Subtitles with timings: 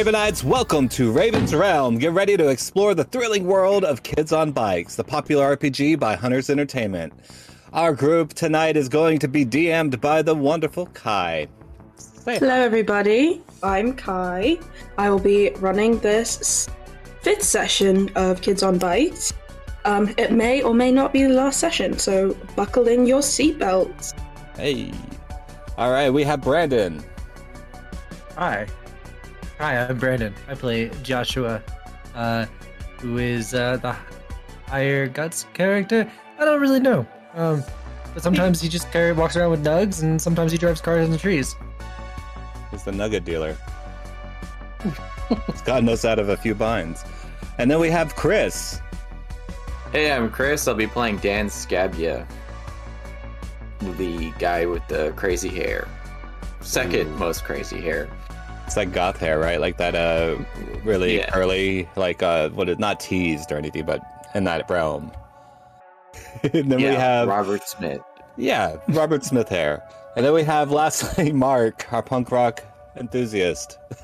[0.00, 1.98] Hey, Ravenites, welcome to Raven's Realm.
[1.98, 6.16] Get ready to explore the thrilling world of Kids on Bikes, the popular RPG by
[6.16, 7.12] Hunters Entertainment.
[7.74, 11.48] Our group tonight is going to be DM'd by the wonderful Kai.
[11.96, 13.42] Say Hello, everybody.
[13.62, 14.58] I'm Kai.
[14.96, 16.70] I will be running this
[17.20, 19.34] fifth session of Kids on Bikes.
[19.84, 24.18] Um, it may or may not be the last session, so buckle in your seatbelts.
[24.56, 24.94] Hey.
[25.76, 27.04] All right, we have Brandon.
[28.38, 28.66] Hi.
[29.60, 30.34] Hi, I'm Brandon.
[30.48, 31.62] I play Joshua,
[32.14, 32.46] uh,
[32.98, 33.94] who is uh, the
[34.66, 36.10] higher guts character.
[36.38, 37.06] I don't really know.
[37.34, 37.62] Um,
[38.14, 41.10] but sometimes he just carry, walks around with nugs, and sometimes he drives cars in
[41.10, 41.56] the trees.
[42.70, 43.54] He's the nugget dealer.
[45.46, 47.04] He's gotten us out of a few binds.
[47.58, 48.80] And then we have Chris.
[49.92, 50.66] Hey, I'm Chris.
[50.68, 52.26] I'll be playing Dan Scabia,
[53.80, 55.86] the guy with the crazy hair.
[56.60, 57.18] Second Ooh.
[57.18, 58.08] most crazy hair.
[58.70, 59.60] It's like goth hair, right?
[59.60, 60.36] Like that uh
[60.84, 61.28] really yeah.
[61.28, 64.00] curly, like uh what is not teased or anything, but
[64.36, 65.10] in that realm.
[66.44, 68.00] and then yeah, we have Robert Smith.
[68.36, 69.82] Yeah, Robert Smith hair.
[70.14, 72.62] And then we have lastly Mark, our punk rock
[72.96, 73.76] enthusiast.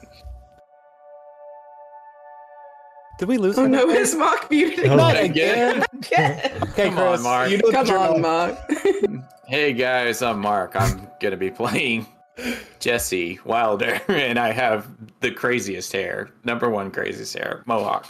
[3.20, 3.56] Did we lose?
[3.58, 4.86] Oh no, is Mark muted?
[4.86, 5.84] Not again.
[5.92, 6.60] again.
[6.64, 7.50] okay, Come Chris, on, Mark.
[7.50, 8.58] You know Come on, Mark.
[9.46, 10.74] hey guys, I'm Mark.
[10.74, 12.08] I'm gonna be playing
[12.80, 14.86] Jesse Wilder, and I have
[15.20, 16.30] the craziest hair.
[16.44, 18.06] Number one craziest hair, mohawk.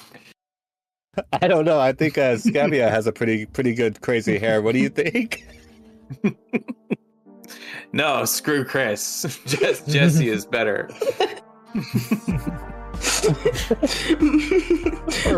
[1.32, 1.80] I don't know.
[1.80, 4.60] I think uh, Scabia has a pretty pretty good crazy hair.
[4.60, 5.46] What do you think?
[7.92, 9.40] no, screw Chris.
[9.46, 10.90] Just Jesse is better.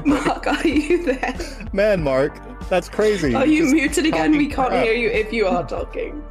[0.04, 1.37] Mark, are you there?
[1.72, 3.34] Man, Mark, that's crazy.
[3.34, 4.32] Are you Just muted again?
[4.32, 4.84] We can't crap.
[4.84, 6.25] hear you if you are talking.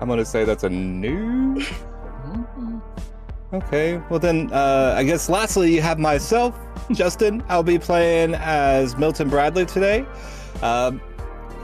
[0.00, 1.62] I'm gonna say that's a new.
[3.52, 6.58] Okay, well then, uh, I guess lastly you have myself,
[6.92, 7.42] Justin.
[7.48, 10.06] I'll be playing as Milton Bradley today.
[10.62, 11.00] Um,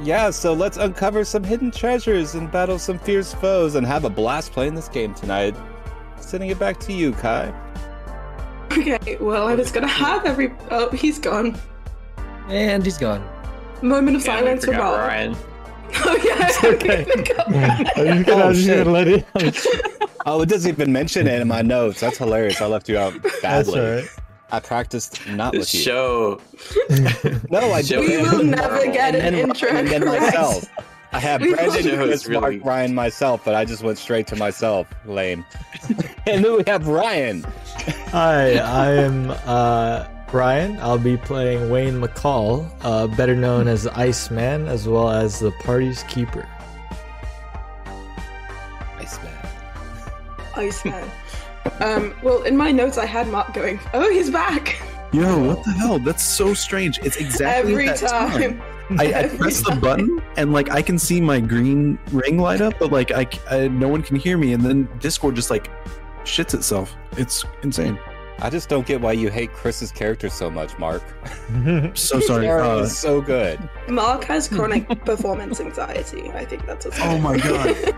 [0.03, 4.11] yeah, so let's uncover some hidden treasures and battle some fierce foes and have a
[4.11, 5.57] blast playing this game tonight.
[6.21, 7.55] Sending it back to you, Kai.
[8.73, 10.53] Okay, well, I was gonna have every.
[10.71, 11.57] Oh, he's gone.
[12.49, 13.27] And he's gone.
[13.81, 14.99] Moment of yeah, silence for Bob.
[14.99, 15.37] Ryan.
[15.95, 17.07] Oh yeah, okay.
[17.97, 19.27] I'm just gonna, oh, just let it.
[20.27, 22.01] oh, it doesn't even mention it in my notes.
[22.01, 22.61] That's hilarious.
[22.61, 23.81] I left you out badly.
[23.81, 24.09] Right.
[24.51, 25.81] I practiced not with you.
[25.81, 26.41] Show.
[27.51, 28.01] no, I do.
[28.01, 29.71] We will never get an intro.
[29.71, 30.65] And then myself.
[31.13, 32.41] I have Brandon, Chris, really...
[32.41, 34.87] Mark, Ryan, myself, but I just went straight to myself.
[35.07, 35.45] Lame.
[36.27, 37.45] and then we have Ryan.
[38.11, 40.79] Hi, I am uh, Brian.
[40.81, 46.03] I'll be playing Wayne McCall, uh, better known as Iceman, as well as the party's
[46.05, 46.49] keeper.
[48.99, 49.35] Iceman.
[50.57, 51.11] Iceman.
[51.81, 54.81] um, well, in my notes, I had Mark going, "Oh, he's back."
[55.13, 55.99] Yo, what the hell?
[55.99, 56.99] That's so strange.
[56.99, 58.59] It's exactly every that time.
[58.59, 58.63] time.
[58.99, 62.75] I, I press the button and like I can see my green ring light up,
[62.79, 65.71] but like I, I no one can hear me, and then Discord just like
[66.25, 66.95] shits itself.
[67.17, 67.99] It's insane.
[68.39, 71.03] I just don't get why you hate Chris's character so much, Mark.
[71.95, 72.49] so sorry.
[72.49, 73.59] Uh, is so good.
[73.89, 76.31] Mark has chronic performance anxiety.
[76.31, 76.99] I think that's what's.
[77.01, 77.97] Oh my god.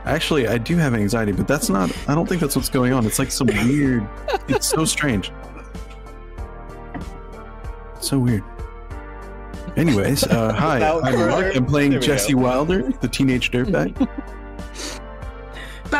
[0.04, 1.96] Actually, I do have anxiety, but that's not.
[2.08, 3.06] I don't think that's what's going on.
[3.06, 4.06] It's like some weird.
[4.48, 5.30] It's so strange.
[8.00, 8.42] so weird.
[9.76, 10.80] Anyways, uh, hi.
[10.80, 11.54] I'm Mark.
[11.54, 12.40] I'm playing Jesse go.
[12.40, 14.08] Wilder, the teenage dirtbag.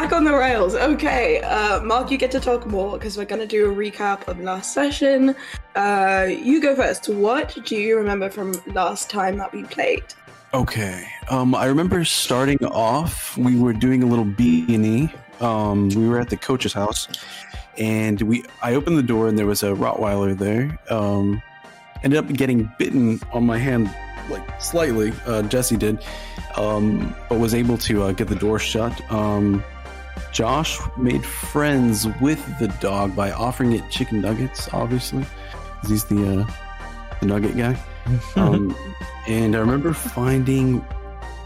[0.00, 0.74] Back on the rails.
[0.74, 4.26] Okay, uh, Mark, you get to talk more because we're going to do a recap
[4.28, 5.36] of last session.
[5.76, 7.10] Uh, you go first.
[7.10, 10.02] What do you remember from last time that we played?
[10.54, 13.36] Okay, um, I remember starting off.
[13.36, 15.12] We were doing a little B and E.
[15.38, 17.06] Um, we were at the coach's house,
[17.76, 18.42] and we.
[18.62, 20.78] I opened the door, and there was a Rottweiler there.
[20.88, 21.42] Um,
[22.02, 23.94] ended up getting bitten on my hand,
[24.30, 25.12] like slightly.
[25.26, 26.02] Uh, Jesse did,
[26.56, 28.98] um, but was able to uh, get the door shut.
[29.12, 29.62] Um,
[30.32, 35.24] Josh made friends with the dog by offering it chicken nuggets, obviously.
[35.86, 36.52] He's the, uh,
[37.20, 37.78] the nugget guy.
[38.34, 38.74] Um,
[39.28, 40.84] and I remember finding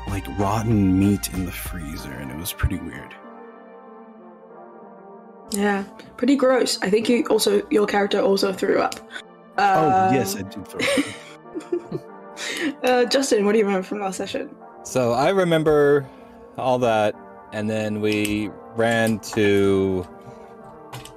[0.09, 3.15] like rotten meat in the freezer, and it was pretty weird.
[5.51, 5.85] Yeah,
[6.17, 6.81] pretty gross.
[6.83, 8.95] I think you also your character also threw up.
[9.57, 10.81] Uh, oh yes, I did throw
[11.93, 12.01] up.
[12.85, 14.55] uh, Justin, what do you remember from last session?
[14.85, 16.07] So I remember
[16.59, 17.15] all that,
[17.55, 20.07] and then we ran to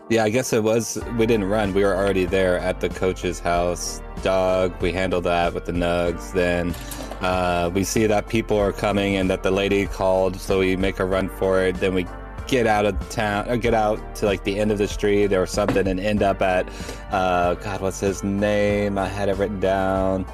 [0.10, 0.98] yeah, I guess it was.
[1.18, 1.74] We didn't run.
[1.74, 4.02] We were already there at the coach's house.
[4.24, 4.82] Dog.
[4.82, 6.32] We handled that with the nugs.
[6.32, 6.74] Then
[7.22, 11.00] uh, we see that people are coming and that the lady called, so we make
[11.00, 11.76] a run for it.
[11.76, 12.08] Then we
[12.48, 15.46] get out of town or get out to like the end of the street or
[15.46, 16.66] something and end up at
[17.12, 20.26] uh god what's his name i had it written down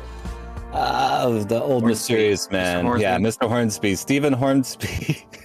[0.73, 1.87] uh the old Hornsby.
[1.87, 3.01] mysterious man Hornsby.
[3.01, 5.25] yeah mr hornsby stephen hornsby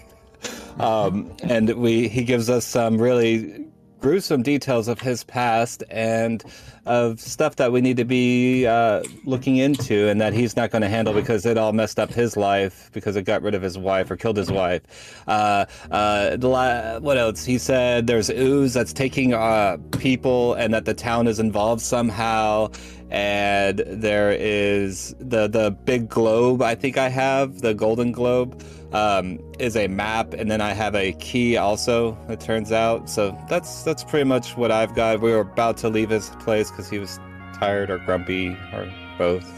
[0.80, 3.69] um and we he gives us some really
[4.00, 6.44] gruesome details of his past and
[6.86, 10.82] of stuff that we need to be uh, looking into and that he's not going
[10.82, 13.76] to handle because it all messed up his life because it got rid of his
[13.76, 15.22] wife or killed his wife.
[15.26, 16.36] Uh, uh,
[17.00, 17.44] what else?
[17.44, 22.70] He said there's ooze that's taking uh, people and that the town is involved somehow.
[23.10, 26.62] And there is the the big globe.
[26.62, 28.62] I think I have the golden globe
[28.93, 32.19] um, is a map, and then I have a key also.
[32.28, 35.20] It turns out, so that's that's pretty much what I've got.
[35.20, 37.19] We were about to leave his place because he was
[37.55, 39.57] tired or grumpy or both.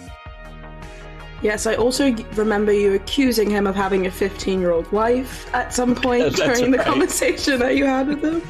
[1.43, 5.73] Yes, I also remember you accusing him of having a 15 year old wife at
[5.73, 8.43] some point That's during the conversation that you had with him.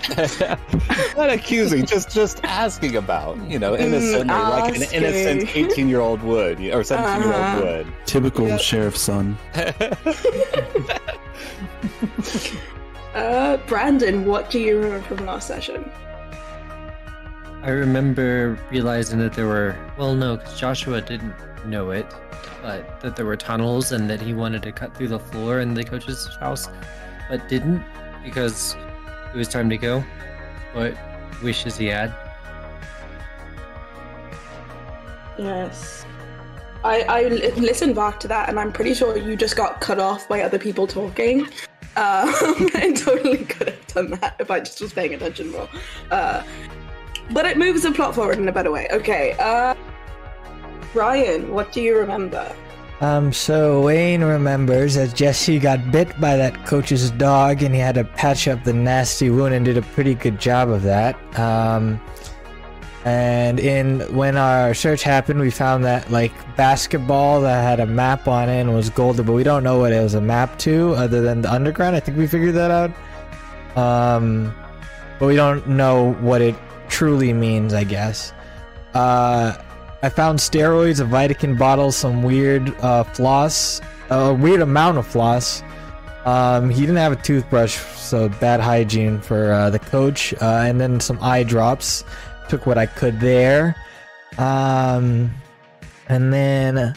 [1.17, 6.21] Not accusing, just just asking about, you know, innocently, like an innocent eighteen year old
[6.23, 7.57] would, or seventeen year Uh-huh.
[7.59, 7.87] old would.
[8.07, 8.61] Typical Yep.
[8.61, 9.39] sheriff's son.
[13.15, 15.91] Uh, Brandon, what do you remember from last session?
[17.63, 21.35] I remember realizing that there were, well, no, because Joshua didn't
[21.67, 22.07] know it,
[22.63, 25.75] but that there were tunnels and that he wanted to cut through the floor in
[25.75, 26.69] the coach's house,
[27.29, 27.83] but didn't
[28.25, 28.77] because
[29.35, 30.05] it was time to go.
[30.73, 30.97] What
[31.43, 32.15] wishes he had.
[35.39, 36.05] Yes.
[36.85, 37.23] I, I
[37.57, 40.59] listened back to that and I'm pretty sure you just got cut off by other
[40.59, 41.47] people talking.
[41.97, 45.69] Um, and totally could have done that if I just was paying attention more.
[46.11, 46.43] Uh,
[47.33, 48.89] but it moves the plot forward in a better way.
[48.91, 49.75] Okay, uh,
[50.95, 52.55] Ryan, what do you remember?
[53.01, 57.95] Um, so Wayne remembers that Jesse got bit by that coach's dog and he had
[57.95, 61.17] to patch up the nasty wound and did a pretty good job of that.
[61.39, 61.99] Um,
[63.07, 68.29] and in when our search happened, we found that like basketball that had a map
[68.29, 70.95] on it and was golden, but we don't know what it was a map to
[70.97, 71.97] other than the underground.
[71.97, 73.79] I think we figured that out.
[73.79, 74.55] Um,
[75.19, 76.55] but we don't know what it
[76.91, 78.35] truly means, I guess.
[78.93, 79.57] Uh,
[80.03, 85.63] I found steroids, a Vitakin bottle, some weird uh, floss, a weird amount of floss.
[86.25, 90.33] Um, he didn't have a toothbrush, so bad hygiene for uh, the coach.
[90.35, 92.05] Uh, and then some eye drops.
[92.49, 93.77] Took what I could there.
[94.39, 95.31] Um,
[96.09, 96.95] and then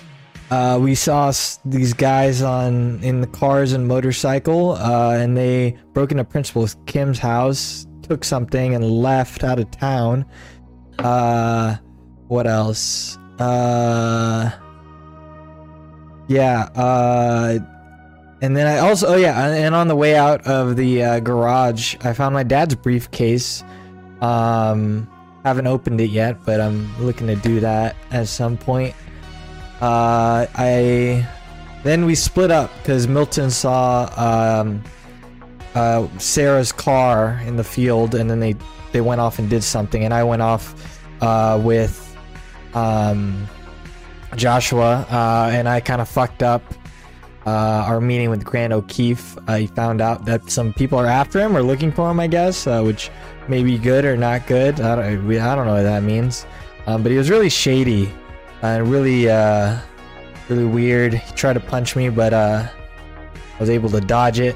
[0.50, 5.78] uh, we saw s- these guys on in the cars and motorcycle, uh, and they
[5.94, 10.26] broke into Principal Kim's house, took something, and left out of town.
[12.34, 13.20] What else?
[13.38, 14.50] Uh,
[16.28, 16.64] yeah.
[16.74, 17.60] Uh,
[18.42, 21.96] and then I also, oh yeah, and on the way out of the uh, garage,
[22.02, 23.64] I found my dad's briefcase.
[24.20, 25.08] Um,
[25.44, 28.96] haven't opened it yet, but I'm looking to do that at some point.
[29.80, 31.30] Uh, I
[31.84, 34.84] then we split up because Milton saw um,
[35.76, 38.56] uh, Sarah's car in the field, and then they
[38.92, 42.03] they went off and did something, and I went off uh, with
[42.74, 43.48] um,
[44.36, 46.64] Joshua, uh, and I kind of fucked up
[47.46, 47.50] uh,
[47.88, 49.38] our meeting with Grant O'Keefe.
[49.48, 52.68] I found out that some people are after him or looking for him, I guess,
[52.68, 53.12] uh, which
[53.48, 54.80] may be good or not good.
[54.80, 56.46] I don't, we, I don't know what that means.
[56.88, 58.12] Um, but he was really shady
[58.62, 59.78] and really, uh,
[60.50, 61.14] really weird.
[61.14, 62.68] He tried to punch me, but uh,
[63.34, 64.56] I was able to dodge it.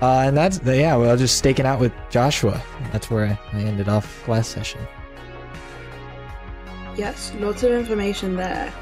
[0.00, 0.96] Uh, and that's yeah.
[0.96, 2.60] Well, I was just staking out with Joshua.
[2.90, 4.80] That's where I, I ended off last session.
[6.96, 8.72] Yes, lots of information there.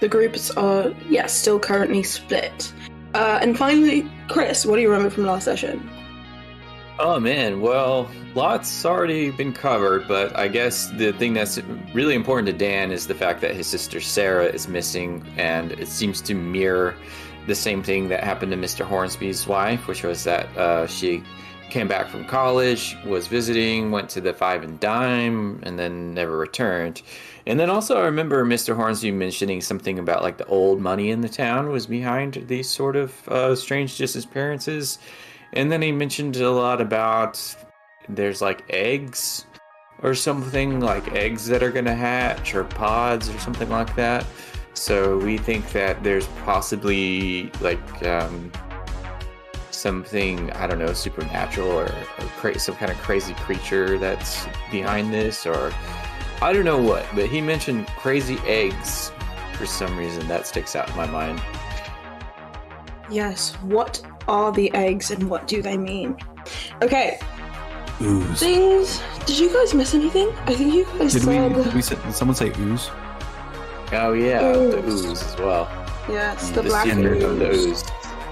[0.00, 2.72] The groups are, yes, still currently split.
[3.12, 5.88] Uh, and finally, Chris, what do you remember from last session?
[6.98, 11.58] Oh man, well, lots already been covered, but I guess the thing that's
[11.94, 15.88] really important to Dan is the fact that his sister Sarah is missing, and it
[15.88, 16.94] seems to mirror
[17.46, 18.84] the same thing that happened to Mr.
[18.84, 21.22] Hornsby's wife, which was that uh, she
[21.70, 26.36] came back from college, was visiting, went to the Five and Dime, and then never
[26.36, 27.02] returned.
[27.46, 28.76] And then also, I remember Mr.
[28.76, 32.96] Hornsby mentioning something about like the old money in the town was behind these sort
[32.96, 34.98] of uh, strange disappearances.
[35.52, 37.40] And then he mentioned a lot about
[38.08, 39.46] there's like eggs
[40.02, 44.24] or something like eggs that are gonna hatch or pods or something like that.
[44.74, 48.52] So we think that there's possibly like um,
[49.70, 55.12] something I don't know supernatural or, or cra- some kind of crazy creature that's behind
[55.12, 55.72] this or
[56.42, 57.06] I don't know what.
[57.14, 59.12] But he mentioned crazy eggs
[59.54, 61.42] for some reason that sticks out in my mind.
[63.10, 66.16] Yes, what are the eggs and what do they mean?
[66.82, 67.18] Okay,
[68.00, 68.38] Ooze.
[68.38, 69.02] things.
[69.26, 70.30] Did you guys miss anything?
[70.46, 71.34] I think you guys Did we?
[71.62, 72.88] Did, we say, did someone say ooze?
[73.92, 75.04] Oh yeah, the Ooze.
[75.04, 75.68] ooze as well.
[76.08, 77.66] Yes, mm, the, the black secret of the ooze.
[77.66, 77.84] ooze.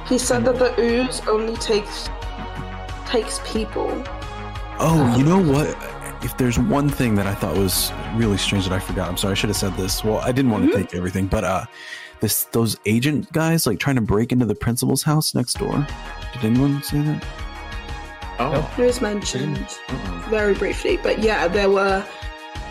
[0.08, 2.08] He said that the ooze only takes
[3.06, 3.90] takes people.
[4.80, 5.76] Oh, you know what?
[6.22, 9.32] If there's one thing that I thought was really strange that I forgot, I'm sorry,
[9.32, 10.02] I should have said this.
[10.02, 10.76] Well, I didn't want to Mhm.
[10.76, 11.64] take everything, but uh,
[12.20, 15.86] this those agent guys like trying to break into the principal's house next door.
[16.34, 17.24] Did anyone say that?
[18.40, 19.56] Oh, It was mentioned
[19.86, 20.28] mm-mm.
[20.28, 22.04] very briefly, but yeah, there were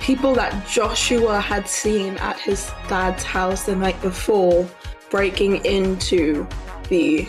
[0.02, 4.68] people that Joshua had seen at his dad's house the night before
[5.10, 6.46] breaking into
[6.90, 7.28] the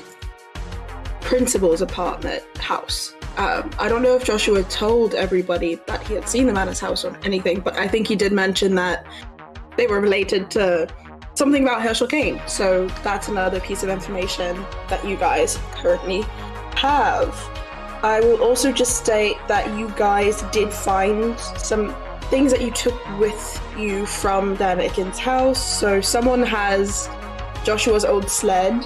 [1.21, 3.15] principal's apartment house.
[3.39, 6.81] Um, I don't know if Joshua told everybody that he had seen them at his
[6.81, 9.07] house or anything, but I think he did mention that
[9.77, 10.89] they were related to
[11.35, 12.41] something about Herschel Kane.
[12.49, 14.57] So that's another piece of information
[14.89, 16.23] that you guys currently
[16.75, 17.33] have.
[18.03, 23.19] I will also just state that you guys did find some things that you took
[23.21, 24.81] with you from Dan
[25.13, 25.65] house.
[25.65, 27.09] So someone has
[27.63, 28.85] Joshua's old sled,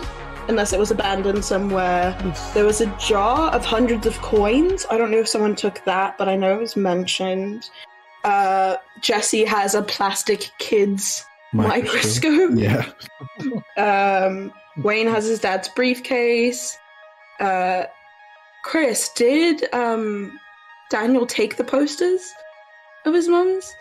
[0.53, 2.15] unless it was abandoned somewhere.
[2.53, 4.85] There was a jar of hundreds of coins.
[4.91, 7.71] I don't know if someone took that, but I know it was mentioned.
[8.23, 12.53] Uh, Jesse has a plastic kids microscope.
[12.55, 12.87] Yeah.
[13.77, 16.77] Um, Wayne has his dad's briefcase.
[17.41, 17.85] Uh,
[18.63, 20.39] Chris, did um,
[20.91, 22.21] Daniel take the posters
[23.07, 23.75] of his mum's,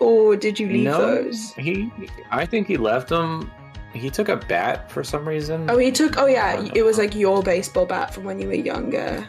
[0.00, 1.52] or did you leave no, those?
[1.52, 1.92] he.
[2.30, 3.52] I think he left them.
[3.94, 5.70] He took a bat for some reason.
[5.70, 6.18] Oh, he took.
[6.18, 9.26] Oh, yeah, it was like your baseball bat from when you were younger.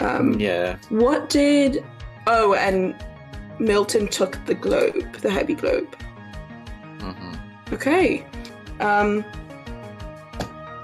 [0.00, 0.76] Um, yeah.
[0.90, 1.84] What did?
[2.26, 2.94] Oh, and
[3.58, 5.94] Milton took the globe, the heavy globe.
[7.00, 7.34] hmm
[7.72, 8.26] Okay.
[8.80, 9.24] Um.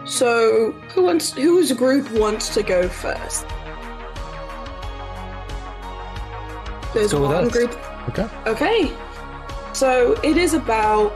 [0.06, 1.32] So, who wants?
[1.32, 3.46] Whose group wants to go first?
[6.94, 7.52] There's go with one us.
[7.52, 7.76] group.
[8.08, 8.28] Okay.
[8.46, 8.92] Okay.
[9.72, 11.10] So it is about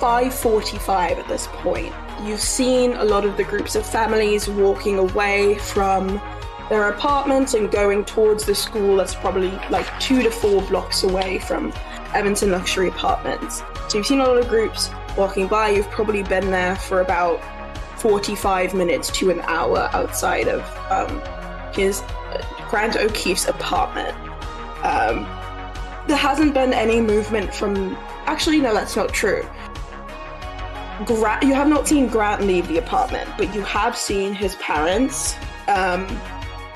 [0.00, 1.92] 5:45 at this point.
[2.22, 6.20] You've seen a lot of the groups of families walking away from
[6.68, 11.38] their apartments and going towards the school that's probably like two to four blocks away
[11.38, 11.72] from
[12.14, 13.62] Evanston Luxury Apartments.
[13.88, 15.70] So you've seen a lot of groups walking by.
[15.70, 17.40] You've probably been there for about
[17.98, 21.20] 45 minutes to an hour outside of um,
[21.72, 24.16] his uh, Grant O'Keefe's apartment.
[24.84, 25.26] Um,
[26.06, 27.96] there hasn't been any movement from.
[28.26, 29.46] Actually, no, that's not true.
[31.04, 35.34] Gra- you have not seen Grant leave the apartment, but you have seen his parents,
[35.68, 36.06] um,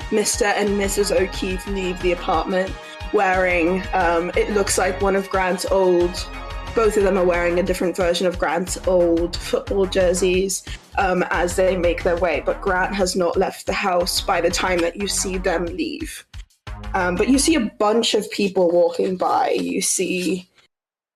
[0.09, 0.43] Mr.
[0.43, 1.15] and Mrs.
[1.15, 2.73] O'Keefe, leave the apartment
[3.11, 3.83] wearing.
[3.93, 6.27] Um, it looks like one of Grant's old.
[6.75, 10.63] Both of them are wearing a different version of Grant's old football jerseys
[10.97, 14.49] um, as they make their way, but Grant has not left the house by the
[14.49, 16.25] time that you see them leave.
[16.93, 19.51] Um, but you see a bunch of people walking by.
[19.51, 20.49] You see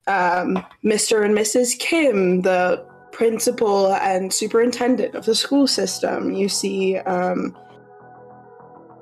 [0.07, 1.23] um, Mr.
[1.23, 1.77] and Mrs.
[1.77, 2.85] Kim, the
[3.17, 6.33] principal and superintendent of the school system.
[6.33, 7.57] You see um,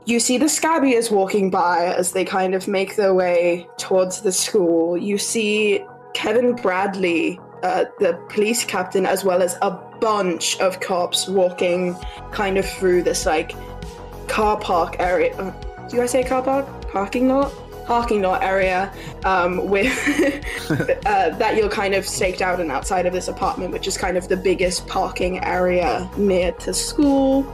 [0.05, 4.31] you see the Scabbies walking by as they kind of make their way towards the
[4.31, 4.95] school.
[4.95, 11.27] You see Kevin Bradley, uh, the police captain, as well as a bunch of cops
[11.27, 11.93] walking
[12.31, 13.51] kind of through this like
[14.29, 15.53] car park area.
[15.89, 16.65] Do I say car park?
[16.89, 17.51] Parking lot?
[17.85, 18.91] Parking lot area
[19.23, 19.91] um, with
[21.05, 24.17] uh, that you're kind of staked out and outside of this apartment, which is kind
[24.17, 27.45] of the biggest parking area near to school.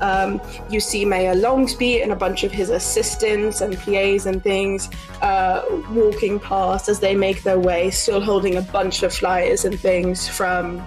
[0.00, 4.90] Um, you see Mayor Longsby and a bunch of his assistants and PAs and things
[5.22, 9.78] uh, walking past as they make their way, still holding a bunch of flyers and
[9.78, 10.86] things from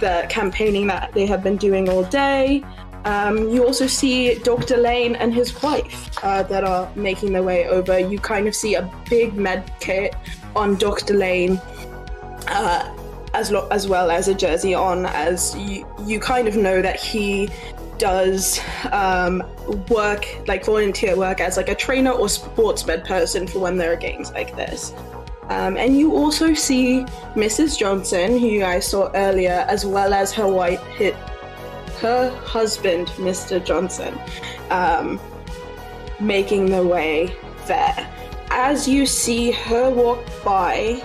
[0.00, 2.64] the campaigning that they have been doing all day.
[3.04, 4.76] Um, you also see Dr.
[4.76, 7.98] Lane and his wife uh, that are making their way over.
[7.98, 10.14] You kind of see a big med kit
[10.54, 11.14] on Dr.
[11.14, 11.60] Lane,
[12.48, 12.94] uh,
[13.32, 17.00] as lo- as well as a jersey on, as you you kind of know that
[17.00, 17.48] he
[17.96, 18.60] does
[18.92, 19.42] um,
[19.90, 23.92] work like volunteer work as like a trainer or sports med person for when there
[23.92, 24.92] are games like this.
[25.48, 27.04] Um, and you also see
[27.34, 27.76] Mrs.
[27.76, 31.16] Johnson, who you guys saw earlier, as well as her white hit
[32.00, 33.64] her husband, Mr.
[33.64, 34.18] Johnson,
[34.70, 35.20] um,
[36.18, 37.34] making their way
[37.66, 38.06] there.
[38.50, 41.02] As you see her walk by,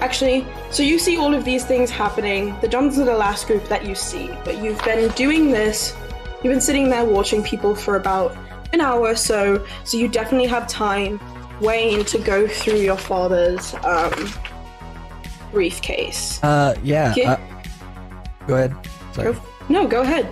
[0.00, 2.54] actually, so you see all of these things happening.
[2.60, 5.96] The Johnsons are the last group that you see, but you've been doing this.
[6.42, 8.36] You've been sitting there watching people for about
[8.72, 11.18] an hour or so, so you definitely have time,
[11.60, 14.28] Wayne, to go through your father's um,
[15.52, 16.42] briefcase.
[16.44, 17.14] Uh, yeah.
[17.16, 17.32] Yeah.
[17.32, 17.62] Uh,
[18.46, 18.76] go ahead.
[19.14, 19.32] Sorry.
[19.32, 20.26] Go- no, go ahead.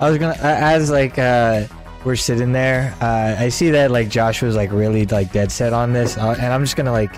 [0.00, 1.64] I was gonna uh, as like uh,
[2.04, 2.94] we're sitting there.
[3.00, 6.52] Uh, I see that like Joshua's like really like dead set on this, uh, and
[6.52, 7.14] I'm just gonna like,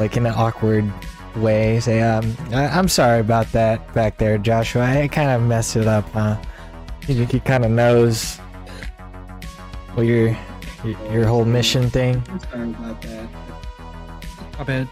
[0.00, 0.90] like in an awkward
[1.36, 4.82] way say, um, I- I'm sorry about that back there, Joshua.
[4.84, 6.36] I kind of messed it up, huh?
[7.06, 8.38] He, he kind of knows
[9.94, 10.36] what your,
[10.84, 12.22] your your whole mission thing.
[12.28, 13.28] I'm sorry about that.
[14.58, 14.88] My bad.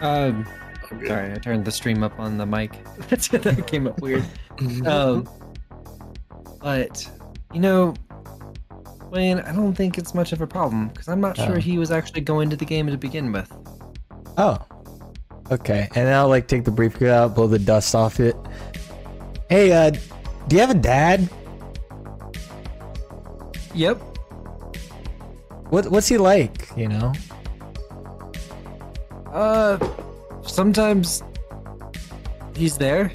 [0.00, 0.46] Um,
[1.06, 2.72] sorry, I turned the stream up on the mic.
[3.08, 4.24] that came up weird.
[4.86, 5.28] Um,
[6.60, 7.08] but
[7.54, 7.94] you know,
[9.10, 11.60] Wayne, I don't think it's much of a problem because I'm not sure Oh.
[11.60, 13.50] he was actually going to the game to begin with.
[14.36, 14.58] Oh.
[15.52, 15.88] Okay.
[15.94, 18.34] And I'll like take the briefcase out, blow the dust off it.
[19.48, 19.90] Hey, uh,
[20.48, 21.28] do you have a dad?
[23.74, 23.98] Yep.
[25.70, 27.12] What what's he like, you know?
[29.32, 29.78] Uh,
[30.48, 31.22] sometimes
[32.56, 33.12] he's there.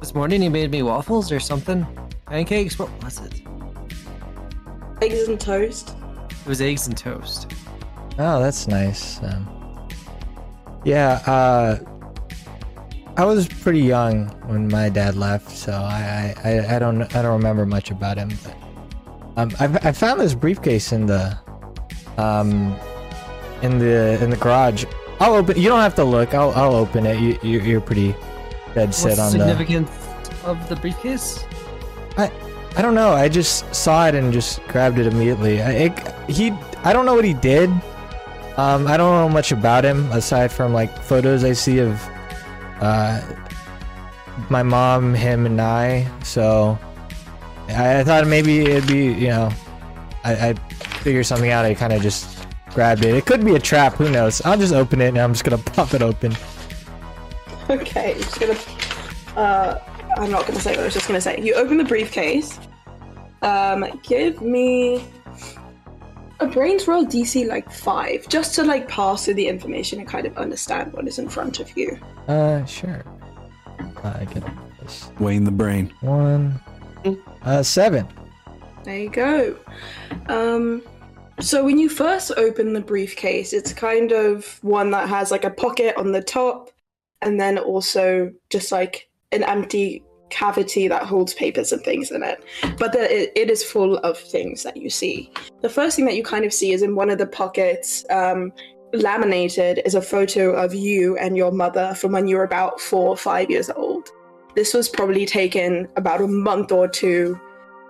[0.00, 1.86] This morning he made me waffles or something.
[2.26, 2.78] Pancakes?
[2.78, 3.42] What was it?
[5.02, 5.96] Eggs and toast.
[6.30, 7.52] It was eggs and toast.
[8.18, 9.22] Oh, that's nice.
[9.22, 9.48] Um,
[10.84, 11.78] yeah, uh
[13.16, 17.22] I was pretty young when my dad left, so I I, I, I don't I
[17.22, 18.56] don't remember much about him, but
[19.36, 21.38] um I I found this briefcase in the
[22.18, 22.76] um
[23.62, 24.84] in the in the garage.
[25.20, 26.34] I'll open you don't have to look.
[26.34, 27.42] I'll I'll open it.
[27.44, 28.14] You you're pretty
[28.74, 29.90] dead set on the significance
[30.44, 31.44] of the briefcase?
[32.16, 32.30] I
[32.76, 33.12] I don't know.
[33.12, 35.62] I just saw it and just grabbed it immediately.
[35.62, 36.50] I, it, he,
[36.82, 37.70] I don't know what he did.
[38.56, 42.02] Um, I don't know much about him aside from like photos I see of,
[42.80, 43.20] uh,
[44.50, 46.10] my mom, him, and I.
[46.24, 46.76] So,
[47.68, 49.50] I, I thought maybe it'd be, you know,
[50.24, 51.64] I, I'd figure something out.
[51.64, 52.33] I kind of just
[52.74, 53.14] grabbed it.
[53.14, 53.94] It could be a trap.
[53.94, 54.40] Who knows?
[54.44, 56.36] I'll just open it and I'm just gonna pop it open.
[57.70, 59.38] Okay, I'm just gonna.
[59.40, 59.78] Uh,
[60.18, 61.40] I'm not gonna say what I was just gonna say.
[61.40, 62.58] You open the briefcase.
[63.42, 65.04] Um, give me
[66.40, 70.26] a brains roll DC like five, just to like pass through the information and kind
[70.26, 71.98] of understand what is in front of you.
[72.28, 73.04] Uh, sure.
[74.02, 74.44] I get
[74.82, 75.92] this Wayne the brain.
[76.00, 76.60] one.
[77.42, 78.06] Uh, seven.
[78.84, 79.56] There you go.
[80.28, 80.82] Um,
[81.40, 85.50] so when you first open the briefcase, it's kind of one that has like a
[85.50, 86.70] pocket on the top,
[87.22, 92.44] and then also just like an empty cavity that holds papers and things in it.
[92.78, 95.30] But the, it, it is full of things that you see.
[95.60, 98.04] The first thing that you kind of see is in one of the pockets.
[98.10, 98.52] Um,
[98.92, 103.08] laminated is a photo of you and your mother from when you were about four
[103.08, 104.08] or five years old.
[104.54, 107.38] This was probably taken about a month or two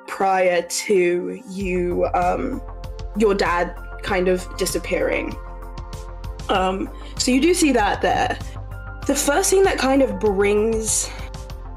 [0.07, 2.61] prior to you um
[3.17, 5.35] your dad kind of disappearing
[6.49, 8.39] um so you do see that there
[9.07, 11.11] the first thing that kind of brings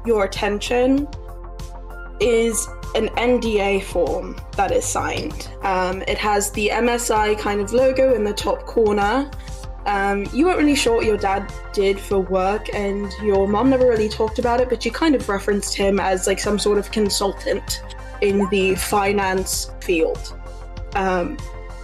[0.06, 1.06] your attention
[2.20, 5.50] is an NDA form that is signed.
[5.62, 9.30] Um, it has the MSI kind of logo in the top corner.
[9.86, 13.86] Um, you weren't really sure what your dad did for work, and your mom never
[13.86, 16.90] really talked about it, but you kind of referenced him as like some sort of
[16.90, 17.82] consultant
[18.20, 20.37] in the finance field.
[20.94, 21.36] Um,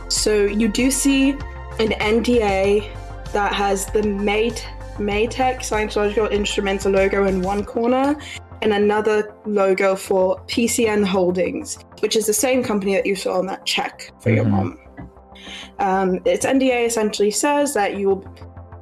[0.08, 1.30] so you do see
[1.78, 2.90] an NDA
[3.32, 8.16] that has the Mate Maytech Scientological Instruments logo in one corner
[8.62, 13.46] and another logo for PCN Holdings, which is the same company that you saw on
[13.46, 14.50] that check for your Mhm.
[14.50, 14.78] mom.
[15.78, 18.24] Um, its NDA essentially says that you will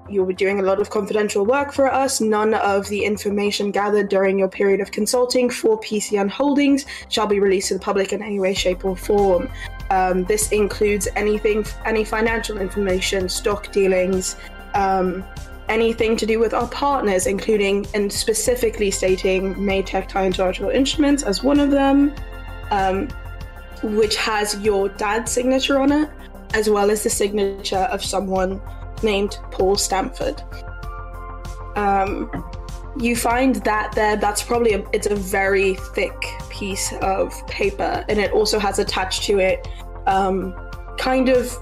[0.08, 2.20] you'll be doing a lot of confidential work for us.
[2.20, 7.40] None of the information gathered during your period of consulting for PCN Holdings shall be
[7.40, 9.48] released to the public in any way, shape, or form.
[9.92, 14.36] Um, this includes anything, any financial information, stock dealings,
[14.72, 15.22] um,
[15.68, 21.60] anything to do with our partners, including and specifically stating Maytech Scientological Instruments as one
[21.60, 22.14] of them,
[22.70, 23.08] um,
[23.82, 26.08] which has your dad's signature on it,
[26.54, 28.62] as well as the signature of someone
[29.02, 30.42] named Paul Stamford.
[31.76, 32.30] Um,
[32.98, 36.14] you find that there that's probably a, it's a very thick
[36.50, 39.66] piece of paper and it also has attached to it
[40.06, 40.54] um,
[40.98, 41.52] kind of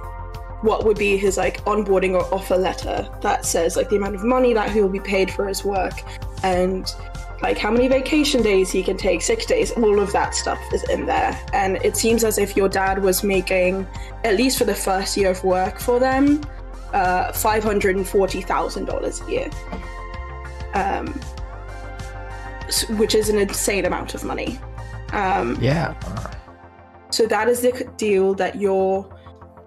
[0.62, 4.22] what would be his like onboarding or offer letter that says like the amount of
[4.24, 5.94] money that he will be paid for his work
[6.42, 6.94] and
[7.42, 10.82] like how many vacation days he can take sick days all of that stuff is
[10.90, 11.38] in there.
[11.52, 13.86] And it seems as if your dad was making
[14.24, 16.42] at least for the first year of work for them
[16.92, 19.50] uh, $540000 a year.
[20.74, 21.20] Um,
[22.98, 24.60] which is an insane amount of money.
[25.12, 25.94] Um, Yeah.
[27.10, 29.08] So that is the deal that your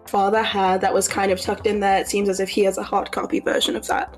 [0.07, 1.99] father had that was kind of tucked in there.
[1.99, 4.17] It seems as if he has a hard copy version of that.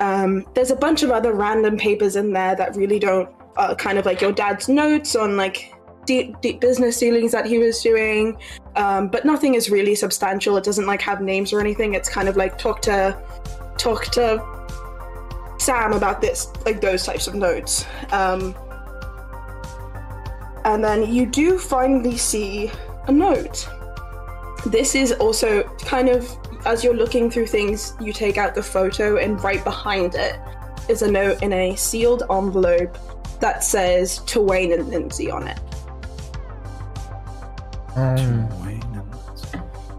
[0.00, 3.98] Um, there's a bunch of other random papers in there that really don't uh, kind
[3.98, 5.74] of like your dad's notes on like
[6.06, 8.38] deep, deep business dealings that he was doing,
[8.76, 10.56] um, but nothing is really substantial.
[10.56, 11.94] It doesn't like have names or anything.
[11.94, 13.20] It's kind of like talk to
[13.76, 14.42] talk to
[15.58, 17.84] Sam about this, like those types of notes.
[18.10, 18.54] Um,
[20.74, 22.70] and then you do finally see
[23.06, 23.68] a note.
[24.66, 26.28] This is also kind of
[26.66, 30.38] as you're looking through things, you take out the photo, and right behind it
[30.88, 32.98] is a note in a sealed envelope
[33.40, 35.60] that says to Wayne and Lindsay on it.
[37.96, 38.48] Um,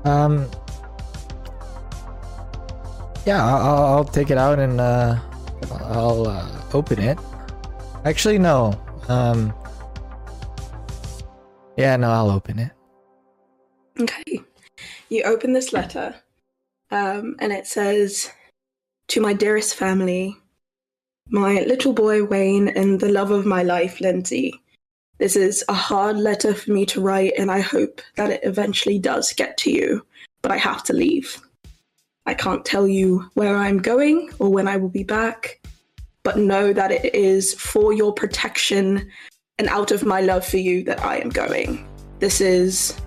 [0.05, 0.51] um
[3.25, 5.17] yeah, I'll, I'll take it out and uh,
[5.81, 7.17] I'll uh, open it.
[8.05, 8.79] Actually, no.
[9.07, 9.53] Um,
[11.79, 12.71] yeah, no, I'll open it.
[13.99, 14.41] Okay.
[15.07, 16.15] You open this letter,
[16.91, 18.29] um, and it says,
[19.09, 20.35] To my dearest family,
[21.29, 24.61] my little boy Wayne, and the love of my life, Lindsay.
[25.19, 28.99] This is a hard letter for me to write, and I hope that it eventually
[28.99, 30.05] does get to you,
[30.41, 31.41] but I have to leave.
[32.25, 35.59] I can't tell you where I'm going or when I will be back,
[36.23, 39.09] but know that it is for your protection
[39.59, 41.85] and out of my love for you that I am going.
[42.19, 42.99] This is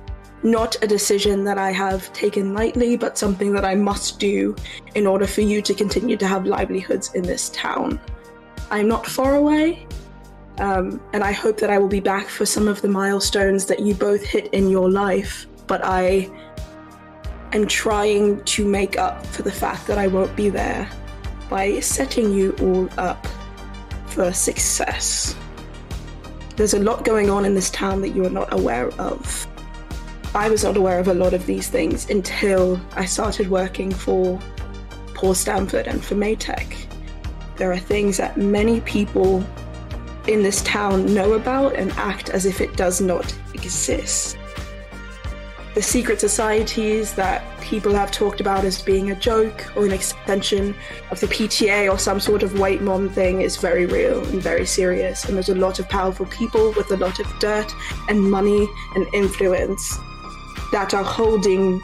[0.42, 4.54] not a decision that I have taken lightly, but something that I must do
[4.94, 8.00] in order for you to continue to have livelihoods in this town.
[8.70, 9.86] I'm not far away,
[10.58, 13.80] um, and I hope that I will be back for some of the milestones that
[13.80, 16.30] you both hit in your life, but I
[17.52, 20.90] am trying to make up for the fact that I won't be there
[21.48, 23.26] by setting you all up
[24.06, 25.36] for success.
[26.56, 29.46] There's a lot going on in this town that you are not aware of.
[30.34, 34.38] I was not aware of a lot of these things until I started working for
[35.14, 36.74] Paul Stanford and for Maytech.
[37.56, 39.44] There are things that many people
[40.26, 44.36] in this town know about and act as if it does not exist.
[45.74, 50.74] The secret societies that people have talked about as being a joke or an extension
[51.10, 54.66] of the PTA or some sort of white mom thing is very real and very
[54.66, 55.24] serious.
[55.24, 57.74] And there's a lot of powerful people with a lot of dirt
[58.10, 59.96] and money and influence
[60.72, 61.80] that are holding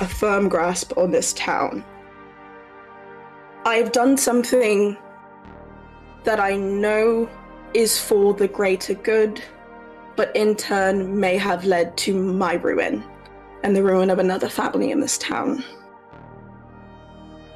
[0.00, 1.84] a firm grasp on this town.
[3.64, 4.96] I've done something
[6.22, 7.28] that I know
[7.74, 9.42] is for the greater good,
[10.14, 13.02] but in turn may have led to my ruin
[13.66, 15.64] and the ruin of another family in this town.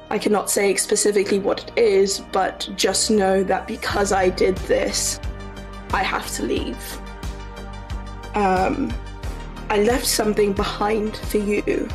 [0.09, 5.21] I cannot say specifically what it is, but just know that because I did this,
[5.93, 6.99] I have to leave.
[8.35, 8.93] Um,
[9.69, 11.87] I left something behind for you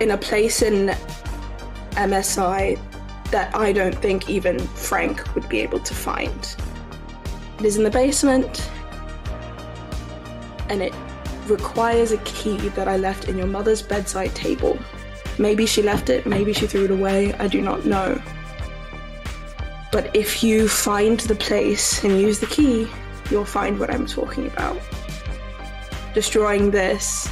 [0.00, 0.96] in a place in
[1.90, 2.80] MSI
[3.30, 6.56] that I don't think even Frank would be able to find.
[7.58, 8.70] It is in the basement,
[10.70, 10.94] and it
[11.50, 14.78] requires a key that I left in your mother's bedside table.
[15.38, 18.20] Maybe she left it, maybe she threw it away, I do not know.
[19.92, 22.88] But if you find the place and use the key,
[23.30, 24.80] you'll find what I'm talking about
[26.14, 27.28] destroying this,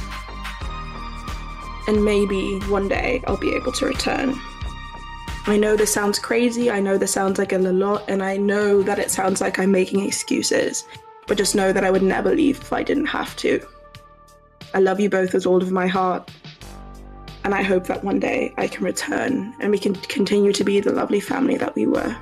[1.87, 4.33] and maybe one day I'll be able to return.
[5.47, 8.81] I know this sounds crazy, I know this sounds like a lot, and I know
[8.83, 10.85] that it sounds like I'm making excuses,
[11.27, 13.65] but just know that I would never leave if I didn't have to.
[14.73, 16.31] I love you both with all of my heart,
[17.43, 20.79] and I hope that one day I can return and we can continue to be
[20.79, 22.15] the lovely family that we were.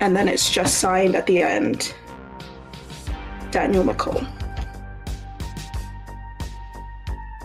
[0.00, 1.94] And then it's just signed at the end
[3.50, 4.26] Daniel McCall.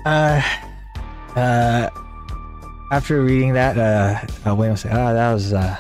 [0.06, 0.42] Uh,
[1.36, 1.90] uh,
[2.92, 5.78] after reading that, uh, uh Wayne will say, "Ah, that was uh,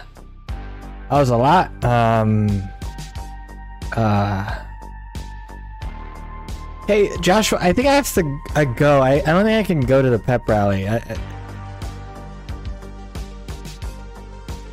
[0.47, 2.63] that was a lot." Um,
[3.95, 4.62] uh,
[6.87, 9.01] hey, Joshua, I think I have to uh, go.
[9.01, 10.87] I, I don't think I can go to the pep rally.
[10.87, 11.17] I, I...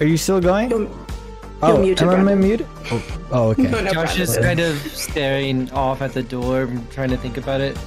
[0.01, 0.70] Are you still going?
[0.70, 0.88] You're,
[1.62, 2.40] oh, muted, am I Brandon.
[2.40, 2.66] muted?
[2.90, 3.62] Oh, oh okay.
[3.70, 7.61] No, no, Josh is kind of staring off at the door, trying to think about
[7.61, 7.79] it.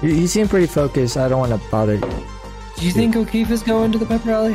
[0.00, 1.16] You, you seem pretty focused.
[1.16, 2.24] I don't want to bother you.
[2.76, 4.54] Do you think O'Keefe is going to the pep rally?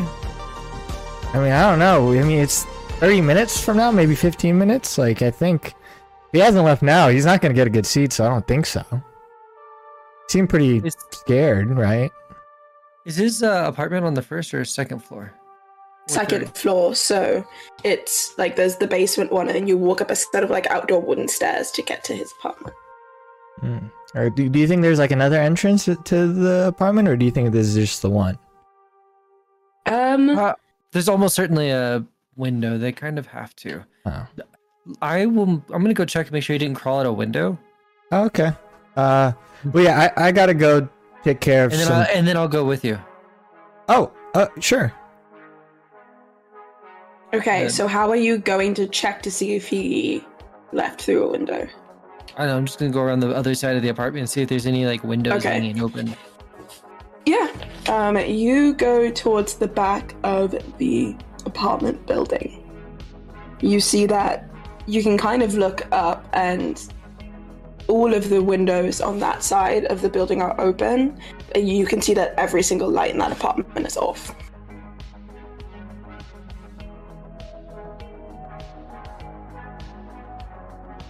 [1.33, 2.13] I mean, I don't know.
[2.13, 2.63] I mean, it's
[2.99, 4.97] 30 minutes from now, maybe 15 minutes.
[4.97, 5.73] Like, I think if
[6.31, 8.47] he hasn't left now, he's not going to get a good seat, so I don't
[8.47, 8.83] think so.
[10.29, 12.11] Seem pretty Is, scared, right?
[13.05, 15.31] is his uh, apartment on the first or second floor?
[15.33, 16.57] Or second third?
[16.57, 17.45] floor, so
[17.85, 20.99] it's like there's the basement one, and you walk up a set of like outdoor
[21.01, 22.75] wooden stairs to get to his apartment.
[23.61, 23.77] Hmm.
[24.15, 27.23] Or do, do you think there's like another entrance to- to the apartment, or do
[27.25, 28.37] you think this is just the one?
[29.85, 30.53] Um, Uh,
[30.91, 32.77] there's almost certainly a window.
[32.77, 33.83] They kind of have to.
[34.05, 34.27] Oh.
[35.01, 35.63] I will.
[35.73, 37.57] I'm gonna go check to make sure you didn't crawl out a window,
[38.11, 38.51] Oh, okay.
[38.95, 39.33] Uh,
[39.73, 40.87] well, yeah, I, I gotta go
[41.23, 41.97] take care of and then some.
[41.97, 42.99] I'll, and then I'll go with you.
[43.89, 44.93] Oh, uh, sure.
[47.33, 47.71] Okay, Good.
[47.71, 50.23] so how are you going to check to see if he
[50.71, 51.67] left through a window?
[52.37, 54.41] I know, I'm just gonna go around the other side of the apartment and see
[54.41, 55.49] if there's any like windows Okay.
[55.49, 56.15] hanging open.
[57.25, 57.51] Yeah.
[57.89, 62.63] Um, you go towards the back of the apartment building.
[63.59, 64.49] You see that
[64.87, 66.81] you can kind of look up, and
[67.87, 71.19] all of the windows on that side of the building are open.
[71.53, 74.35] And you can see that every single light in that apartment is off.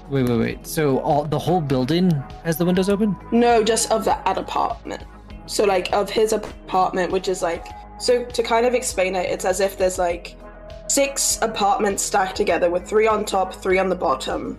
[0.10, 0.68] Wait, wait, wait.
[0.68, 2.12] So all the whole building
[2.46, 3.16] has the windows open?
[3.32, 5.04] No, just of that apartment.
[5.48, 7.68] So like of his apartment, which is like
[8.00, 10.38] so to kind of explain it, it's as if there's like
[10.88, 14.58] six apartments stacked together with three on top, three on the bottom,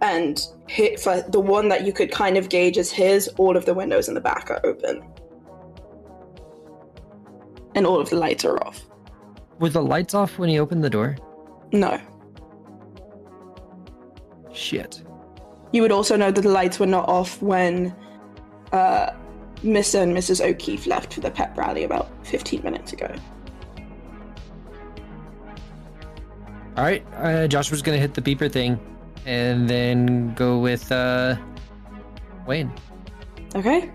[0.00, 3.64] and hit for the one that you could kind of gauge as his, all of
[3.66, 5.02] the windows in the back are open.
[7.74, 8.86] And all of the lights are off.
[9.58, 11.16] Were the lights off when he opened the door?
[11.72, 12.00] No.
[14.52, 15.02] Shit.
[15.72, 17.94] You would also know that the lights were not off when
[18.72, 19.10] uh,
[19.62, 20.02] Mr.
[20.02, 20.44] and Mrs.
[20.44, 23.12] O'Keefe left for the pep rally about 15 minutes ago.
[26.76, 28.80] All right, uh, Joshua's gonna hit the beeper thing,
[29.26, 31.36] and then go with uh,
[32.46, 32.72] Wayne.
[33.54, 33.92] Okay.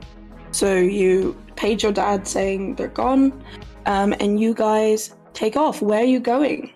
[0.52, 3.44] So you page your dad saying they're gone,
[3.86, 5.82] um, and you guys take off.
[5.82, 6.72] Where are you going?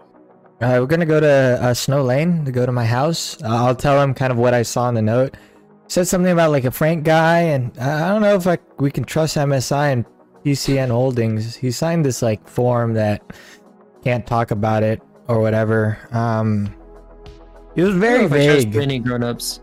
[0.59, 3.41] Uh, we're gonna go to uh, Snow Lane to go to my house.
[3.41, 5.37] Uh, I'll tell him kind of what I saw in the note.
[5.87, 8.91] said something about like a Frank guy, and I I don't know if I, we
[8.91, 10.05] can trust MSI and
[10.43, 11.55] PCN Holdings.
[11.55, 13.21] He signed this like form that
[14.03, 15.97] can't talk about it or whatever.
[16.11, 16.73] Um,
[17.75, 18.75] it was I very don't know if I trust vague.
[18.83, 19.59] Any grown-ups?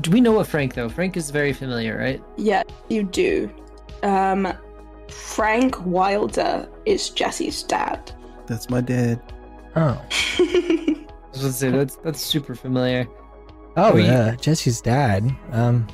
[0.00, 0.88] Do we know what Frank though?
[0.88, 2.22] Frank is very familiar, right?
[2.36, 3.50] Yeah, you do.
[4.02, 4.52] Um,
[5.08, 8.10] Frank Wilder is Jesse's dad.
[8.46, 9.20] That's my dad.
[9.76, 10.02] Oh,
[10.38, 13.06] I was gonna say that's that's super familiar.
[13.76, 15.30] oh We- yeah, Jesse's dad.
[15.52, 15.86] Um,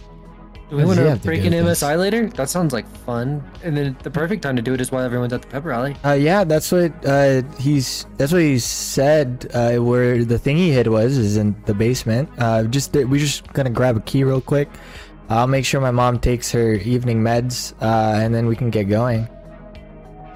[0.72, 1.52] Do we want to break this?
[1.52, 2.30] MSI later?
[2.30, 3.44] That sounds like fun.
[3.62, 5.94] And then the perfect time to do it is while everyone's at the pep rally.
[6.02, 8.06] Uh, yeah, that's what uh, he's.
[8.16, 9.50] That's what he said.
[9.52, 12.30] Uh, where the thing he hid was is in the basement.
[12.38, 14.70] Uh, just we're just gonna grab a key real quick.
[15.28, 18.84] I'll make sure my mom takes her evening meds, uh, and then we can get
[18.84, 19.28] going.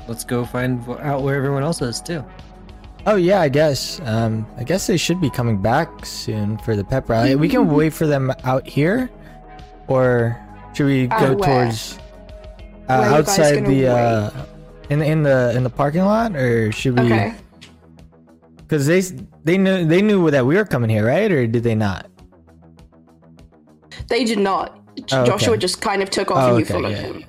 [0.07, 2.23] Let's go find out where everyone else is too.
[3.07, 4.01] Oh yeah, I guess.
[4.05, 7.37] Um, I guess they should be coming back soon for the pep rally.
[7.37, 9.09] We can wait for them out here,
[9.89, 10.37] or
[10.75, 11.65] should we go where?
[11.65, 11.99] towards
[12.89, 14.31] uh, Where are you guys outside the uh,
[14.91, 17.07] in in the in the parking lot, or should we?
[17.07, 17.35] Okay.
[18.57, 19.01] Because they
[19.45, 21.31] they knew they knew that we were coming here, right?
[21.31, 22.11] Or did they not?
[24.09, 24.79] They did not.
[25.13, 25.27] Oh, okay.
[25.31, 27.25] Joshua just kind of took off Oh, and you okay, followed yeah, him.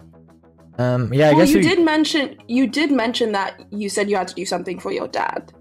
[0.78, 1.64] Um, yeah, I well, guess you we.
[1.64, 5.08] did mention you did mention that you said you had to do something for your
[5.08, 5.52] dad,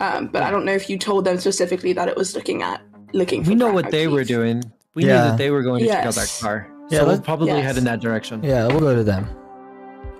[0.00, 2.82] um, but I don't know if you told them specifically that it was looking at
[3.12, 3.44] looking.
[3.44, 4.62] For We know Frank what they were doing.
[4.94, 6.42] We knew that they were going to check out that Yes.
[6.42, 6.68] car.
[6.90, 7.64] Yeah, so we'll probably Yes.
[7.64, 8.42] head in that direction.
[8.42, 9.26] Yeah, we'll go to them.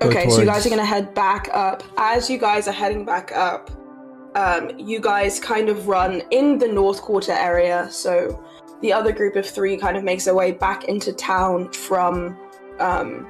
[0.01, 1.83] Go Okay, so you guys are gonna head back up.
[1.99, 3.71] As you guys are heading back up,
[4.35, 7.87] um, you guys kind of run in the North Quarter area.
[7.91, 8.43] So
[8.81, 12.37] the other group of three kind of makes their way back into town from
[12.81, 13.29] um,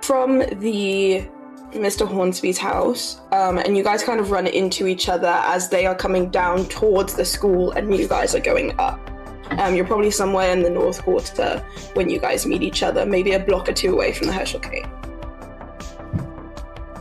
[0.00, 1.24] from the
[1.72, 2.06] Mr.
[2.08, 5.94] Hornsby's house, um, and you guys kind of run into each other as they are
[5.94, 8.98] coming down towards the school, and you guys are going up.
[9.58, 13.32] Um, you're probably somewhere in the North Quarter when you guys meet each other, maybe
[13.32, 14.86] a block or two away from the Herschel Gate.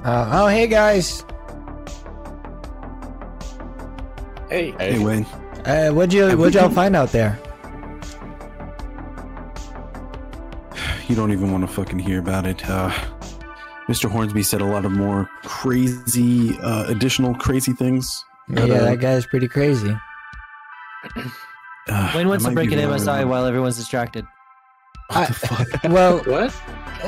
[0.04, 1.24] Uh, oh, hey guys.
[4.50, 5.26] Hey, Hey, Wayne.
[5.66, 7.40] Uh, what'd you what'd y'all find out there?
[11.08, 12.68] You don't even want to fucking hear about it.
[12.68, 12.90] Uh,
[13.88, 14.10] Mr.
[14.10, 18.24] Hornsby said a lot of more crazy, uh, additional crazy things.
[18.48, 19.96] Yeah, that, uh, that guy's pretty crazy.
[21.90, 22.90] uh, Wayne wants I to break be an.
[22.90, 24.26] MSI while everyone's distracted.
[25.10, 25.68] What the fuck?
[25.92, 26.54] Well, what?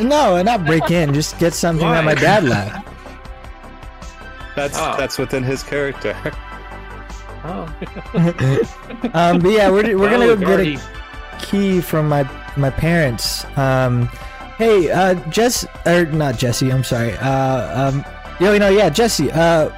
[0.02, 1.14] no, not break in.
[1.14, 2.88] Just get something that my dad left.
[4.56, 4.96] That's Oh.
[5.00, 6.16] that's within his character.
[7.44, 7.66] Oh,
[9.14, 10.82] Um, but yeah, we're, we're gonna Well, go get a
[11.42, 12.24] key from my
[12.56, 13.46] my parents.
[13.58, 14.08] Um,
[14.58, 16.72] hey, uh, Jess or not Jesse?
[16.72, 17.14] I'm sorry.
[17.18, 18.06] Uh, um,
[18.40, 19.32] yo, you know, yeah, Jesse.
[19.32, 19.70] Uh,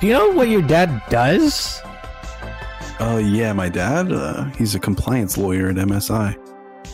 [0.00, 1.80] do you know what your dad does?
[3.00, 4.10] Oh, yeah, my dad.
[4.12, 6.36] Uh, he's a compliance lawyer at MSI.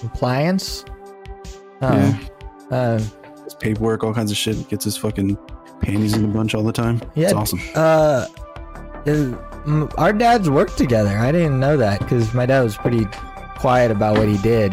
[0.00, 0.84] Compliance.
[1.80, 2.18] Yeah.
[2.70, 2.98] Oh, uh,
[3.44, 4.68] His paperwork, all kinds of shit.
[4.68, 5.36] Gets his fucking
[5.80, 7.00] panties in a bunch all the time.
[7.14, 7.24] Yeah.
[7.26, 7.60] It's awesome.
[7.74, 8.26] uh,
[9.06, 9.10] uh,
[9.66, 11.16] m- our dads worked together.
[11.18, 13.06] I didn't know that because my dad was pretty
[13.58, 14.72] quiet about what he did.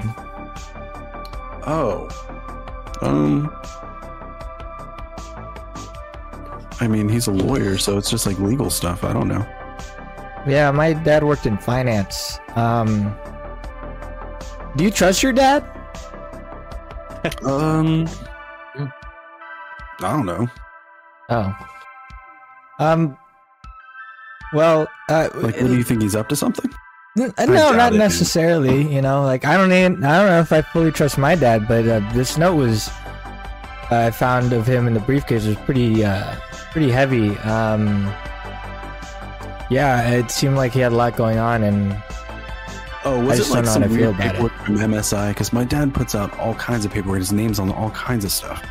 [1.66, 2.08] Oh.
[3.02, 3.54] Um.
[6.80, 9.04] I mean, he's a lawyer, so it's just like legal stuff.
[9.04, 9.46] I don't know.
[10.48, 12.40] Yeah, my dad worked in finance.
[12.56, 13.16] Um,
[14.76, 15.64] do you trust your dad?
[17.46, 18.08] Um.
[18.76, 18.90] I
[20.00, 20.48] don't know.
[21.30, 21.56] Oh.
[22.80, 23.18] Um.
[24.54, 26.70] Well, uh, Like, what do you think he's up to something?
[27.20, 28.00] N- I no, not it, dude.
[28.00, 28.94] necessarily.
[28.94, 31.68] You know, like I don't even I don't know if I fully trust my dad,
[31.68, 32.90] but uh, this note was
[33.92, 36.36] uh, I found of him in the briefcase was pretty uh,
[36.72, 37.38] pretty heavy.
[37.40, 38.12] Um,
[39.72, 41.96] yeah, it seemed like he had a lot going on, and
[43.04, 45.30] Oh, was just it like some weird paperwork from MSI?
[45.30, 47.18] Because my dad puts out all kinds of paperwork.
[47.18, 48.64] His name's on all kinds of stuff.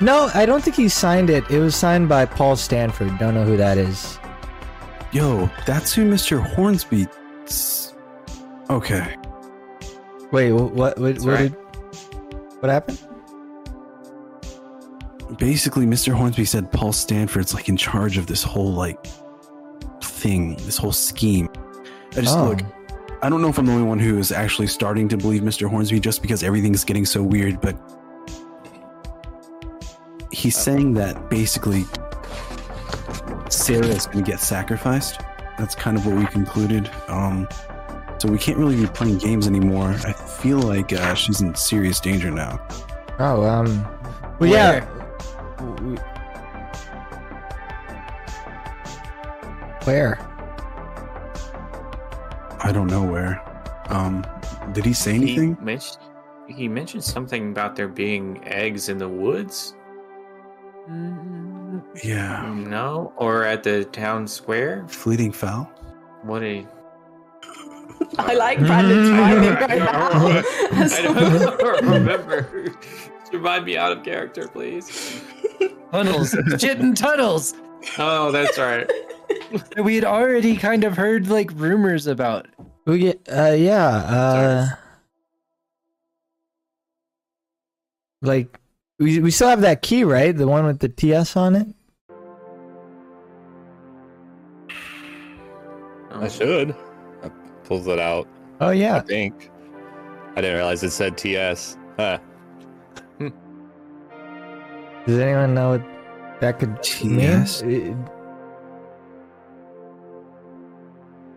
[0.00, 1.48] no, I don't think he signed it.
[1.50, 3.16] It was signed by Paul Stanford.
[3.18, 4.18] Don't know who that is.
[5.12, 6.40] Yo, that's who Mr.
[6.42, 7.06] Hornsby.
[8.68, 9.16] Okay.
[10.30, 10.98] Wait, wh- what?
[10.98, 11.18] What?
[11.20, 11.50] What, right.
[11.50, 11.54] did,
[12.60, 12.98] what happened?
[15.38, 16.12] Basically, Mr.
[16.12, 19.06] Hornsby said Paul Stanford's like in charge of this whole like
[20.20, 21.48] thing, this whole scheme.
[22.16, 22.48] I just Oh.
[22.50, 22.60] look.
[23.22, 25.68] I don't know if I'm the only one who is actually starting to believe Mr.
[25.68, 27.76] Hornsby just because everything's getting so weird, but
[30.32, 31.84] he's saying that basically
[33.50, 35.20] Sarah is going to get sacrificed.
[35.58, 36.90] That's kind of what we concluded.
[37.08, 37.46] Um,
[38.18, 39.90] so we can't really be playing games anymore.
[40.06, 42.60] I feel like uh, she's in serious danger now.
[43.18, 43.86] Oh, um,
[44.38, 44.86] well, yeah.
[49.90, 50.18] Where?
[52.62, 53.42] I don't know where.
[53.88, 54.24] Um,
[54.70, 55.56] did he say He anything?
[55.60, 55.98] mentioned
[56.46, 59.74] he mentioned something about there being eggs in the woods.
[60.88, 64.84] Mm, Yeah, No, or at the town square.
[64.86, 65.64] Fleeting Fowl.
[66.22, 66.64] What a
[68.18, 70.10] I like Brandon's timing right now.
[70.72, 72.72] I don't remember.
[73.32, 75.20] Remind me out of character, please.
[75.90, 77.54] Tunnels, shit in tunnels.
[77.98, 78.90] Oh, that's right.
[79.82, 82.46] We had already kind of heard like rumors about.
[82.86, 84.66] We get, uh, yeah, uh,
[88.22, 88.58] like
[88.98, 90.36] we we still have that key, right?
[90.36, 91.66] The one with the TS on it.
[96.10, 96.74] I should.
[97.22, 97.28] I
[97.64, 98.28] pulls it out.
[98.60, 98.96] Oh yeah.
[98.96, 99.50] I think.
[100.36, 101.76] I didn't realize it said TS.
[101.98, 102.18] Huh.
[105.06, 105.82] Does anyone know what
[106.40, 107.62] that could TS?
[107.62, 107.92] mean?
[107.94, 108.10] Uh,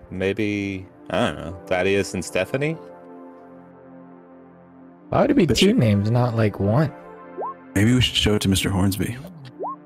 [0.09, 1.59] Maybe I don't know.
[1.65, 2.77] Thaddeus and Stephanie.
[5.09, 6.91] Why would it be But two you- names, not like one?
[7.75, 8.69] Maybe we should show it to Mr.
[8.69, 9.17] Hornsby.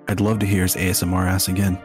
[0.10, 1.78] I'd love to hear his ASMR ass again.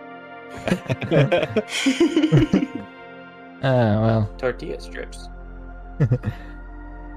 [3.62, 3.62] Oh
[4.02, 4.30] well.
[4.38, 5.28] Tortilla strips.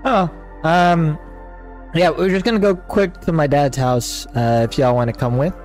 [0.07, 0.29] Oh,
[0.63, 1.17] um,
[1.95, 4.27] yeah, we're just gonna go quick to my dad's house.
[4.35, 5.55] Uh, if y'all want to come with.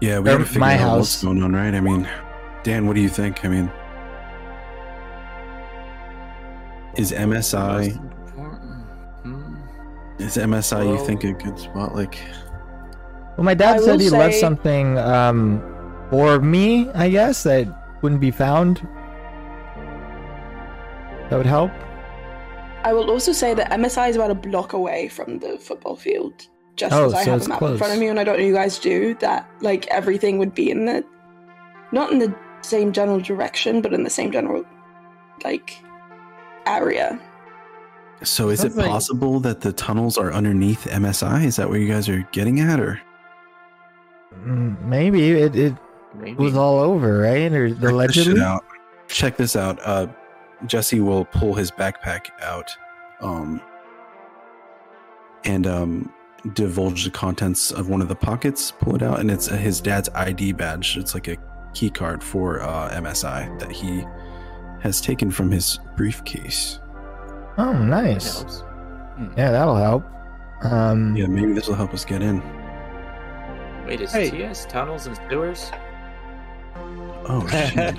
[0.00, 1.74] Yeah, we Or gotta figure my out what's going on, right?
[1.74, 2.08] I mean,
[2.62, 3.44] Dan, what do you think?
[3.44, 3.70] I mean,
[6.96, 7.90] is MSI
[9.22, 9.56] Hmm.
[10.18, 11.94] is MSI you think a good spot?
[11.94, 12.18] Like,
[13.36, 15.62] Well, my dad I said will he left something um
[16.10, 17.66] for me, I guess that
[18.02, 18.86] wouldn't be found.
[21.28, 21.70] That would help.
[22.84, 26.46] I will also say that MSI is about a block away from the football field.
[26.78, 28.24] Just Oh, as I so have it's a map in front of me, and I
[28.24, 29.50] don't know you guys do that.
[29.60, 31.04] Like everything would be in the,
[31.92, 34.64] not in the same general direction, but in the same general,
[35.44, 35.76] like,
[36.66, 37.18] area.
[38.22, 41.44] so is it Sounds like- possible that the tunnels are underneath MSI?
[41.44, 43.00] Is that what you guys are getting at, or
[44.44, 45.74] Mm, Maybe it, it
[46.14, 46.34] Maybe.
[46.36, 47.50] was all over, right?
[47.52, 48.64] Or Check this out.
[49.08, 49.78] Check this out.
[49.82, 50.06] Uh,
[50.66, 52.70] Jesse will pull his backpack out,
[53.20, 53.60] um,
[55.44, 56.12] and um,
[56.54, 58.70] divulge the contents of one of the pockets.
[58.70, 60.96] Pull it out, and it's uh, his dad's ID badge.
[60.96, 61.36] It's like a
[61.74, 64.04] key card for uh, MSI that he
[64.80, 66.78] has taken from his briefcase.
[67.58, 68.38] Oh, That nice.
[68.42, 68.62] helps.
[69.36, 70.04] Yeah, that'll help.
[70.62, 72.40] Um, Yeah, maybe this will help us get in.
[73.86, 74.30] Wait, is Hey.
[74.30, 75.70] TS tunnels and sewers?
[77.30, 77.96] Oh shit!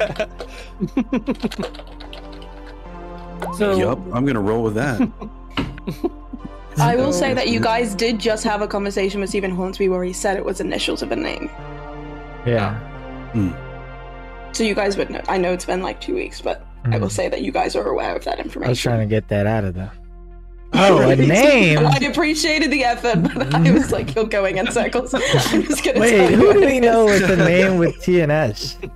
[3.58, 5.00] So yup, I'm gonna roll with that.
[6.80, 10.04] I will say that you guys did just have a conversation with Stephen Hornsby where
[10.04, 11.50] he said it was initials of a name.
[12.46, 12.78] yeah.
[14.52, 15.22] So you guys would know.
[15.28, 17.12] I know it's been like two weeks, but I will Mm.
[17.12, 18.68] say that you guys are aware of that information.
[18.68, 19.92] I was trying to get that out of there.
[20.74, 21.86] Oh, a name.
[21.86, 25.14] I appreciated the effort, but I was like, you're going in circles.
[25.52, 27.96] I'm just gonna tell Wait, you who what do we know with the name with
[27.98, 28.90] TNS?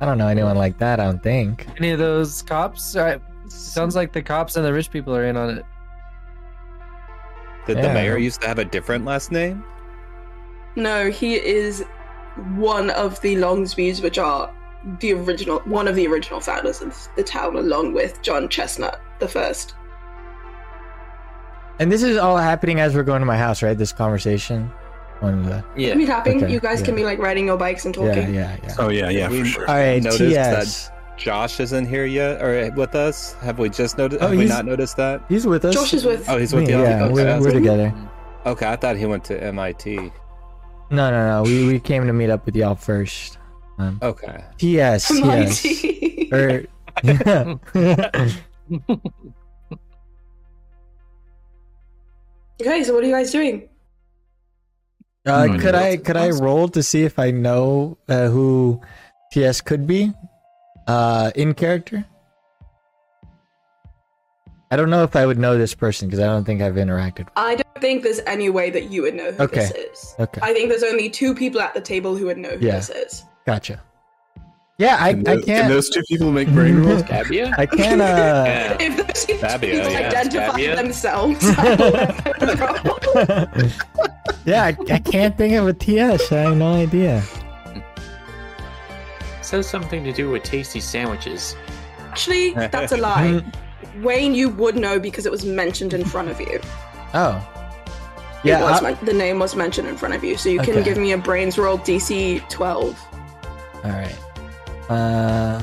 [0.00, 0.98] I don't know anyone like that.
[0.98, 1.66] I don't think.
[1.78, 2.96] Any of those cops?
[3.48, 5.64] Sounds like the cops and the rich people are in on it.
[7.66, 9.64] Did the mayor used to have a different last name?
[10.76, 11.84] No, he is
[12.56, 14.52] one of the Longsbys, which are
[15.00, 19.28] the original, one of the original founders of the town, along with John Chestnut the
[19.28, 19.74] first.
[21.78, 23.76] And this is all happening as we're going to my house, right?
[23.76, 24.70] This conversation.
[25.20, 25.64] One of the.
[25.76, 25.94] Yeah.
[25.94, 26.42] Be tapping.
[26.44, 28.34] Okay, you guys can be like riding your bikes and talking.
[28.34, 28.74] yeah, yeah.
[28.78, 29.68] Oh yeah, yeah, We- for sure.
[29.68, 30.90] All right, Noticed TS.
[31.20, 33.34] Josh isn't here yet, or with us.
[33.34, 34.22] Have we just noticed?
[34.22, 35.22] Oh, have we not noticed that?
[35.28, 35.74] He's with us.
[35.74, 36.26] Josh is with.
[36.30, 36.80] Oh, he's with Me, you.
[36.80, 37.12] yeah, Okay.
[37.12, 37.94] we're, we're together.
[38.46, 39.96] Okay, I thought he went to MIT.
[40.90, 41.42] No, no, no.
[41.42, 43.36] We, we came to meet up with y'all first.
[43.78, 44.42] Um, Okay.
[44.56, 45.62] TS, yes.
[45.64, 46.30] MIT.
[46.32, 46.64] Or,
[52.60, 53.68] okay, so what are you guys doing?
[55.26, 58.80] Uh, could I could I roll to see if I know uh, who
[59.32, 60.12] TS could be
[60.86, 62.04] uh, in character?
[64.72, 67.26] I don't know if I would know this person because I don't think I've interacted.
[67.36, 69.56] I don't think there's any way that you would know who Okay.
[69.60, 70.14] this is.
[70.20, 72.76] Okay, I think there's only two people at the table who would know who Yeah.
[72.76, 73.24] this is.
[73.46, 73.82] gotcha.
[74.78, 75.68] Yeah, I, Can I tho- Can can't.
[75.68, 77.02] those two people make brain rolls?
[77.02, 77.52] Gabia?
[77.58, 78.00] I can't.
[78.00, 78.04] Uh,
[78.46, 78.76] Yeah.
[78.80, 80.76] If those two Fabio, people yeah, identify Fabio.
[80.76, 83.70] themselves, I will let them roll.
[84.46, 86.30] yeah, I, I can't think of a TS.
[86.32, 87.22] I have no idea.
[89.50, 91.56] Says something to do with tasty sandwiches.
[92.08, 93.42] Actually, that's a lie.
[94.00, 96.60] Wayne, you would know because it was mentioned in front of you.
[97.14, 97.44] Oh,
[98.44, 98.62] yeah.
[98.62, 100.84] was I- the name was mentioned in front of you, so you can Okay.
[100.84, 102.96] give me a brains roll DC 12.
[103.84, 104.16] all right.
[104.88, 105.60] Uh,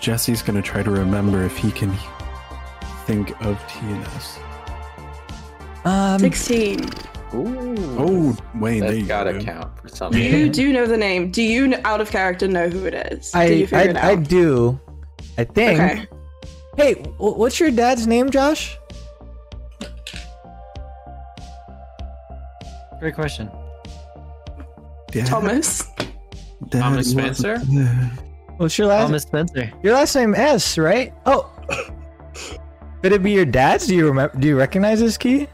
[0.00, 1.92] Jesse's gonna try to remember if he can
[3.04, 4.38] think of TNS.
[5.84, 6.88] um, 16.
[7.34, 7.74] Ooh.
[7.98, 10.22] Oh, Wayne, there That's you gotta count for something.
[10.22, 11.30] You do know the name.
[11.30, 13.32] Do you, out of character, know who it is?
[13.32, 14.80] Did I you figure it I, I do.
[15.36, 15.80] I think.
[15.80, 16.06] Okay.
[16.76, 18.78] Hey, what's your dad's name, Josh?
[23.00, 23.50] Great question.
[25.10, 25.84] Dad- Thomas.
[26.68, 27.58] Dad Thomas Spencer?
[28.56, 29.06] What's your last?
[29.06, 29.72] Thomas Spencer.
[29.82, 31.12] Your last name S, right?
[31.26, 31.52] Oh.
[33.02, 33.86] Could it be your dad's?
[33.86, 34.36] Do you remember?
[34.38, 35.46] Do you recognize this key?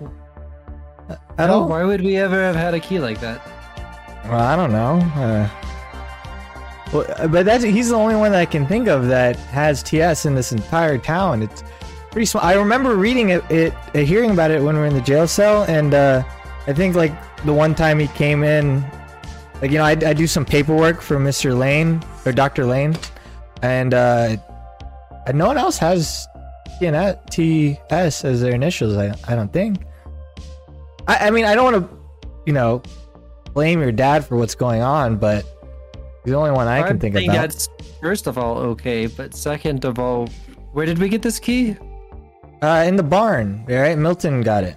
[1.39, 1.68] At No, all?
[1.68, 3.41] Why would we ever have had a key like that?
[4.24, 5.01] Well, I don't know.
[5.20, 5.49] Uh,
[6.93, 10.26] well, but that's he's the only one that I can think of that has TS
[10.26, 11.43] in this entire town.
[11.43, 11.64] It's
[12.11, 12.45] pretty small.
[12.45, 15.26] I remember reading it, it uh, hearing about it when we were in the jail
[15.26, 16.22] cell, and uh,
[16.66, 17.12] I think like
[17.45, 18.85] the one time he came in,
[19.61, 21.57] like you know, I, I do some paperwork for Mr.
[21.57, 22.64] Lane or Dr.
[22.64, 22.97] Lane,
[23.62, 24.37] and uh,
[25.35, 26.28] no one else has
[26.80, 28.97] TNS, TS as their initials.
[28.97, 29.78] I I don't think.
[31.07, 32.82] I, I mean, I don't want to, you know,
[33.52, 35.44] blame your dad for what's going on, but
[36.24, 37.40] he's the only one I can think think about.
[37.42, 37.68] that's
[38.00, 40.28] first of all okay, but second of all,
[40.72, 41.76] where did we get this key?
[42.62, 43.96] Uh, in the barn, right?
[43.98, 44.76] Milton got it.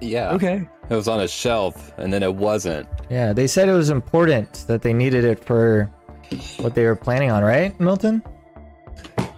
[0.00, 0.30] Yeah.
[0.30, 0.66] Okay.
[0.88, 2.88] It was on a shelf, and then it wasn't.
[3.10, 5.90] Yeah, they said it was important that they needed it for
[6.58, 8.22] what they were planning on, right, Milton?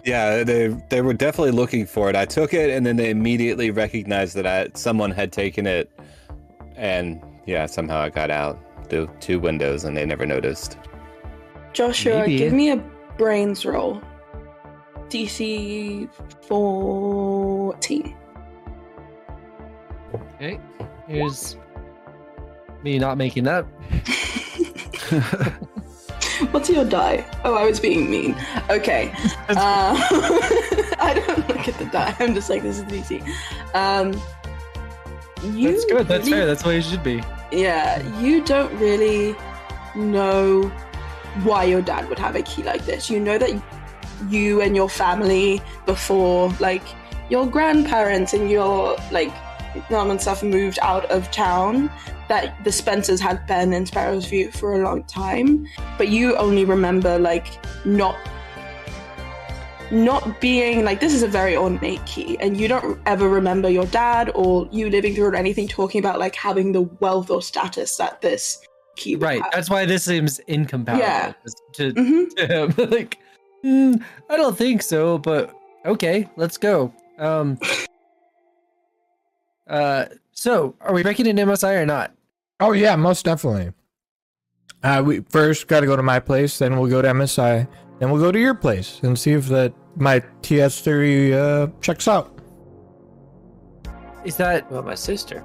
[0.05, 2.17] Yeah, they they were definitely looking for it.
[2.17, 5.91] I took it, and then they immediately recognized that I, someone had taken it,
[6.77, 10.77] and yeah, somehow I got out through two windows, and they never noticed.
[11.73, 12.37] Joshua, Maybe.
[12.37, 12.77] give me a
[13.17, 14.03] brains roll.
[15.09, 16.09] DC
[16.47, 18.17] 14.
[20.15, 20.61] Okay.
[21.07, 21.57] Here's
[22.83, 23.67] me not making that.
[26.51, 27.25] What's your die?
[27.45, 28.37] Oh, I was being mean.
[28.71, 29.13] Okay.
[29.49, 29.97] Uh,
[30.99, 32.15] I don't look at the die.
[32.19, 33.23] I'm just like, this is DC.
[33.75, 34.13] Um,
[35.55, 36.09] you That's good.
[36.09, 36.47] That's really- fair.
[36.47, 37.23] That's what it should be.
[37.51, 39.37] Yeah, you don't really
[39.95, 40.63] know
[41.43, 43.11] why your dad would have a key like this.
[43.11, 43.51] You know that
[44.29, 46.83] you and your family before, like,
[47.29, 49.33] your grandparents and your, like,
[49.91, 51.91] mom and stuff moved out of town,
[52.33, 55.67] that the Spencers had been in Sparrow's View for a long time,
[55.99, 57.47] but you only remember, like,
[57.85, 58.17] not
[59.91, 63.85] not being like this is a very ornate key and you don't ever remember your
[63.89, 67.43] dad or you living through it or anything talking about like having the wealth or
[67.43, 68.63] status that this
[68.97, 69.43] key Right.
[69.43, 69.53] have.
[69.53, 71.05] That's why this seems incompatible.
[71.07, 71.35] Yeah.
[71.75, 72.35] To, Mhm.
[72.37, 72.75] to him.
[72.91, 73.19] like,
[73.61, 73.97] "Hmm,
[74.31, 75.55] I don't think so, but
[75.85, 76.91] okay, let's go.
[77.19, 77.59] Um.
[79.69, 80.07] Uh.
[80.33, 82.13] So, are we breaking into MSI or not?
[82.63, 83.73] Oh yeah, most definitely.
[84.85, 87.67] Uh, we first got to go to my place, then we'll go to MSI,
[87.99, 92.07] then we'll go to your place and see if that my TS theory uh, checks
[92.07, 92.39] out.
[94.25, 95.43] Is that Well, my sister.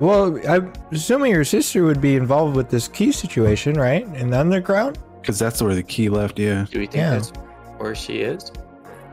[0.00, 4.04] Well, I'm assuming your sister would be involved with this key situation, right?
[4.16, 4.98] In the underground?
[5.20, 6.38] Because that's where the key left.
[6.38, 6.64] Yeah.
[6.70, 7.10] Do we think Yeah.
[7.10, 7.28] that's
[7.76, 8.50] where she is?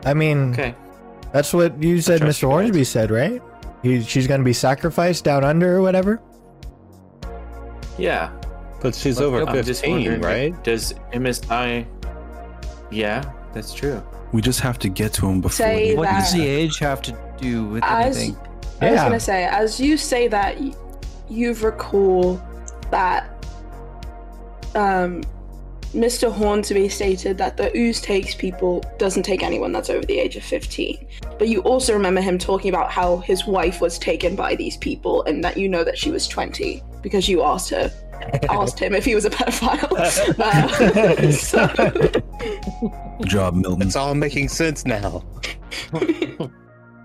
[0.06, 0.74] I mean, Okay.
[1.30, 2.24] that's what you said Mr.
[2.24, 2.40] you guys.
[2.40, 3.42] Hornsby said, right?
[3.82, 6.20] He, she's going to be sacrificed down under or whatever?
[8.00, 8.30] Yeah.
[8.80, 9.62] But she's Let's over go.
[9.62, 10.64] 15, right?
[10.64, 11.86] Does MSI?
[12.90, 14.02] Yeah, that's true.
[14.32, 15.66] We just have to get to him before.
[15.66, 18.36] Say he- What does the age have to do with As anything?
[18.80, 20.72] I was gonna say, as you say that, y-
[21.28, 22.40] you recall
[22.90, 23.28] that
[24.74, 25.22] um,
[25.92, 26.32] Mr.
[26.32, 30.44] Hornsby stated that the ooze takes people, doesn't take anyone that's over the age of
[30.44, 31.06] 15.
[31.38, 35.24] But you also remember him talking about how his wife was taken by these people
[35.24, 37.90] and that you know that she was 20 because you asked her.
[38.50, 39.88] Asked him if he was a pedophile.
[40.38, 41.66] Uh, so,
[43.18, 43.86] Good job, Milton.
[43.86, 45.24] It's all making sense now.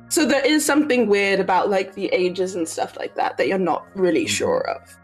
[0.09, 3.57] so there is something weird about like the ages and stuff like that that you're
[3.57, 4.97] not really sure of.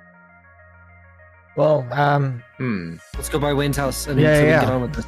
[1.56, 2.96] Well, um, Hmm.
[3.16, 4.62] Let's go by Wayne's house and Yeah, so yeah.
[4.62, 5.06] get on with this.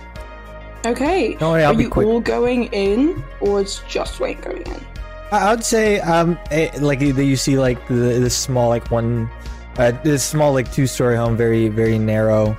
[0.86, 1.36] Okay.
[1.36, 2.07] don't worry, I'll Are be you quick.
[2.07, 4.86] all going in, or is just Wayne going in?
[5.31, 8.89] I I would say, um, eh, like you you see, like the, this small, like
[8.91, 9.29] one,
[9.78, 12.57] uh, this small, like two-story home, very, very narrow.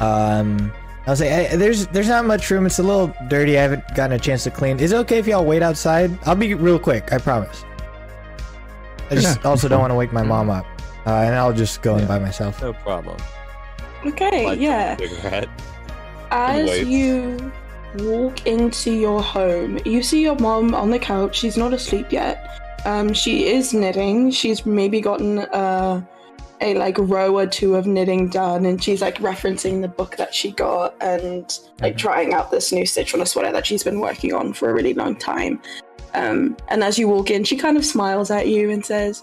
[0.00, 0.72] Um,
[1.06, 2.66] I would say eh, there's there's not much room.
[2.66, 3.56] It's a little dirty.
[3.58, 4.80] I haven't gotten a chance to clean.
[4.80, 6.16] Is it okay if y'all wait outside?
[6.26, 7.12] I'll be real quick.
[7.12, 7.64] I promise.
[9.10, 10.66] I just also don't want to wake my mom up,
[11.06, 12.60] uh, and I'll just go in by myself.
[12.60, 13.16] No problem.
[14.04, 14.96] Okay, Light yeah.
[14.96, 15.48] Cigarette.
[16.32, 16.88] As Anyways.
[16.88, 17.52] you
[17.98, 21.36] walk into your home, you see your mom on the couch.
[21.36, 22.60] She's not asleep yet.
[22.84, 24.32] Um, she is knitting.
[24.32, 26.04] She's maybe gotten uh,
[26.60, 30.34] a like row or two of knitting done, and she's like referencing the book that
[30.34, 34.00] she got and like trying out this new stitch on a sweater that she's been
[34.00, 35.60] working on for a really long time.
[36.14, 39.22] Um, and as you walk in, she kind of smiles at you and says,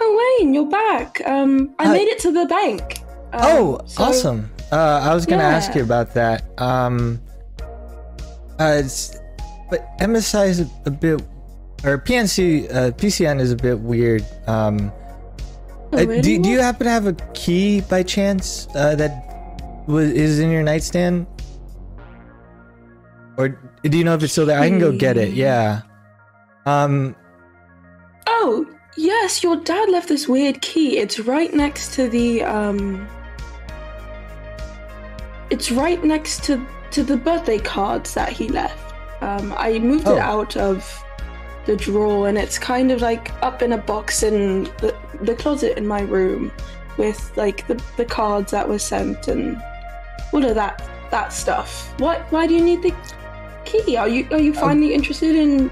[0.00, 1.26] "Oh, Wayne, you're back.
[1.26, 1.92] Um, I Hi.
[1.92, 3.00] made it to the bank."
[3.32, 4.50] Um, oh, so- awesome!
[4.70, 6.44] Uh, I was gonna ask you about that.
[6.60, 7.20] Um,
[8.58, 8.82] uh,
[9.70, 11.22] but MSI is a, a bit,
[11.84, 14.24] or PNC, uh, PCN is a bit weird.
[14.46, 14.92] Um,
[15.96, 20.38] uh, do, do you happen to have a key by chance uh, that was is
[20.40, 21.26] in your nightstand,
[23.36, 23.48] or
[23.82, 24.58] do you know if it's still there?
[24.60, 25.34] I can go get it.
[25.34, 25.82] Yeah.
[26.66, 27.14] Um.
[28.26, 28.66] Oh,
[28.96, 30.98] yes, your dad left this weird key.
[30.98, 33.06] It's right next to the um
[35.50, 38.92] It's right next to to the birthday cards that he left.
[39.22, 40.16] Um I moved Oh.
[40.16, 41.02] it out of
[41.66, 45.76] the drawer and it's kind of like up in a box in the, the closet
[45.76, 46.50] in my room
[46.96, 49.60] with like the, the cards that were sent and
[50.32, 51.92] all of that that stuff.
[52.00, 52.94] What why do you need the
[53.64, 53.96] key?
[53.96, 55.70] Are you are you finally interested in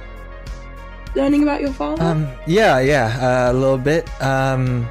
[1.15, 2.03] learning about your father?
[2.03, 2.29] Um.
[2.47, 2.81] Yeah.
[2.81, 3.07] Yeah.
[3.21, 4.09] Uh, a little bit.
[4.23, 4.87] Um.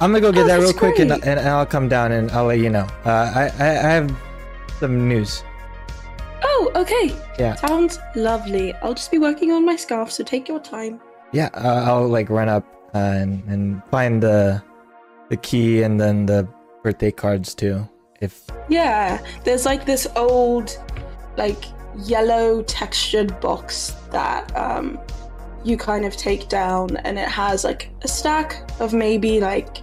[0.00, 2.44] I'm gonna go get Oh, that real quick, and, and I'll come down and I'll
[2.44, 2.86] let you know.
[3.06, 4.14] Uh, I, I I have
[4.78, 5.42] some news.
[6.42, 7.14] Oh, okay.
[7.38, 7.54] Yeah.
[7.54, 8.74] Sounds lovely.
[8.74, 11.00] I'll just be working on my scarf, so take your time.
[11.32, 11.50] Yeah.
[11.54, 12.64] Uh, I'll like run up
[12.94, 14.62] uh, and and find the
[15.28, 16.48] the key and then the
[16.82, 17.88] birthday cards too.
[18.20, 20.76] If Yeah, there's like this old,
[21.36, 21.64] like
[22.04, 24.98] yellow textured box that um
[25.64, 29.78] you kind of take down, and it has like a stack of maybe like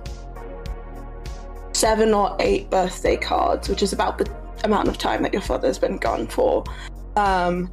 [1.74, 4.26] seven or eight birthday cards, which is about the
[4.64, 6.64] amount of time that your father's been gone for.
[7.16, 7.72] Um,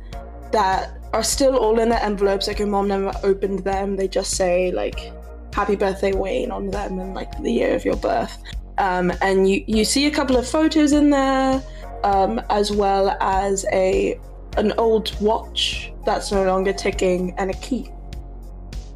[0.53, 2.49] that are still all in their envelopes.
[2.49, 3.97] Like your mom never opened them.
[3.97, 5.13] They just say like
[5.55, 8.37] "Happy Birthday, Wayne" on them and like the year of your birth.
[8.79, 11.63] Um, and you you see a couple of photos in there,
[12.05, 14.19] um, as well as a
[14.57, 17.91] an old watch that's no longer ticking and a key.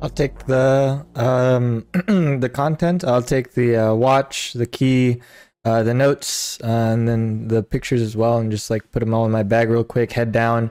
[0.03, 1.87] I'll take the um
[2.41, 3.05] the content.
[3.05, 5.23] I'll take the uh, watch, the key,
[5.65, 9.15] uh, the notes, uh, and then the pictures as well, and just like put them
[9.15, 10.13] all in my bag real quick.
[10.13, 10.71] Head down,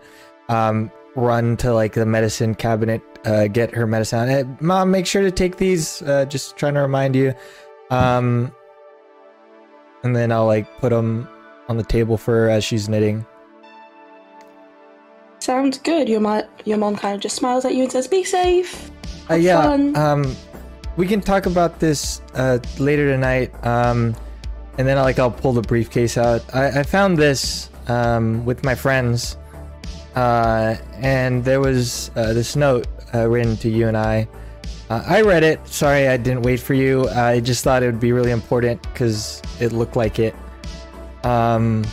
[0.49, 4.27] um, run to like the medicine cabinet, uh, get her medicine.
[4.27, 6.01] Hey, Mom, make sure to take these.
[6.03, 7.33] Uh, just trying to remind you.
[7.89, 8.53] Um,
[10.03, 11.27] and then I'll like put them
[11.69, 13.25] on the table for her as she's knitting.
[15.39, 16.07] Sounds good.
[16.07, 18.91] Your mom your mom kind of just smiles at you and says, "Be safe."
[19.29, 19.61] Uh, yeah.
[19.61, 20.35] fun." Um,
[20.95, 23.51] we can talk about this uh, later tonight.
[24.77, 26.43] And then like I'll pull the briefcase out.
[26.53, 29.37] I, I found this um, with my friends,
[30.15, 34.27] uh, and there was uh, this note uh, written to you and I.
[34.89, 35.65] Uh, I read it.
[35.67, 37.07] Sorry, I didn't wait for you.
[37.09, 40.35] I just thought it would be really important because it looked like it.
[41.23, 41.85] Um,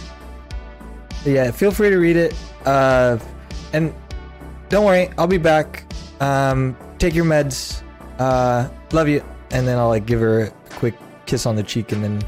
[1.25, 2.35] yeah, feel free to read it.
[2.65, 3.19] Uh,
[3.73, 3.95] and
[4.69, 5.85] don't worry, I'll be back.
[6.21, 7.83] Um, take your meds.
[8.19, 9.23] Uh, love you.
[9.53, 10.95] and then I'll like give her a quick
[11.27, 12.23] kiss on the cheek, and then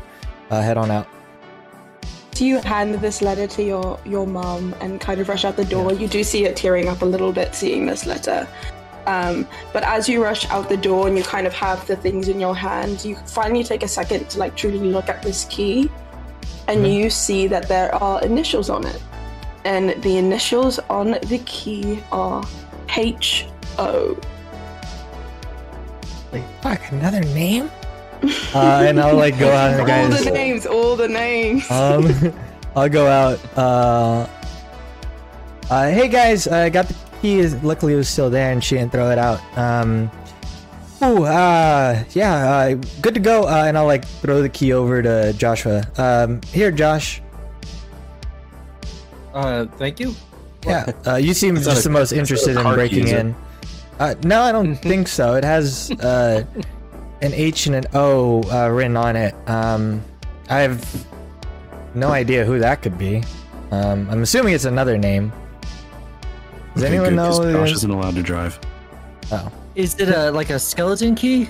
[0.52, 1.08] uh, head on out.
[2.32, 5.64] Do you hand this letter to your your mom and kind of rush out the
[5.64, 5.92] door?
[5.92, 8.46] You do see her tearing up a little bit seeing this letter.
[9.06, 12.28] Um, but as you rush out the door and you kind of have the things
[12.28, 15.90] in your hand, you finally take a second to like truly look at this key,
[16.68, 19.02] and you see that there are initials on it,
[19.64, 22.44] and the initials on the key are
[22.96, 23.46] H
[23.78, 24.18] O.
[26.32, 27.70] Like, fuck, another name?
[28.54, 30.24] uh, and I'll like go out and the All guys.
[30.24, 31.68] the names, all the names.
[31.70, 32.32] Um,
[32.76, 33.38] I'll go out.
[33.56, 34.26] Uh,
[35.70, 37.46] uh, hey guys, I got the key.
[37.48, 39.40] Luckily, it was still there, and she didn't throw it out.
[39.58, 40.10] Um,
[41.02, 43.44] ooh, uh, yeah, uh, good to go.
[43.48, 45.82] Uh, and I'll like throw the key over to Joshua.
[45.96, 47.20] Um, here, Josh.
[49.34, 50.14] Uh, thank you.
[50.66, 53.18] Yeah, uh, you seem just the most interested in breaking is it?
[53.18, 53.34] in.
[53.98, 55.34] Uh, no, I don't think so.
[55.34, 56.44] It has uh,
[57.22, 59.34] an H and an O uh, written on it.
[59.48, 60.02] Um,
[60.50, 61.06] I have
[61.94, 63.22] no idea who that could be.
[63.70, 65.32] Um, I'm assuming it's another name.
[66.74, 67.26] Does Okay, anyone good, know?
[67.28, 67.76] 'cause who it Josh is?
[67.78, 68.58] isn't allowed to drive.
[69.30, 71.48] Oh, Is it a like a skeleton key?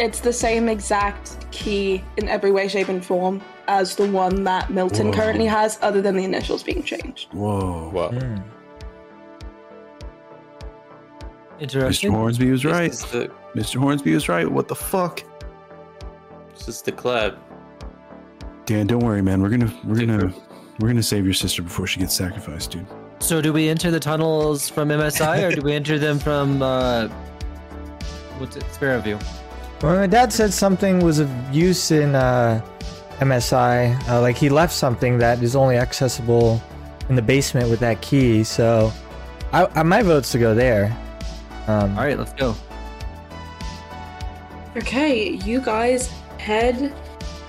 [0.00, 4.70] It's the same exact key in every way, shape, and form as the one that
[4.70, 5.12] Milton Whoa.
[5.12, 7.28] currently has, other than the initials being changed.
[7.32, 7.90] Whoa.
[7.92, 8.08] Whoa.
[8.08, 8.36] hmm.
[11.60, 12.10] Mr.
[12.10, 12.90] Hornsby was This right.
[12.90, 13.76] is the, Mr.
[13.76, 14.50] Hornsby was right.
[14.50, 15.22] What the fuck?
[16.54, 17.38] this is the club.
[18.66, 19.40] Dan, don't worry, man.
[19.42, 20.34] We're gonna we're gonna Super.
[20.78, 22.86] we're gonna save your sister before she gets sacrificed, dude.
[23.18, 27.08] So do we enter the tunnels from MSI or do we enter them from uh
[28.38, 29.18] what's it Sparrow View?
[29.82, 32.60] Well, my dad said something was of use in uh,
[33.18, 34.08] MSI.
[34.08, 36.60] Uh, like he left something that is only accessible
[37.08, 38.44] in the basement with that key.
[38.44, 38.92] So,
[39.52, 40.94] I, I my vote's to go there.
[41.66, 42.54] Um, All right, let's go.
[44.76, 46.06] Okay, you guys
[46.38, 46.94] head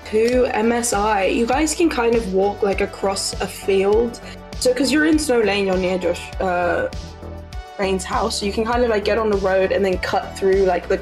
[0.06, 1.32] to MSI.
[1.34, 4.20] You guys can kind of walk like across a field.
[4.58, 6.88] So, because you're in Snow Lane, you're near Josh uh,
[7.78, 10.36] Rain's house, so you can kind of like get on the road and then cut
[10.36, 10.98] through like the.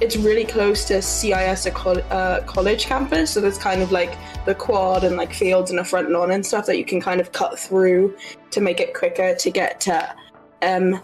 [0.00, 4.54] It's really close to CIS a uh, college campus, so there's kind of like the
[4.54, 7.32] quad and like fields and a front lawn and stuff that you can kind of
[7.32, 8.14] cut through
[8.50, 10.14] to make it quicker to get to
[10.60, 11.00] MSI.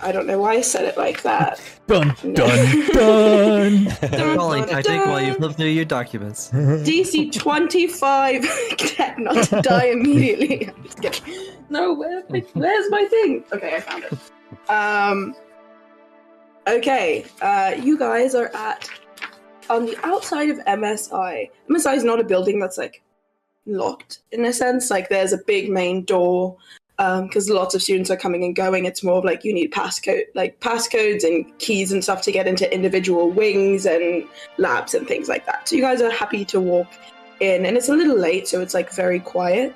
[0.00, 1.60] I don't know why I said it like that.
[1.88, 2.34] Dun No.
[2.34, 3.84] dun dun.
[4.10, 5.36] Dun, Calling dun, I think while you dun.
[5.38, 6.50] flip through your documents.
[6.50, 8.42] DC 25
[8.78, 10.68] Get not to die immediately.
[10.68, 11.34] I'm just kidding.
[11.70, 13.44] No, where's my, where's my thing?
[13.52, 14.70] Okay, I found it.
[14.70, 15.34] Um.
[16.66, 18.88] Okay, uh, you guys are at
[19.70, 21.50] on the outside of MSI.
[21.70, 23.02] MSI is not a building that's like
[23.66, 24.90] locked in a sense.
[24.90, 26.56] Like there's a big main door
[26.98, 28.84] because lots of students are coming and going.
[28.84, 32.48] It's more of like you need passcode, like passcodes and keys and stuff to get
[32.48, 34.26] into individual wings and
[34.56, 35.68] labs and things like that.
[35.68, 36.88] So you guys are happy to walk
[37.40, 39.74] in, and it's a little late, so it's like very quiet.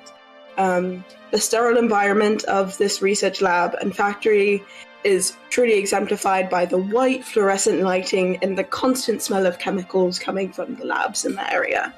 [0.57, 4.61] Um, the sterile environment of this research lab and factory
[5.03, 10.51] is truly exemplified by the white fluorescent lighting and the constant smell of chemicals coming
[10.51, 11.93] from the labs in the area.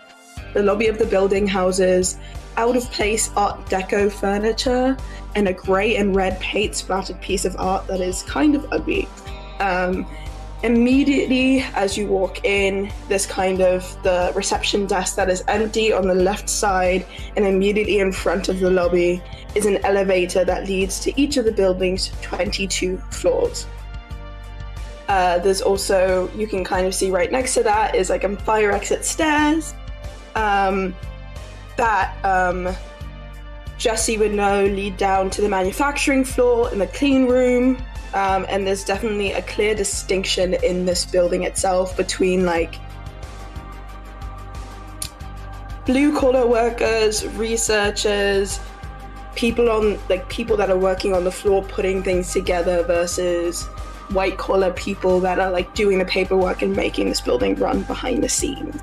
[0.54, 2.18] The lobby of the building houses
[2.58, 4.98] out of place Art Deco furniture
[5.36, 9.08] and a grey and red paint splattered piece of art that is kind of ugly.
[9.60, 10.08] Um,
[10.64, 16.08] immediately as you walk in, there's kind of the reception desk that is empty on
[16.08, 19.22] the left side, and immediately in front of the lobby
[19.54, 23.68] is an elevator that leads to each of the building's 22 floors.
[25.08, 28.36] Uh, there's also, you can kind of see right next to that is like a
[28.38, 29.76] fire exit stairs
[30.36, 30.96] um,
[31.78, 32.76] that um,
[33.78, 37.78] Jesse would know lead down to the manufacturing floor and the clean room.
[38.14, 42.76] Um, and there's definitely a clear distinction in this building itself between like
[45.86, 48.60] blue collar workers, researchers,
[49.36, 53.66] people on like people that are working on the floor putting things together versus
[54.10, 58.24] white collar people that are like doing the paperwork and making this building run behind
[58.24, 58.80] the scenes.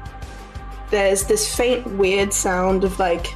[0.93, 3.29] There's this faint weird sound of like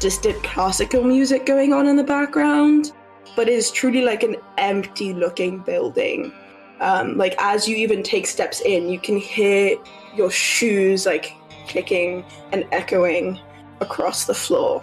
[0.00, 2.92] distant classical music going on in the background,
[3.36, 6.32] but it is truly like an empty looking building.
[6.80, 9.76] Um, like as you even take steps in, you can hear
[10.16, 11.34] your shoes like
[11.68, 13.38] clicking and echoing
[13.82, 14.82] across the floor.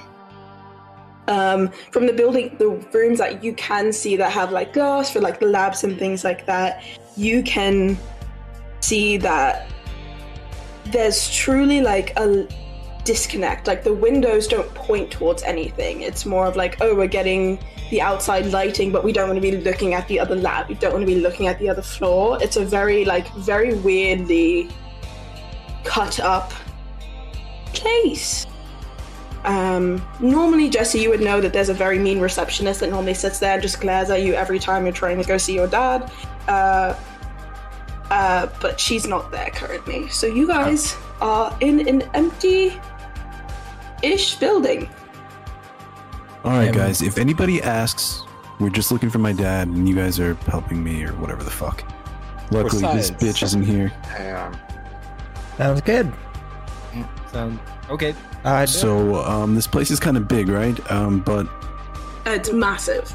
[1.27, 5.21] Um, from the building, the rooms that you can see that have like glass for
[5.21, 6.83] like the labs and things like that,
[7.17, 7.97] you can
[8.79, 9.67] see that
[10.91, 12.47] there's truly like a
[13.03, 13.67] disconnect.
[13.67, 16.01] Like the windows don't point towards anything.
[16.01, 19.41] It's more of like, oh, we're getting the outside lighting, but we don't want to
[19.41, 20.69] be looking at the other lab.
[20.69, 22.37] We don't want to be looking at the other floor.
[22.41, 24.69] It's a very like very weirdly
[25.83, 26.53] cut up
[27.73, 28.45] place.
[29.43, 33.39] Um, normally, Jesse, you would know that there's a very mean receptionist that normally sits
[33.39, 36.11] there and just glares at you every time you're trying to go see your dad.
[36.47, 36.95] Uh,
[38.11, 40.07] uh, but she's not there currently.
[40.09, 42.79] So you guys are in an empty
[44.03, 44.89] ish building.
[46.43, 47.01] All right, Um, guys.
[47.01, 48.23] If anybody asks,
[48.59, 51.51] we're just looking for my dad, and you guys are helping me or whatever the
[51.51, 51.83] fuck.
[52.51, 53.23] Luckily, this science.
[53.23, 53.91] bitch isn't here.
[54.19, 54.57] Um,
[55.57, 56.11] Sounds good.
[57.31, 57.59] Sound
[57.89, 58.13] okay.
[58.43, 60.77] Uh, So um, this place is kind of big, right?
[60.91, 61.47] Um, but
[62.25, 63.13] It's massive.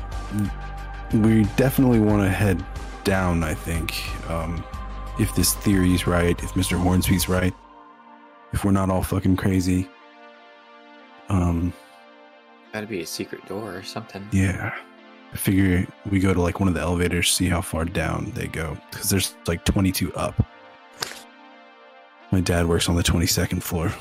[1.13, 2.65] we definitely want to head
[3.05, 3.43] down.
[3.45, 4.65] I think um,
[5.19, 6.79] if this theory's right, if Mr.
[6.79, 7.55] Hornsby's right,
[8.53, 9.89] if we're not all fucking crazy.
[11.29, 11.73] Um,
[12.73, 14.27] gotta be a secret door or something.
[14.33, 14.75] yeah.
[15.33, 18.47] I figure we go to like one of the elevators, see how far down they
[18.47, 20.41] go, because there's like 22 up.
[22.31, 23.93] My dad works on the 22nd floor.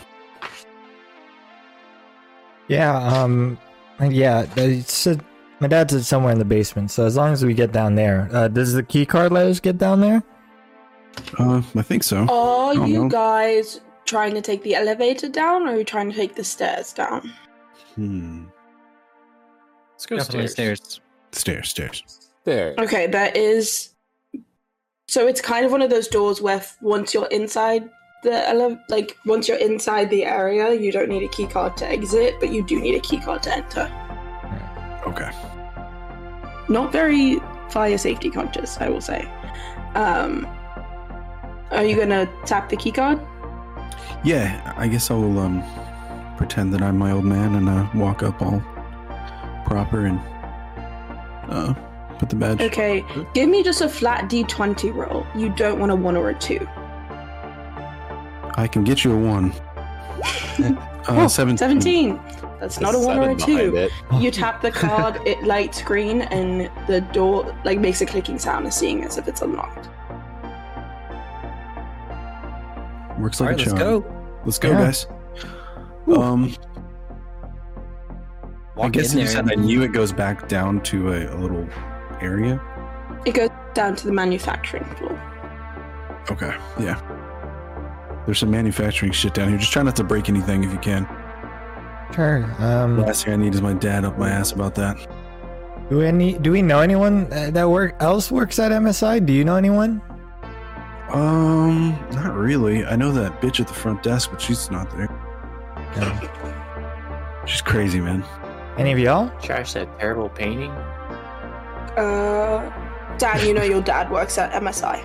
[2.67, 3.57] Yeah, um,
[3.99, 5.17] yeah, it's uh
[5.59, 6.91] my dad said somewhere in the basement.
[6.91, 9.59] So as long as we get down there, uh, does the key card let us
[9.59, 10.21] get down there?
[11.39, 12.25] Uh, I think so.
[12.29, 13.09] Are you know.
[13.09, 16.93] guys trying to take the elevator down or are you trying to take the stairs
[16.93, 17.33] down?
[17.95, 18.45] Hmm.
[19.93, 20.79] Let's go Definitely stairs.
[20.79, 21.01] stairs.
[21.31, 22.31] Stairs, stairs.
[22.43, 22.75] There.
[22.77, 23.89] Okay, there is.
[25.07, 27.89] So it's kind of one of those doors where f- once you're inside
[28.23, 31.87] the ele- like once you're inside the area, you don't need a key card to
[31.87, 33.91] exit, but you do need a key card to enter.
[35.07, 35.31] Okay.
[36.69, 37.39] Not very
[37.69, 39.27] fire safety conscious, I will say.
[39.93, 40.47] Um,
[41.71, 43.19] are you gonna tap the key card?
[44.23, 45.63] Yeah, I guess I will um
[46.37, 48.61] pretend that I'm my old man and uh, walk up all
[49.65, 50.19] proper and
[51.49, 51.73] uh
[52.17, 52.61] put the badge.
[52.61, 53.03] Okay,
[53.33, 55.25] give me just a flat d20 roll.
[55.35, 56.67] You don't want a one or a two.
[58.57, 59.53] I can get you a one.
[61.07, 62.19] Uh, seven, 17.
[62.59, 63.89] That's not a one or a two.
[64.19, 68.65] You tap the card, it lights green, and the door like makes a clicking sound,
[68.65, 69.87] as seeing as if it's unlocked.
[73.19, 74.05] Works like right, a let's go.
[74.45, 74.83] Let's go, Yeah.
[74.85, 75.07] guys.
[76.07, 76.53] Um,
[78.79, 81.37] I guess in you there said I knew it goes back down to a, a
[81.37, 81.67] little
[82.21, 82.61] area.
[83.25, 85.13] It goes down to the manufacturing floor.
[86.29, 86.99] Okay, yeah.
[88.25, 89.57] There's some manufacturing shit down here.
[89.57, 91.07] Just try not to break anything if you can.
[92.13, 92.43] Sure.
[92.59, 94.97] Um, Last thing I need is my dad up my ass about that.
[95.89, 99.25] do any do we know anyone uh, that work else works at MSI?
[99.25, 100.01] Do you know anyone?
[101.11, 102.85] Um, not really.
[102.85, 105.09] I know that bitch at the front desk, but she's not there.
[105.97, 107.43] No.
[107.45, 108.23] She's crazy, man.
[108.77, 109.29] Any of y'all?
[109.41, 110.71] Trash that terrible painting.
[111.95, 112.69] Uh,
[113.17, 115.03] Dan, you know your dad works at MSI.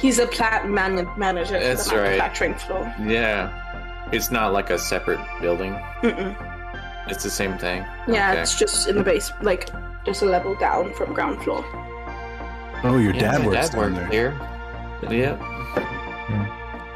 [0.00, 2.02] He's a plant man- manager for That's the right.
[2.04, 2.92] manufacturing floor.
[3.06, 3.58] Yeah.
[4.12, 5.72] It's not like a separate building.
[6.02, 6.36] Mm-mm.
[7.08, 7.84] It's the same thing.
[8.08, 8.42] Yeah, Okay.
[8.42, 9.70] it's just in the base, like
[10.04, 11.64] just a level down from ground floor.
[12.84, 14.34] Oh, your Yeah, dad my works dad worked there.
[15.02, 15.12] there.
[15.12, 15.40] Yep.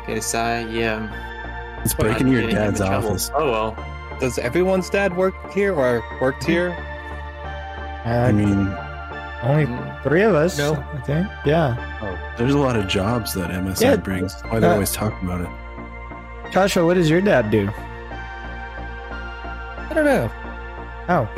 [0.03, 0.39] Okay, so
[0.71, 1.81] yeah.
[1.85, 3.09] It's Well, breaking your getting him dad's trouble.
[3.11, 3.31] office.
[3.35, 3.77] Oh well.
[4.21, 6.75] Does everyone's dad work here or worked here?
[8.05, 8.69] I Uh, mean,
[9.43, 10.03] only Mm.
[10.03, 10.59] three of us.
[10.59, 10.83] No.
[10.95, 11.29] I think.
[11.45, 11.77] Yeah.
[12.03, 13.97] Oh, there's a lot of jobs that MSI Yeah.
[13.97, 14.33] brings.
[14.35, 15.49] That's why they're Uh, always talk about it.
[16.53, 17.69] Joshua, what does your dad do?
[19.11, 20.31] I don't know.
[21.09, 21.29] Oh.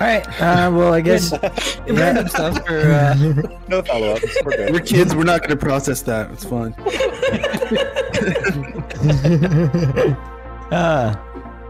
[0.00, 0.26] All right.
[0.40, 1.30] Uh, well, I guess.
[1.86, 3.14] Random stuff for uh,
[3.68, 4.22] No follow up.
[4.42, 4.72] We're good.
[4.72, 5.14] We're kids.
[5.14, 6.30] We're not going to process that.
[6.30, 6.72] It's fine.
[10.72, 11.14] uh,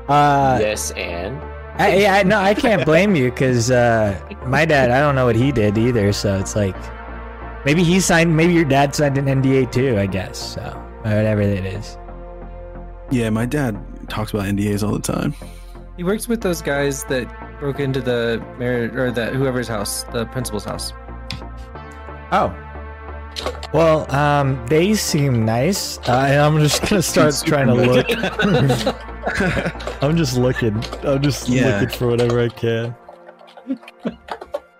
[0.08, 1.42] uh, yes, and
[1.74, 4.16] I, yeah, I, no, I can't blame you because uh,
[4.46, 6.12] my dad, I don't know what he did either.
[6.12, 6.76] So it's like
[7.64, 9.98] maybe he signed, maybe your dad signed an NDA too.
[9.98, 10.62] I guess so,
[11.04, 11.98] or whatever it is.
[13.10, 13.76] Yeah, my dad
[14.08, 15.34] talks about NDAs all the time.
[16.00, 17.28] He works with those guys that
[17.60, 20.94] broke into the mayor or that whoever's house, the principal's house.
[22.32, 22.56] Oh.
[23.74, 25.98] Well, um, they seem nice.
[26.08, 28.06] Uh, and I'm just gonna start Super trying to look.
[30.02, 30.82] I'm just looking.
[31.04, 31.80] I'm just Yeah.
[31.80, 32.96] looking for whatever I can.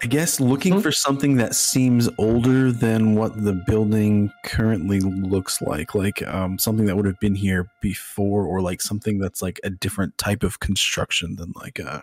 [0.02, 0.82] I guess looking mm-hmm.
[0.82, 6.86] for something that seems older than what the building currently looks like, like um, something
[6.86, 10.60] that would have been here before, or like something that's like a different type of
[10.60, 12.02] construction than like a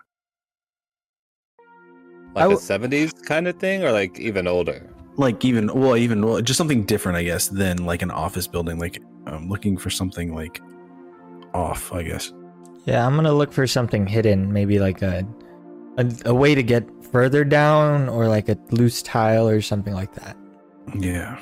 [2.35, 4.87] Like I a w- 70s kind of thing or like even older?
[5.17, 8.79] like even well even well just something different, I guess, than like an office building.
[8.79, 10.61] Like I'm looking for something like
[11.53, 12.31] off, I guess.
[12.85, 15.27] Yeah, I'm gonna look for something hidden, maybe like a,
[15.97, 20.13] a a way to get further down, or like a loose tile or something like
[20.15, 20.35] that.
[20.97, 21.39] Yeah.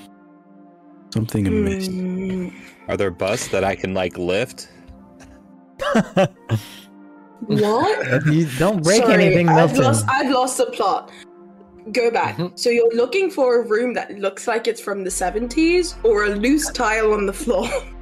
[1.13, 1.88] Something amiss.
[1.88, 2.53] Mm,
[2.88, 4.70] Are there busts that I can like lift?
[7.47, 8.26] what?
[8.28, 9.84] you don't break Sorry, anything, I've Milton.
[9.84, 11.11] lost, I've lost the plot.
[11.91, 12.38] Go back.
[12.38, 12.57] Mhm.
[12.57, 16.30] So you're looking for a room that looks like it's from the 70s or a
[16.30, 17.70] loose tile on the floor?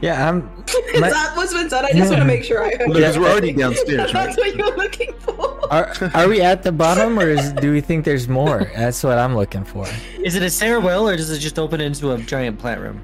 [0.00, 0.48] Yeah, I'm.
[0.94, 1.84] Is My- that what's been said?
[1.84, 2.92] I just want to make sure I heard.
[2.92, 4.36] Because it we're already downstairs, That's right?
[4.36, 5.72] what you're looking for.
[5.72, 8.70] Are are we at the bottom, or is, do we think there's more?
[8.76, 9.86] That's what I'm looking for.
[10.22, 13.02] Is it a stairwell or does it just open into a giant plant room?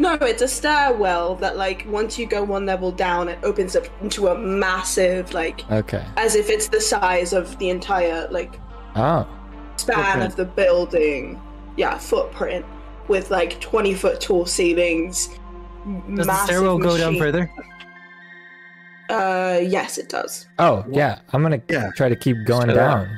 [0.00, 3.84] No, it's a stairwell that, like, once you go one level down, it opens up
[4.00, 6.04] into a massive, like, Okay.
[6.16, 8.60] as if it's the size of the entire, like,
[8.94, 9.26] Oh.
[9.76, 10.22] span Footprint.
[10.30, 11.40] of the building.
[11.76, 12.64] Yeah, footprint
[13.08, 15.30] with like 20 foot tall ceilings.
[16.14, 17.50] Does the stairwell go down further?
[19.08, 20.46] Uh, yes, it does.
[20.58, 21.20] Oh yeah.
[21.32, 21.90] I'm gonna Yeah.
[21.96, 23.08] try to keep going Shut down.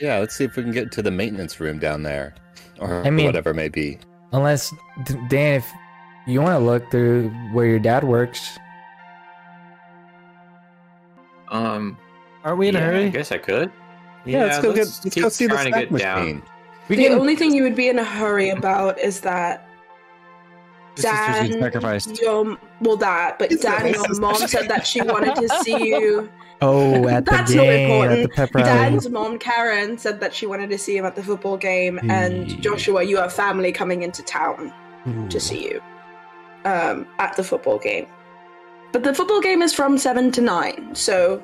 [0.00, 2.34] Yeah, let's see if we can get to the maintenance room down there,
[2.80, 3.98] or I mean- whatever it may be.
[4.32, 4.72] Unless
[5.04, 5.72] D- Dan, if
[6.26, 8.58] you want to look through where your dad works,
[11.50, 11.96] Um,
[12.44, 13.10] Aren't we in a yeah, I hurry?
[13.10, 13.70] guess I could.
[14.24, 16.20] Yeah, let's go get let's keep go see the trying to snack get down.
[16.20, 16.42] machine.
[16.88, 17.18] we the can.
[17.18, 19.67] only thing you would be in a hurry about is that The sisters
[21.02, 22.20] Dan, sacrificed.
[22.20, 26.28] your well, that, but Dan, your mom said that she wanted to see you.
[26.62, 28.32] oh, at the That's not game, at the important.
[28.34, 28.68] pep rally.
[28.68, 32.60] Dan's mom, Karen, said that she wanted to see him at the football game, and
[32.62, 34.72] Joshua, you have family coming into town.
[35.30, 35.80] to see you
[36.66, 38.06] um, at the football game.
[38.92, 41.42] But the football game is from 7 to 9, so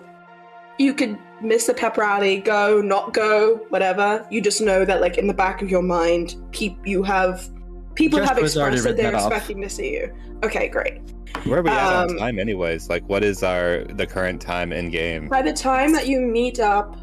[0.79, 4.27] you could miss the pep rally, go, not go, whatever.
[4.31, 7.49] You just know that, like, in the back of your mind, peop- you have
[7.95, 9.33] people have Joshua's expressed that they're written that off.
[9.33, 10.15] expecting to see you.
[10.43, 11.01] Okay, great.
[11.45, 12.89] Where are we at on Um, time, anyways?
[12.89, 15.29] Like, what is our the current time in game?
[15.29, 16.97] By the time that you meet up,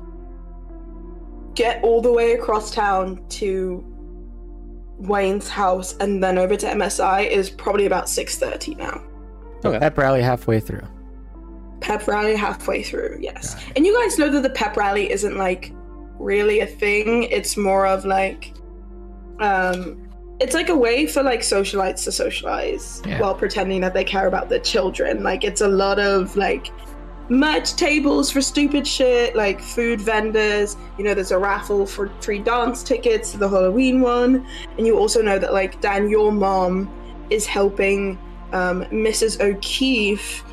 [1.55, 3.83] get all the way across town to
[4.97, 9.01] Wayne's house and then over to MSI is probably about 6.30 now.
[9.61, 10.81] So pep rally halfway through.
[11.81, 15.71] pep rally halfway through yes and you guys know that the pep rally isn't like
[16.19, 18.53] really a thing it's more of like
[19.39, 20.07] um
[20.41, 23.21] it's like a way for like socialites to socialize Yeah.
[23.21, 26.71] while pretending that they care about their children like it's a lot of like
[27.29, 32.39] merch tables for stupid shit like food vendors you know there's a raffle for free
[32.39, 34.45] dance tickets to the halloween one
[34.77, 36.89] and you also know that like dan your mom
[37.29, 38.17] is helping
[38.51, 40.43] um, mrs o'keefe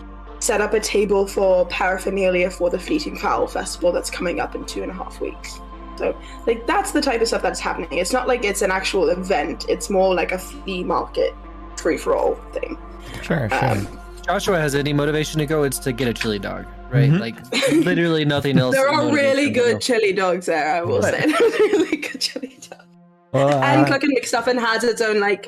[0.41, 4.65] set up a table for paraphernalia for the Fleeting Fowl Festival that's coming up in
[4.67, 5.59] two and a half weeks.
[5.99, 7.89] So, like, that's the type of stuff that's happening.
[7.99, 11.35] It's not like it's an actual event, it's more like a flea market
[11.77, 12.79] free for all thing.
[13.23, 13.65] Sure, sure.
[13.65, 13.89] Um,
[14.25, 17.11] Joshua has any motivation to go, it's to get a chili dog, right?
[17.11, 17.19] Mhm.
[17.21, 17.37] Like
[17.85, 18.75] literally nothing else.
[18.75, 19.79] there are really good go.
[19.79, 21.15] chili dogs there, I will Right.
[21.15, 21.27] say.
[21.59, 22.85] really good chili dogs.
[23.33, 25.47] well, and uh, Cluck and McStuffin has its own, like,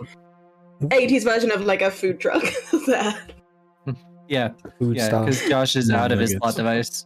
[0.82, 2.42] 80s version of, like, a food truck
[2.86, 3.14] there.
[4.28, 7.04] Yeah, food yeah, because Josh is No out of his plot device.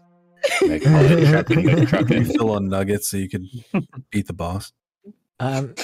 [0.60, 2.24] They call it trucking, You trucking.
[2.26, 3.46] fill on nuggets so you could
[4.10, 4.72] beat the boss.
[5.40, 5.74] Um,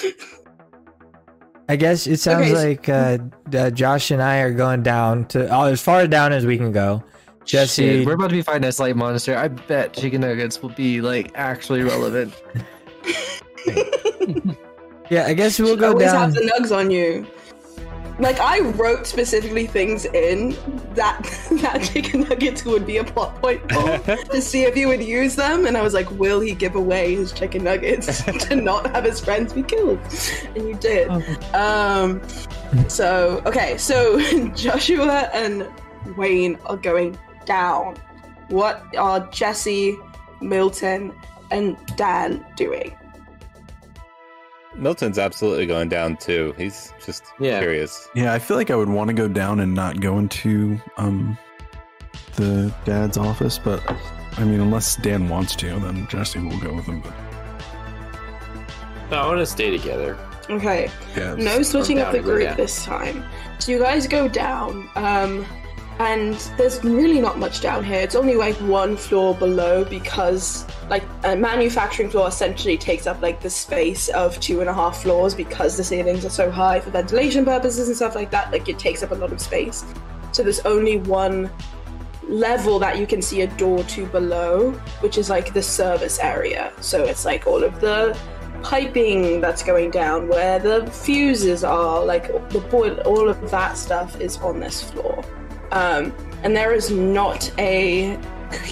[1.69, 3.19] I guess it sounds Okay, so- like uh,
[3.57, 6.73] uh, Josh and I are going down to oh, as far down as we can
[6.73, 7.03] go.
[7.45, 9.37] Jesse, Shit, we're about to be fighting a slime monster.
[9.37, 12.35] I bet chicken nuggets will be like actually relevant.
[15.11, 16.33] yeah, I guess we'll go always down.
[16.33, 17.27] have the nugs on you.
[18.21, 20.51] Like I wrote specifically things in
[20.95, 21.23] that
[21.63, 25.37] that chicken nuggets would be a plot point for to see if he would use
[25.37, 29.05] them, and I was like, will he give away his chicken nuggets to not have
[29.05, 29.99] his friends be killed?
[30.55, 31.09] And you did.
[31.55, 32.21] Um.
[32.89, 34.21] So okay, so
[34.55, 35.67] Joshua and
[36.17, 37.97] Wayne are going down.
[38.49, 39.97] What are Jesse,
[40.43, 41.15] Milton,
[41.51, 42.95] and Dan doing?
[44.77, 46.55] Milton's absolutely going down too.
[46.57, 47.59] He's just Yeah.
[47.61, 48.09] curious.
[48.15, 51.37] Yeah, I feel like I would want to go down and not go into um
[52.37, 53.83] the dad's office, but
[54.39, 57.01] I mean, unless Dan wants to, then Jesse will go with him.
[57.01, 57.13] But
[59.11, 60.17] No, I want to stay together.
[60.49, 60.91] Okay.
[61.17, 62.57] yeah, No switching up the group down.
[62.57, 63.25] this time.
[63.59, 65.45] So you guys go down, um,
[66.01, 68.01] and there's really not much down here.
[68.01, 73.43] It's only like one floor below because, like, a manufacturing floor essentially takes up like
[73.43, 76.89] the space of two and a half floors because the ceilings are so high for
[76.89, 78.51] ventilation purposes and stuff like that.
[78.51, 79.85] Like, it takes up a lot of space.
[80.33, 81.51] So there's only one
[82.27, 84.71] level that you can see a door to below,
[85.01, 86.73] which is like the service area.
[86.81, 88.19] So it's like all of the
[88.63, 94.19] piping that's going down, where the fuses are, like the boil, all of that stuff
[94.19, 95.23] is on this floor.
[95.73, 96.13] Um,
[96.43, 98.19] and there is not a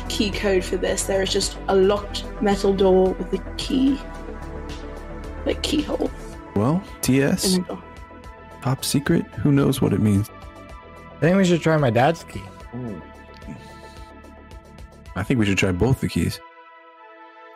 [0.08, 1.04] key code for this.
[1.04, 3.98] There is just a locked metal door with a key,
[5.46, 6.10] like keyhole.
[6.56, 7.82] Well, TS, in the door.
[8.62, 9.24] top secret.
[9.42, 10.28] Who knows what it means?
[11.16, 12.42] I think we should try my dad's key.
[15.14, 16.40] I think we should try both the keys.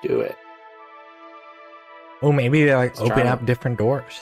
[0.03, 0.37] Do it.
[2.23, 3.31] Oh, maybe they like Let's try open it.
[3.31, 4.21] up different doors.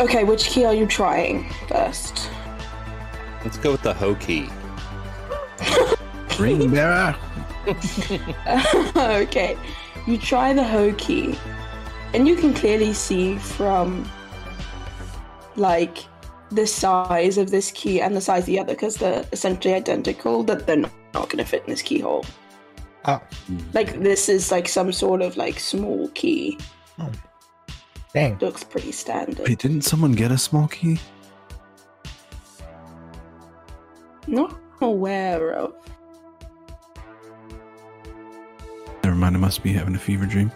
[0.00, 2.30] Okay, which key are you trying first?
[3.44, 4.48] Let's go with the hoe key.
[6.38, 7.16] Ring bearer.
[8.96, 9.58] okay,
[10.06, 11.36] you try the hoe key,
[12.14, 14.08] and you can clearly see from
[15.56, 15.98] like
[16.50, 20.44] the size of this key and the size of the other, because they're essentially identical,
[20.44, 22.24] that they're not, not going to fit in this keyhole.
[23.04, 23.20] Oh,
[23.74, 26.58] Like this is like some sort of like small key.
[26.96, 27.12] Hmm.
[28.12, 28.38] Dang.
[28.38, 29.46] Looks pretty standard.
[29.46, 30.98] Wait, didn't someone get a small key?
[34.26, 35.74] Not aware of.
[39.02, 39.36] Never mind.
[39.36, 40.52] I must be having a fever dream.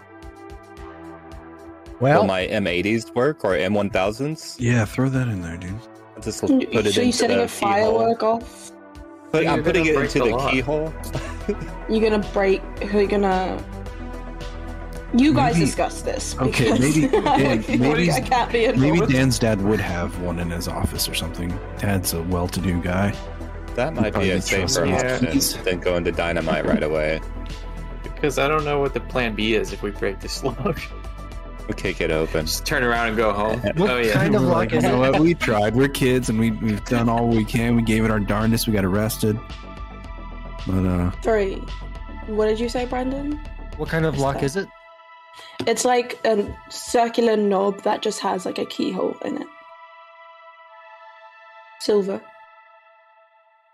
[1.99, 4.57] Will Well, my M80s work or M1000s?
[4.59, 5.73] Yeah, throw that in there, dude.
[6.15, 8.71] I'll just So put it you into setting the a firework off?
[9.31, 10.93] Put, I'm putting it into the the keyhole.
[11.89, 12.61] You're gonna break.
[12.91, 13.63] You're gonna.
[15.15, 16.35] You guys Maybe- discuss this.
[16.39, 19.05] Okay, because maybe- I, yeah, feel maybe- I can't be Maybe.
[19.05, 21.57] Dan's dad would have one in his office or something.
[21.77, 23.13] Dad's a well-to-do guy.
[23.75, 27.21] That might be a trust safer option than going to dynamite right away.
[28.03, 30.79] Because I don't know what the plan B is if we break this lock.
[31.67, 32.45] We'll kick it open.
[32.45, 33.59] Just turn around and go home.
[33.61, 34.13] What oh yeah.
[34.13, 35.19] kind of We're lock like, is you know what?
[35.19, 35.75] We tried.
[35.75, 37.75] We're kids, and we we've done all we can.
[37.75, 38.67] We gave it our darndest.
[38.67, 39.39] We got arrested.
[40.67, 41.55] But uh, Sorry.
[42.27, 43.39] What did you say, Brandon?
[43.77, 44.43] What kind of What's lock that?
[44.43, 44.67] is it?
[45.67, 49.47] It's like a circular knob that just has like a keyhole in it.
[51.79, 52.21] Silver.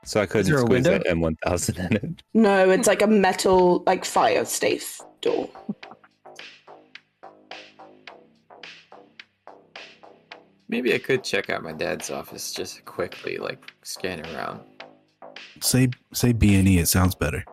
[0.05, 0.91] So I couldn't squeeze window?
[0.91, 2.24] that M1000 in it.
[2.34, 5.49] No, it's like a metal, like fire safe door.
[10.70, 14.62] Maybe I could check out my dad's office just quickly, like scan around.
[15.62, 16.78] say say B and E.
[16.78, 17.43] It sounds better.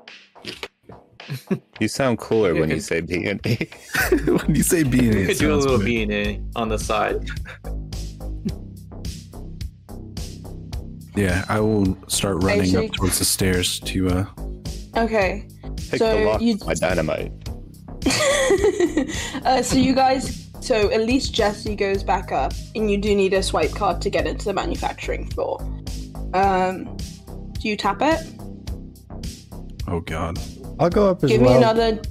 [1.81, 3.69] You sound cooler when you say B and E.
[4.27, 5.79] when you say B and E, We could do a little.
[5.79, 7.27] B and A on the side.
[11.15, 14.25] Yeah, I will start running Actually- up towards the stairs to uh.
[14.97, 15.49] Okay.
[15.91, 17.33] Pick So the lock you- my dynamite.
[19.45, 23.33] uh, so you guys, so at least Jesse goes back up, and you do need
[23.35, 25.61] a swipe card to get into the manufacturing floor.
[26.35, 26.97] Um,
[27.61, 28.21] do you tap it?
[29.89, 30.39] Oh God.
[30.79, 31.39] I'll go up as well.
[31.39, 31.51] Give well.
[31.53, 32.03] me another.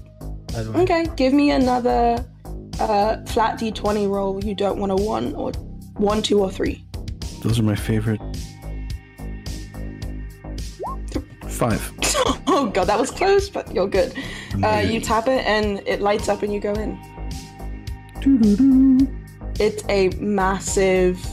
[0.53, 0.81] by the way.
[0.81, 2.25] Okay, give me another
[2.79, 4.43] uh, flat d20 roll.
[4.43, 5.51] You don't want a one or
[5.97, 6.83] one, two, or three.
[7.41, 8.19] Those are my favorite.
[11.47, 11.91] Five.
[12.47, 14.13] oh god, that was close, but you're good.
[14.63, 16.99] Uh, you tap it and it lights up and you go in.
[19.59, 21.23] It's a massive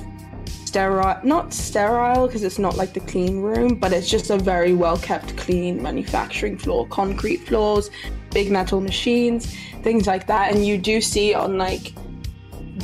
[0.73, 4.73] sterile, not sterile because it's not like the clean room, but it's just a very
[4.73, 6.87] well kept, clean manufacturing floor.
[6.87, 7.91] Concrete floors,
[8.31, 10.51] big metal machines, things like that.
[10.51, 11.93] And you do see on like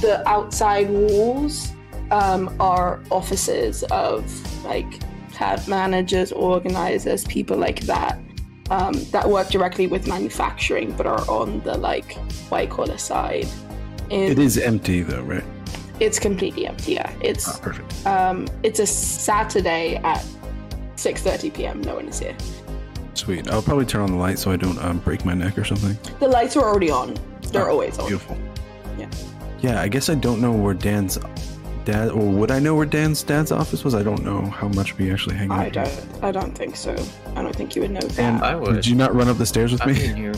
[0.03, 1.72] the outside walls
[2.11, 4.22] um, are offices of
[4.66, 5.01] like
[5.32, 8.20] tab managers, organizers, people like that
[8.68, 12.18] um, that work directly with manufacturing but are on the like
[12.51, 13.49] white collar side.
[14.11, 15.57] And It is empty though, right?
[16.01, 16.92] It's completely empty.
[16.94, 18.07] Yeah, it's Oh, perfect.
[18.07, 20.24] um, it's a Saturday at
[20.96, 21.80] 6:30 p.m.
[21.82, 22.36] No one is here.
[23.14, 23.49] Sweet.
[23.51, 25.96] I'll probably turn on the light so I don't um, break my neck or something.
[26.20, 27.16] The lights are already on.
[27.53, 28.07] They're Oh, always on.
[28.07, 28.36] Beautiful.
[28.99, 29.09] Yeah.
[29.61, 31.18] Yeah, I guess I don't know where Dan's
[31.84, 33.94] dad, or would I know where Dan's dad's office was?
[33.94, 35.59] I don't know how much we actually hang out.
[35.59, 35.72] I here.
[35.72, 36.24] don't.
[36.24, 36.94] I don't think so.
[37.34, 38.18] I don't think you would know that.
[38.20, 38.74] And I would.
[38.76, 40.05] Did you not run up the stairs with I'm me?
[40.05, 40.34] in here.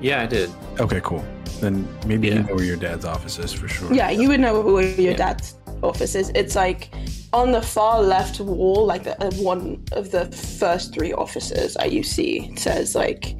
[0.00, 0.50] Yeah, I did.
[0.78, 1.24] Okay, cool.
[1.60, 3.92] Then maybe you know where your dad's office is for sure.
[3.92, 5.16] Yeah, you would know where your Yeah.
[5.16, 6.30] dad's office is.
[6.34, 6.90] It's like
[7.32, 11.92] on the far left wall, like the, uh, one of the first three offices that
[11.92, 13.36] you see it says like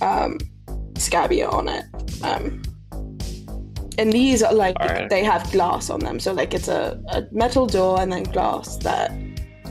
[0.00, 0.38] um,
[0.98, 1.84] Scabia on it.
[2.22, 2.62] Um,
[3.98, 5.10] and these are like Alright.
[5.10, 8.76] they have glass on them, so like it's a, a metal door and then glass
[8.78, 9.10] that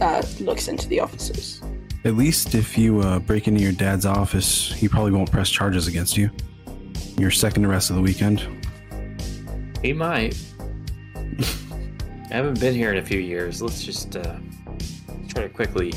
[0.02, 1.62] uh, looks into the offices.
[2.06, 5.88] At least if you uh, break into your dad's office, he probably won't press charges
[5.88, 6.30] against you.
[7.20, 8.48] You're second arrest of the weekend.
[9.82, 10.42] He might.
[12.32, 13.62] I haven't been here in a few years.
[13.62, 14.38] Let's just uh,
[15.28, 15.92] try to quickly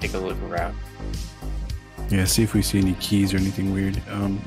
[0.00, 0.74] take a look around.
[2.08, 4.00] Yeah, see if we see any keys or anything weird.
[4.10, 4.42] Um,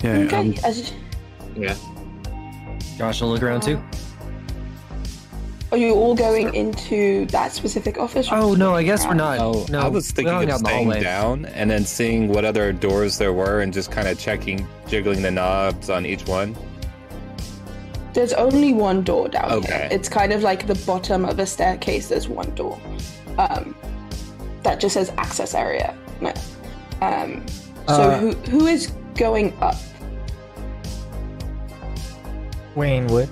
[0.00, 0.36] yeah, Okay.
[0.36, 0.92] um, As,
[1.56, 1.74] Yeah.
[2.98, 3.82] Josh will look around too.
[5.70, 8.28] Are you all going into that specific office?
[8.30, 9.38] Oh no, I guess we're not.
[9.38, 12.72] Oh, no, I was thinking hanging of out staying down and then seeing what other
[12.72, 16.56] doors there were and just kind of checking, jiggling the knobs on each one.
[18.14, 19.66] There's only one door down Okay.
[19.68, 19.88] here.
[19.92, 22.08] It's kind of like the bottom of a staircase.
[22.08, 22.80] There's one door.
[23.36, 23.74] Um,
[24.62, 25.94] that just says access area.
[26.20, 26.32] No.
[27.02, 27.44] Um,
[27.86, 29.76] so Uh, who who is going up?
[32.74, 33.28] Wayne would.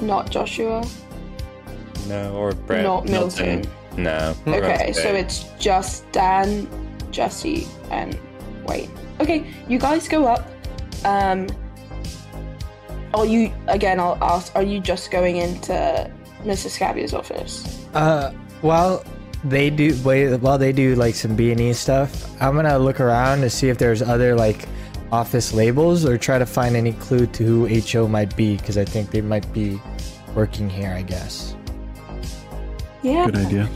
[0.00, 0.84] Not Joshua.
[2.08, 2.84] No, or Brett.
[2.84, 3.64] Not Milton.
[3.96, 4.36] No.
[4.46, 6.68] Okay, so it's just Dan,
[7.10, 8.18] Jesse, and
[8.66, 8.90] Wayne.
[9.20, 10.46] Okay, you guys go up.
[11.04, 11.48] Um,
[13.14, 13.98] are you again?
[13.98, 14.54] I'll ask.
[14.54, 16.10] Are you just going into
[16.44, 16.70] Mrs.
[16.70, 17.86] Scabia's office?
[17.94, 19.02] Uh, while
[19.44, 23.00] they do, wait, while they do like some B and E stuff, I'm gonna look
[23.00, 24.68] around to see if there's other like
[25.12, 28.84] office labels or try to find any clue to who HO might be because I
[28.84, 29.80] think they might be
[30.34, 30.90] working here.
[30.90, 31.54] I guess.
[33.02, 33.26] Yeah.
[33.26, 33.68] good idea.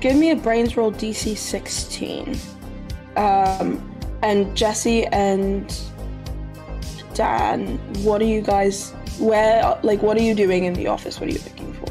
[0.00, 2.36] Give me a brains roll DC 16.
[3.16, 3.82] Um,
[4.22, 5.76] and Jesse and
[7.14, 8.92] Dan, what are you guys?
[9.18, 11.18] Where, like, what are you doing in the office?
[11.18, 11.86] What are you looking for?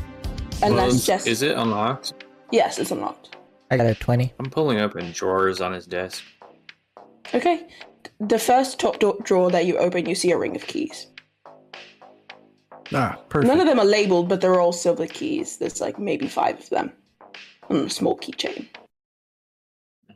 [0.61, 1.31] Well, Unless is- Jesse.
[1.31, 2.13] is it unlocked?
[2.51, 3.35] Yes, it's unlocked.
[3.69, 4.33] I got a twenty.
[4.39, 6.23] I'm pulling open drawers on his desk.
[7.33, 7.67] Okay.
[8.19, 11.07] The first top drawer that you open, you see a ring of keys.
[12.93, 13.47] Ah, perfect.
[13.47, 15.57] None of them are labeled, but they're all silver keys.
[15.57, 16.93] There's like maybe five of them
[17.69, 18.67] on a small keychain.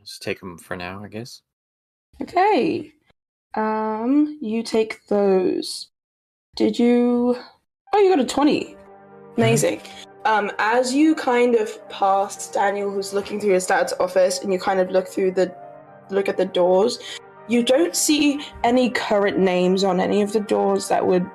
[0.00, 1.42] Just take them for now, I guess.
[2.20, 2.92] Okay.
[3.54, 5.90] Um, you take those.
[6.56, 7.36] Did you?
[7.92, 8.76] Oh, you got a twenty.
[9.36, 9.80] Amazing.
[10.24, 14.58] Um, as you kind of pass Daniel, who's looking through his dad's office, and you
[14.58, 15.54] kind of look through the,
[16.10, 16.98] look at the doors,
[17.48, 21.28] you don't see any current names on any of the doors that would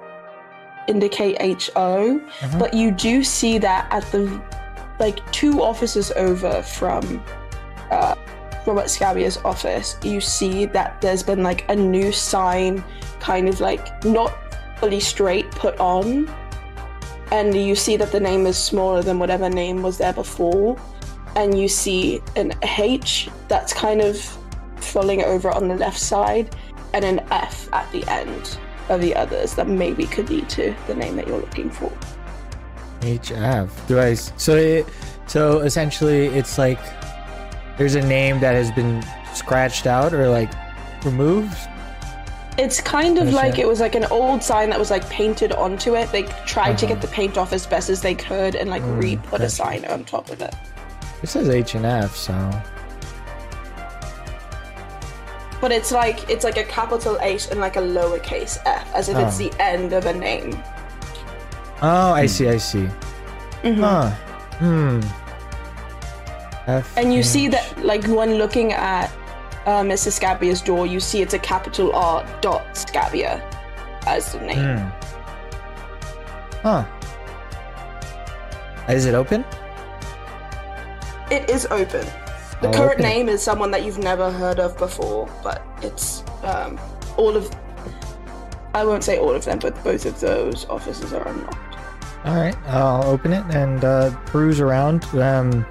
[0.88, 2.60] indicate HO, Mhm.
[2.60, 4.42] but you do see that at the,
[5.00, 7.22] like two offices over from,
[7.92, 8.16] uh,
[8.66, 12.84] Robert Scabia's office, you see that there's been like a new sign,
[13.20, 14.34] kind of like not
[14.80, 16.30] fully straight, put on.
[17.32, 20.78] And you see that the name is smaller than whatever name was there before.
[21.36, 24.26] And you see an H that's kind of
[24.88, 26.56] falling over on the left side,
[26.94, 28.58] and an F at the end
[28.90, 31.92] of the others that maybe could lead to the name that you're looking for.
[33.02, 33.70] HF.
[33.88, 34.14] Do I?
[34.16, 34.86] So it,
[35.28, 36.80] so essentially, it's like
[37.78, 40.52] there's a name that has been scratched out or like
[41.06, 41.58] removed.
[42.58, 45.96] It's kind of like it was like an old sign that was like painted onto
[45.96, 46.12] it.
[46.12, 46.96] They tried to Uh-huh.
[46.96, 49.86] get the paint off as best as they could and like Mm, re-put a sign
[49.86, 50.56] on top of it.
[51.22, 52.34] It says H and F, so
[55.60, 59.18] But it's like it's like a capital H and like a lowercase f, as if
[59.18, 59.50] it's Oh.
[59.50, 60.62] the end of a name.
[61.82, 62.88] oh, I see, I see.
[63.64, 63.80] Mhm.
[63.80, 64.10] Huh.
[64.60, 65.00] Hmm.
[66.68, 69.10] F And you see that like when looking at
[69.66, 70.14] uh, Mrs.
[70.14, 73.42] Scabia's door, you see it's a capital R dot Scabia
[74.06, 74.78] as the name.
[74.78, 74.90] Hmm.
[76.64, 76.84] Huh.
[78.90, 79.44] Is it open?
[81.30, 82.06] It is open.
[82.62, 83.04] The I'll current it.
[83.04, 86.80] name is someone that you've never heard of before, but it's um,
[87.18, 87.50] all of.
[88.74, 91.76] I won't say all of them, but both of those offices are unlocked.
[92.26, 95.06] All right, I'll open it and uh, peruse around.
[95.16, 95.66] Um,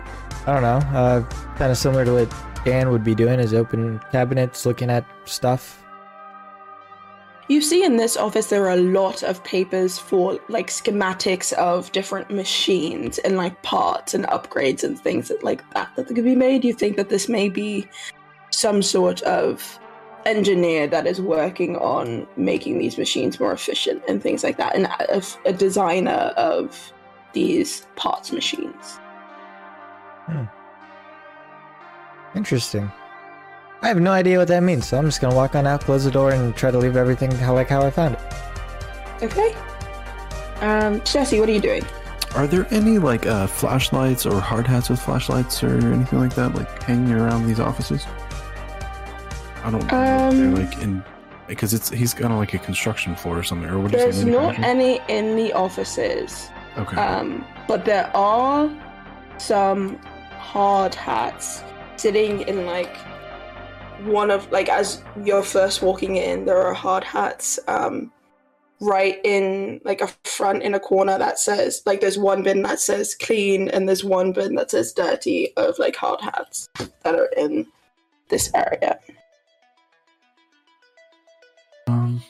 [0.46, 1.22] I don't know, uh,
[1.56, 5.82] kind of similar to what Dan would be doing, is open cabinets, looking at stuff.
[7.48, 11.92] You see in this office there are a lot of papers for like schematics of
[11.92, 16.34] different machines and like parts and upgrades and things that like that that could be
[16.34, 16.64] made.
[16.64, 17.86] You think that this may be
[18.50, 19.78] some sort of
[20.24, 24.86] engineer that is working on making these machines more efficient and things like that, and
[24.86, 26.92] a, a designer of
[27.32, 28.98] these parts machines.
[30.26, 30.44] Hmm.
[32.34, 32.90] Interesting.
[33.82, 36.04] I have no idea what that means, so I'm just gonna walk on out, close
[36.04, 38.20] the door, and try to leave everything how like how I found it.
[39.22, 39.54] Okay.
[40.60, 41.84] Um, Jesse, what are you doing?
[42.34, 46.54] Are there any like uh, flashlights or hard hats with flashlights or anything like that,
[46.54, 48.06] like hanging around these offices?
[49.64, 49.98] I don't know.
[49.98, 51.02] Um, they're like in
[51.46, 53.68] because it's he's kind of like a construction floor or something.
[53.70, 54.24] Or what There's say?
[54.24, 56.50] not any in the offices.
[56.76, 56.96] Okay.
[56.96, 58.70] Um, but there are
[59.38, 59.96] some
[60.38, 61.62] hard hats
[61.96, 62.96] sitting in like
[64.04, 68.12] one of like as you're first walking in, there are hard hats um
[68.80, 72.78] right in like a front in a corner that says like there's one bin that
[72.78, 76.68] says clean and there's one bin that says dirty of like hard hats
[77.02, 77.66] that are in
[78.28, 78.98] this area.
[81.88, 82.20] Um,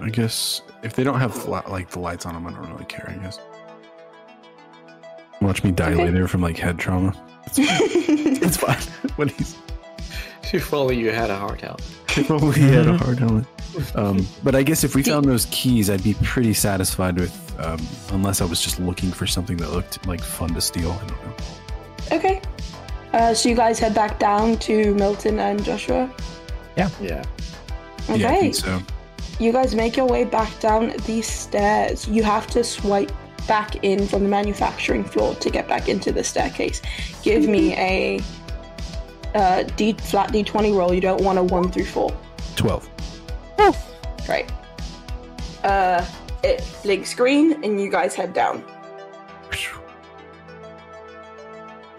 [0.00, 2.86] I guess if they don't have li- like the lights on them, I don't really
[2.86, 3.14] care.
[3.14, 3.38] I guess.
[5.40, 6.04] Watch me die Okay.
[6.06, 7.14] later from like head trauma.
[7.58, 8.78] It's fine.
[9.16, 9.56] when he's
[10.52, 11.98] If only you had a heart health.
[12.26, 13.46] probably had a hard helmet.
[13.94, 17.38] Um, but I guess if we found those keys, I'd be pretty satisfied with.
[17.58, 17.78] Um,
[18.10, 20.90] unless I was just looking for something that looked like fun to steal.
[20.92, 21.34] I don't know.
[22.12, 22.40] okay.
[23.12, 26.10] Uh, so you guys head back down to Milton and Joshua.
[26.76, 26.88] Yeah.
[27.00, 27.22] Yeah,
[28.08, 28.40] I Okay.
[28.40, 28.80] think so.
[29.38, 32.08] You guys make your way back down these stairs.
[32.08, 33.12] You have to swipe
[33.46, 36.82] back in from the manufacturing floor to get back into the staircase.
[37.22, 38.20] Give me a
[39.34, 40.92] uh, D flat D20 roll.
[40.92, 42.14] You don't want a one through four.
[42.56, 42.88] Twelve.
[44.28, 44.50] Right.
[45.64, 46.04] Uh,
[46.42, 48.64] it blinks green, and you guys head down.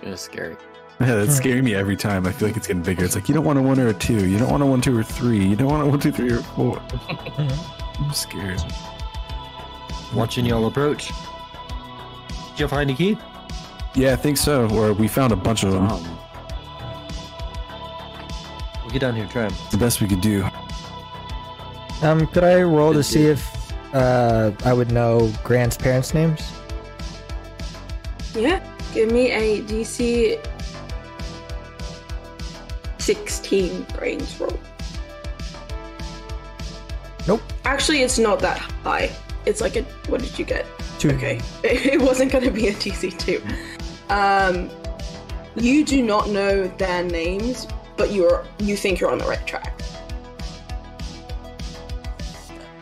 [0.01, 0.57] It was scary.
[0.99, 2.25] Yeah, that's scaring me every time.
[2.27, 3.05] I feel like it's getting bigger.
[3.05, 4.27] It's like you don't want a one or a two.
[4.27, 5.45] You don't want a one, two, or three.
[5.45, 6.81] You don't want a one, two, three, or four.
[7.09, 8.61] I'm scared.
[10.13, 11.11] Watching y'all approach.
[12.53, 13.17] Did you find a key?
[13.95, 14.67] Yeah, I think so.
[14.69, 15.87] Or we found a bunch of them.
[15.87, 16.19] Um,
[18.83, 19.51] We'll get down here, try 'em.
[19.51, 20.45] It's the best we could do.
[22.03, 23.41] Um, could I roll to see if
[23.93, 26.41] uh I would know Grant's parents' names?
[28.35, 28.59] Yeah.
[28.93, 30.37] Give me a DC
[32.99, 34.59] 16 brains roll.
[37.27, 37.41] Nope.
[37.65, 39.09] Actually, it's not that high.
[39.45, 39.83] It's like a.
[40.07, 40.65] What did you get?
[40.99, 41.11] Two.
[41.11, 41.41] Okay.
[41.63, 43.41] It wasn't going to be a DC 2.
[44.09, 44.69] Um,
[45.55, 47.67] you do not know their names,
[47.97, 49.79] but you're you think you're on the right track.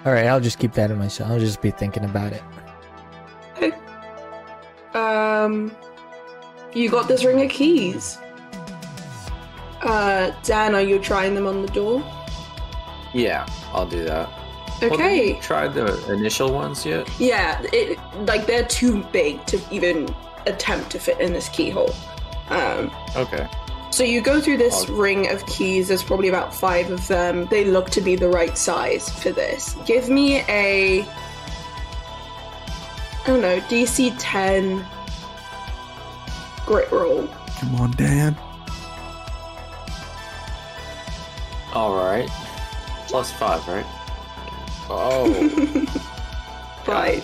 [0.05, 1.29] All right, I'll just keep that in myself.
[1.29, 2.41] I'll just be thinking about it.
[3.57, 3.71] Okay.
[4.95, 5.71] Um,
[6.73, 8.17] you got this ring of keys.
[9.81, 12.03] Uh, Dan, are you trying them on the door?
[13.13, 14.29] yeah, I'll do that.
[14.81, 15.35] Well, Okay.
[15.35, 17.07] you try the initial ones yet?
[17.19, 20.13] Yeah, it like they're too big to even
[20.47, 21.93] attempt to fit in this keyhole.
[22.49, 23.47] Um, Okay.
[23.91, 25.87] so you go through this I'll- ring of keys.
[25.89, 27.45] There's probably about five of them.
[27.51, 29.75] They look to be the right size for this.
[29.85, 31.01] Give me a,
[33.23, 34.83] I don't know, DC 10
[36.65, 37.27] grit roll.
[37.59, 38.35] Come on, Dan.
[41.73, 42.27] All right.
[43.07, 43.85] Plus five, right?
[44.91, 45.87] Oh.
[46.87, 47.23] Right.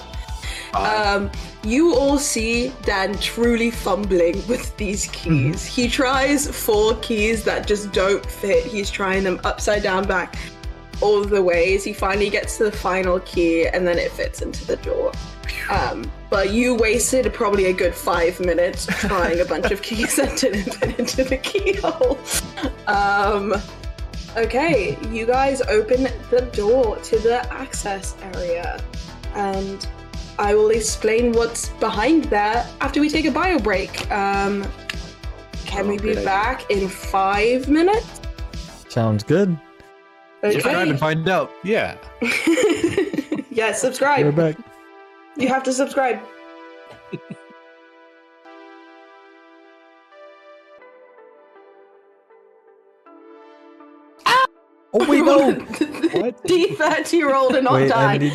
[0.73, 1.31] Um,
[1.63, 5.65] you all see Dan truly fumbling with these keys.
[5.65, 8.65] He tries four keys that just don't fit.
[8.65, 10.37] He's trying them upside down back
[11.01, 11.83] all the ways.
[11.83, 15.11] He finally gets to the final key and then it fits into the door.
[15.69, 20.37] Um, but you wasted probably a good five minutes trying a bunch of keys that
[20.37, 22.19] didn't fit into the keyhole.
[22.87, 23.53] Um,
[24.37, 28.79] okay, you guys open the door to the access area
[29.35, 29.87] and
[30.39, 34.09] I will explain what's behind there after we take a bio break.
[34.11, 34.65] Um,
[35.65, 36.25] can Oh, we be good idea.
[36.25, 38.21] back in five minutes?
[38.87, 39.57] Sounds good.
[40.43, 41.51] Subscribe and find out.
[41.63, 41.97] Yeah.
[42.21, 44.35] yeah, We're subscribe.
[44.35, 44.55] back.
[45.35, 46.19] You have to subscribe.
[54.99, 55.51] Oh wait, no.
[56.19, 56.43] What?
[56.47, 58.21] D30 rolled and not Wait, I died.
[58.21, 58.33] need,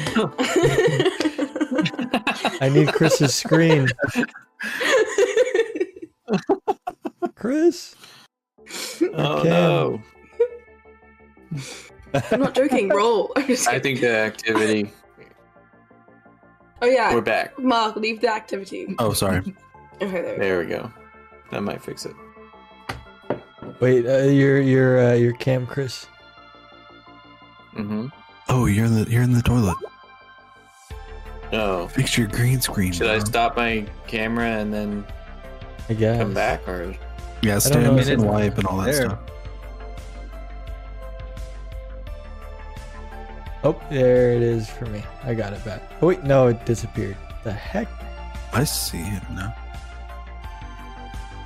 [2.61, 3.89] I need Chris's screen.
[7.35, 7.97] Chris.
[9.15, 9.49] oh okay.
[9.49, 10.03] no.
[12.31, 12.89] I'm not joking.
[12.89, 13.33] Roll.
[13.37, 14.93] I'm just I think the activity.
[16.81, 17.13] Oh yeah.
[17.13, 17.59] We're back.
[17.59, 18.95] Mark, leave the activity.
[18.99, 19.39] Oh, sorry.
[20.01, 20.23] Okay, there.
[20.23, 20.39] we go.
[20.39, 20.93] There we go.
[21.51, 22.15] That might fix it.
[23.81, 26.07] Wait, uh, your your uh, your cam, Chris.
[27.75, 28.07] Mm-hmm.
[28.49, 29.77] Oh, you're in the you're in the toilet.
[31.53, 31.87] Oh.
[31.89, 32.93] Fix your green screen.
[32.93, 35.05] Should I stop my camera and then
[35.89, 36.19] I guess.
[36.19, 36.95] come back, or
[37.43, 38.95] Yeah, know stand if and wipe and all that there.
[39.07, 39.19] stuff.
[43.65, 45.03] Oh, there it is for me.
[45.25, 45.83] I got it back.
[46.01, 47.17] Oh wait, no, it disappeared.
[47.45, 47.89] The heck?
[48.53, 49.55] I see it now.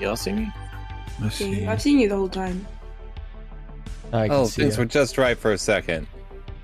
[0.00, 0.52] y'all see me?
[1.22, 1.66] I see.
[1.66, 2.66] I've seen you the whole time.
[4.12, 4.78] I can Oh, see things it.
[4.78, 6.06] were just right for a second.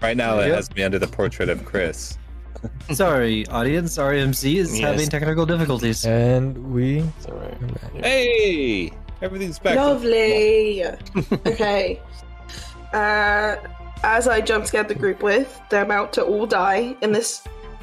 [0.03, 0.57] Right now, it Yep.
[0.57, 2.19] has me under the portrait of Chris.
[2.93, 3.99] Sorry, audience.
[3.99, 4.91] RMC is Yes.
[4.91, 6.05] having technical difficulties.
[6.05, 6.99] And we.
[7.19, 7.57] It's all right.
[7.97, 8.03] are.
[8.03, 9.77] Hey, everything's back.
[9.77, 10.85] Lovely.
[11.47, 12.01] okay.
[12.93, 13.57] Uh,
[14.05, 17.43] as I jump scared the group with, they're about to all die in this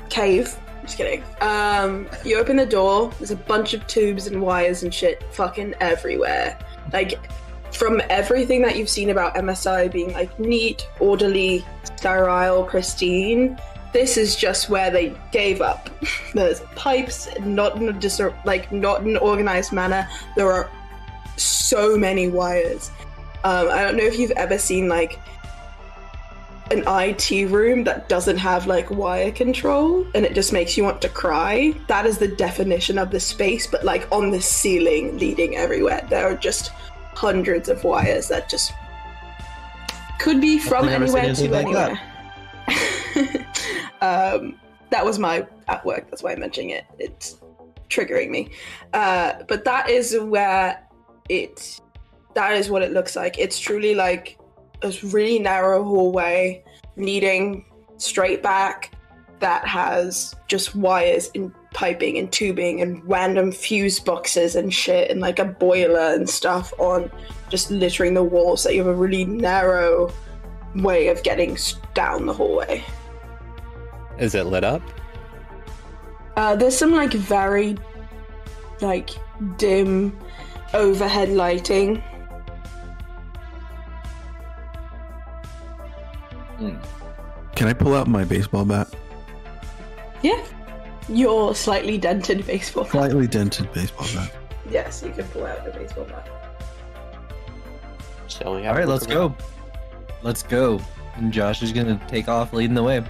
[0.10, 0.56] cave.
[0.84, 1.24] Just kidding.
[1.42, 3.12] Um, you open the door.
[3.20, 6.58] There's a bunch of tubes and wires and shit fucking everywhere.
[6.94, 7.20] Like,
[7.72, 13.60] from everything that you've seen about MSI being like neat, orderly, sterile, pristine,
[13.94, 15.90] this is just where they gave up.
[16.34, 20.08] There's pipes, not in a dis- like not in an organized manner.
[20.36, 20.70] There are
[21.38, 22.92] so many wires.
[23.44, 25.20] Um, I don't know if you've ever seen like
[26.72, 31.02] an IT room that doesn't have like wire control and it just makes you want
[31.02, 31.74] to cry.
[31.88, 36.06] That is the definition of the space, but like on the ceiling, leading everywhere.
[36.10, 36.72] There are just
[37.20, 38.72] hundreds of wires that just
[40.20, 42.00] could be from anywhere to like anywhere.
[44.02, 44.56] um,
[44.90, 46.10] that was my at work.
[46.10, 46.86] That's why I'm mentioning it.
[46.98, 47.42] It's
[47.90, 48.52] triggering me.
[48.94, 50.82] Uh, but that is where
[51.28, 51.82] it.
[52.36, 53.38] That is what it looks like.
[53.38, 54.40] It's truly like
[54.82, 56.64] a really narrow hallway
[56.96, 57.66] leading
[57.98, 58.94] straight back
[59.40, 65.22] that has just wires and piping and tubing and random fuse boxes and shit and
[65.22, 67.12] like a boiler and stuff on
[67.50, 70.12] just littering the walls that you have a really narrow
[70.76, 71.58] way of getting
[71.94, 72.84] down the hallway.
[74.18, 74.82] Is it lit up?
[76.36, 77.78] Uh, there's some like very
[78.82, 79.10] like
[79.58, 80.18] dim
[80.74, 82.04] overhead lighting.
[87.56, 88.88] Can I pull out my baseball bat?
[90.22, 90.44] Yeah.
[91.10, 92.92] Your slightly dented baseball bat.
[92.92, 94.32] Slightly dented baseball bat.
[94.70, 96.30] Yes, you can pull out the baseball bat.
[98.28, 99.38] Shall we have All right, let's look around?
[99.38, 99.44] go.
[100.22, 100.80] Let's go.
[101.16, 103.04] And Josh is gonna take off, leading the way.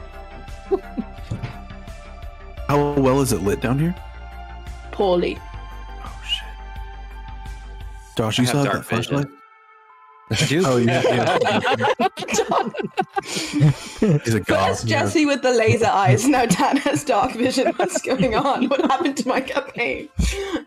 [2.67, 3.93] How well is it lit down here?
[4.91, 5.37] Poorly.
[6.03, 6.47] Oh shit.
[8.15, 9.27] Josh, you I still have have that flashlight?
[10.31, 10.63] I do.
[10.65, 11.01] Oh yeah.
[11.05, 11.37] yeah.
[14.23, 14.67] He's a goth.
[14.67, 17.73] First Jesse with the laser eyes, now Dan has dark vision.
[17.77, 18.67] What's going on?
[18.69, 20.09] What happened to my campaign?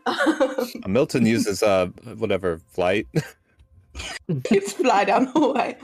[0.06, 0.16] Um,
[0.84, 1.86] Uh, Milton uses uh
[2.16, 3.06] whatever flight.
[4.28, 5.76] it's fly down the hallway.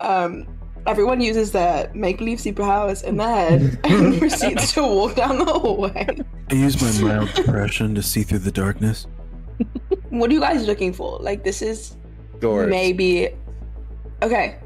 [0.00, 0.46] Um,
[0.86, 5.44] everyone uses their make believe superpowers in their head and proceeds to walk down the
[5.44, 6.08] hallway.
[6.50, 9.06] I use my mild depression to see through the darkness.
[10.10, 11.18] What are you guys looking for?
[11.20, 11.96] Like, this is
[12.42, 12.68] Doors.
[12.68, 13.28] maybe.
[14.20, 14.58] Okay.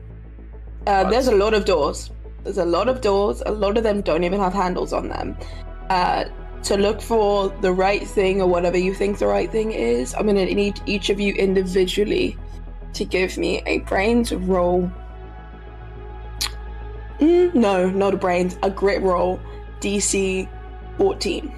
[0.87, 2.11] Uh, there's a lot of doors.
[2.43, 3.43] There's a lot of doors.
[3.45, 5.37] A lot of them don't even have handles on them.
[5.91, 6.25] Uh,
[6.63, 10.25] to look for the right thing or whatever you think the right thing is, I'm
[10.25, 12.39] going to need each of you individually
[12.95, 14.91] to give me a brains roll.
[17.21, 19.39] Mm, no, not a brains, a grit roll.
[19.81, 20.49] DC
[20.97, 21.53] 14.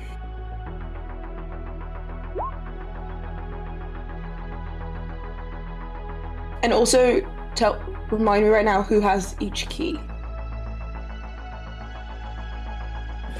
[6.62, 7.20] And also,
[7.54, 7.80] tell
[8.10, 9.98] remind me right now who has each key.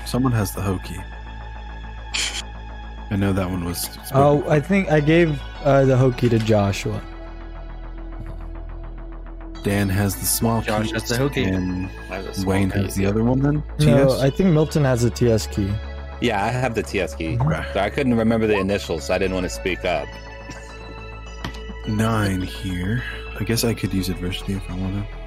[0.07, 0.97] Someone has the hokey.
[3.11, 3.89] I know that one was.
[4.15, 7.03] Oh, I think I gave uh, the hokey to Joshua.
[9.63, 10.93] Dan has the small Josh key.
[10.95, 11.45] has the hokey.
[11.45, 13.63] And I have a small Wayne key, has the other one then?
[13.81, 14.21] No, TS?
[14.21, 15.71] I think Milton has the TS key.
[16.21, 17.37] Yeah, I have the TS key.
[17.37, 17.67] Right.
[17.75, 20.09] So I couldn't remember the initials, so I didn't want to speak up.
[21.89, 23.03] Nine here.
[23.41, 25.19] I guess I could use adversity if I want to.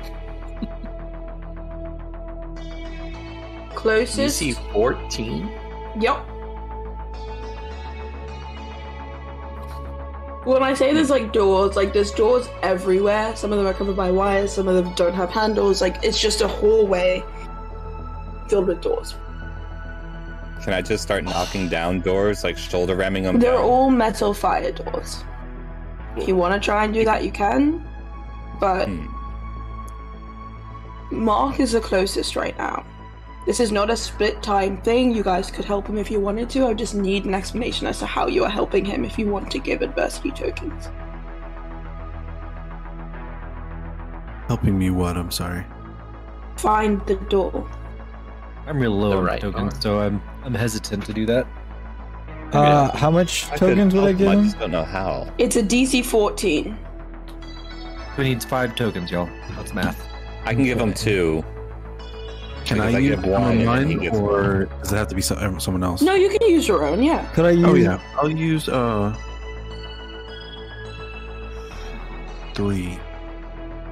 [3.73, 4.39] Closest.
[4.39, 5.51] DC 14?
[5.99, 6.17] Yep.
[10.45, 13.35] When I say there's like doors, like there's doors everywhere.
[13.35, 15.81] Some of them are covered by wires, some of them don't have handles.
[15.81, 17.23] Like it's just a hallway
[18.49, 19.15] filled with doors.
[20.63, 23.39] Can I just start knocking down doors, like shoulder ramming them?
[23.39, 23.63] They're down?
[23.63, 25.23] all metal fire doors.
[26.17, 27.87] If you want to try and do that, you can.
[28.59, 29.07] But Hmm.
[31.11, 32.85] Mark is the closest right now.
[33.45, 35.13] This is not a split time thing.
[35.13, 36.67] You guys could help him if you wanted to.
[36.67, 39.49] I just need an explanation as to how you are helping him if you want
[39.51, 40.89] to give adversity tokens.
[44.47, 45.17] Helping me what?
[45.17, 45.65] I'm sorry.
[46.57, 47.69] Find the door.
[48.67, 49.81] I'm real low The on right tokens, arm.
[49.81, 51.47] so I'm I'm hesitant to do that.
[52.53, 55.31] Uh, how much I tokens would I help give him, I just don't know how.
[55.37, 56.77] It's a DC 14.
[58.15, 59.29] Who needs five tokens, y'all?
[59.55, 60.07] That's math.
[60.43, 61.43] I can give him two.
[62.65, 65.07] Can I, I use give one and then he mine, gets or does it have
[65.07, 66.01] to be some, someone else?
[66.01, 67.25] No, you can use your own, yeah.
[67.31, 67.65] Could I use?
[67.65, 69.15] Oh yeah, I'll use uh
[72.53, 72.99] three.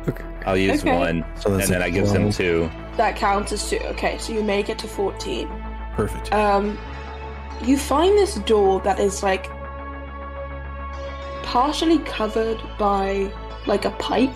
[0.08, 0.24] Okay.
[0.46, 0.96] I'll use Okay.
[0.98, 2.70] one, So and that's then a I gives him two.
[2.98, 3.78] That counts as two.
[3.80, 5.48] Okay, so you make it to 14.
[5.96, 6.34] Perfect.
[6.34, 6.78] Um,
[7.66, 9.50] you find this door that is like
[11.44, 13.32] partially covered by
[13.66, 14.34] like a pipe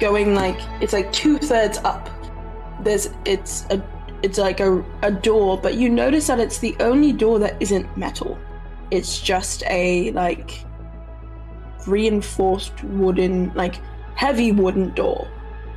[0.00, 2.10] going like it's like two thirds up.
[2.82, 3.82] There's it's a
[4.22, 7.94] it's like a, a door, but you notice that it's the only door that isn't
[7.96, 8.38] metal.
[8.90, 10.64] It's just a like
[11.86, 13.76] reinforced wooden, like
[14.14, 15.28] heavy wooden door.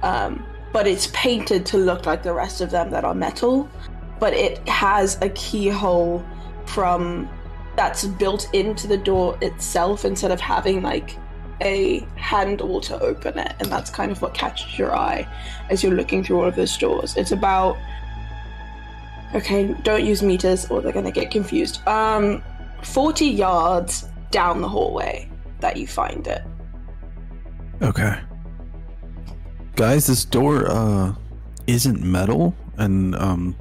[0.01, 3.69] Um, but it's painted to look like the rest of them that are metal.
[4.19, 6.25] But it has a keyhole
[6.67, 7.29] from
[7.75, 11.17] that's built into the door itself instead of having like
[11.61, 15.27] a handle to open it, and that's kind of what catches your eye
[15.69, 17.15] as you're looking through all of those doors.
[17.17, 17.77] It's about
[19.35, 21.85] okay, don't use meters or they're gonna get confused.
[21.87, 22.43] Um,
[22.83, 25.29] forty yards down the hallway
[25.59, 26.43] that you find it.
[27.81, 28.19] Okay.
[29.75, 31.13] Guys, this door uh
[31.67, 33.55] isn't metal and um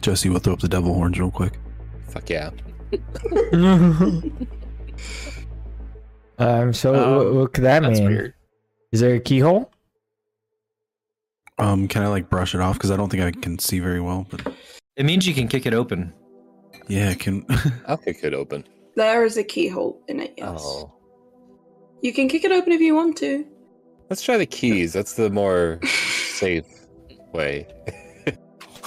[0.00, 1.58] Jesse will throw up the devil horns real quick.
[2.10, 2.50] Fuck yeah.
[6.38, 6.72] um.
[6.72, 8.08] So Um, what, what could that That's mean?
[8.08, 8.34] weird.
[8.92, 9.70] Is there a keyhole?
[11.58, 14.00] Um can I like brush it off cuz I don't think I can see very
[14.00, 14.40] well, but
[14.96, 16.12] It means you can kick it open.
[16.88, 17.44] yeah, can
[17.86, 18.64] I'll kick it open.
[18.96, 20.34] There is a keyhole in it.
[20.36, 20.60] Yes.
[20.64, 20.92] Oh.
[22.02, 23.46] You can kick it open if you want to.
[24.08, 24.92] Let's try the keys.
[24.92, 26.64] That's the more safe
[27.32, 27.66] way.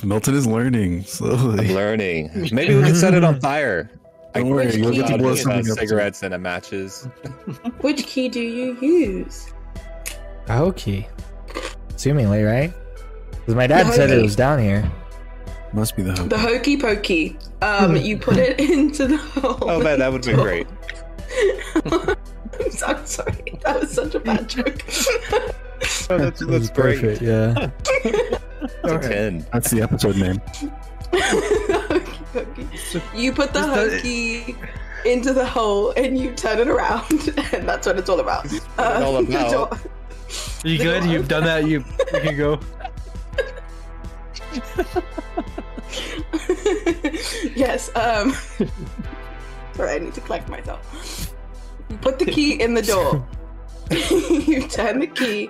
[0.04, 1.30] Milton is learning I'm
[1.74, 2.50] learning.
[2.52, 3.90] Maybe we can set it on fire.
[4.34, 5.78] Don't worry, Which you'll get to do blow you- something up.
[5.78, 7.08] cigarettes and a matches.
[7.82, 9.54] Which key do you use?
[10.48, 11.08] A key.
[11.90, 12.74] Assumingly, right?
[13.32, 14.92] Because my dad The said hoe it was down here.
[15.74, 16.30] Must be the hope.
[16.30, 17.38] The hokey pokey.
[17.62, 19.58] Um, you put it into the hole.
[19.62, 20.68] Oh man, that would be great.
[21.86, 23.60] I'm so I'm sorry.
[23.64, 24.84] That was such a bad joke.
[26.10, 27.00] Oh, that's, It that's great.
[27.02, 27.22] perfect.
[27.22, 27.70] Yeah.
[28.64, 29.46] It's a ten.
[29.52, 30.40] That's the episode name.
[31.14, 32.68] Hokey pokey.
[33.16, 34.56] You put the Is that- hokey
[35.06, 37.12] into the hole and you turn it around,
[37.54, 38.48] and that's what it's all about.
[38.80, 39.52] Uh, all about.
[39.52, 39.80] door-
[40.64, 41.04] You good?
[41.06, 41.68] You've done that.
[41.68, 41.84] You,
[42.14, 42.60] you can go.
[47.56, 47.90] yes.
[47.96, 48.36] Um.
[49.74, 51.34] Sorry, I need to collect myself.
[51.90, 53.26] You put the key in the door.
[53.92, 55.50] You turn the key,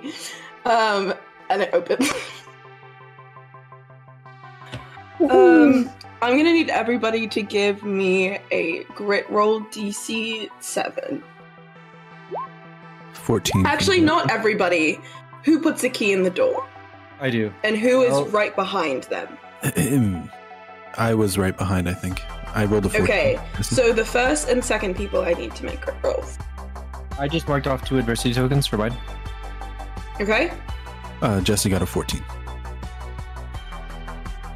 [0.66, 1.14] um,
[1.50, 2.10] and it opens.
[5.30, 5.90] um,
[6.22, 11.24] I'm gonna need everybody to give me a grit roll DC seven.
[13.14, 13.66] 14.
[13.66, 15.00] Actually, not everybody.
[15.46, 16.66] Who puts the key in the door,
[17.20, 17.54] I do.
[17.64, 18.26] and who is Oh.
[18.28, 19.38] right behind them?
[20.98, 22.22] I was right behind, I think.
[22.56, 23.04] I rolled a 14.
[23.04, 26.38] Okay, so the first and second people I need to make grit rolls.
[27.20, 28.96] I just marked off two adversity tokens for mine.
[30.20, 30.54] Okay.
[31.22, 32.24] Uh, Jesse got a 14.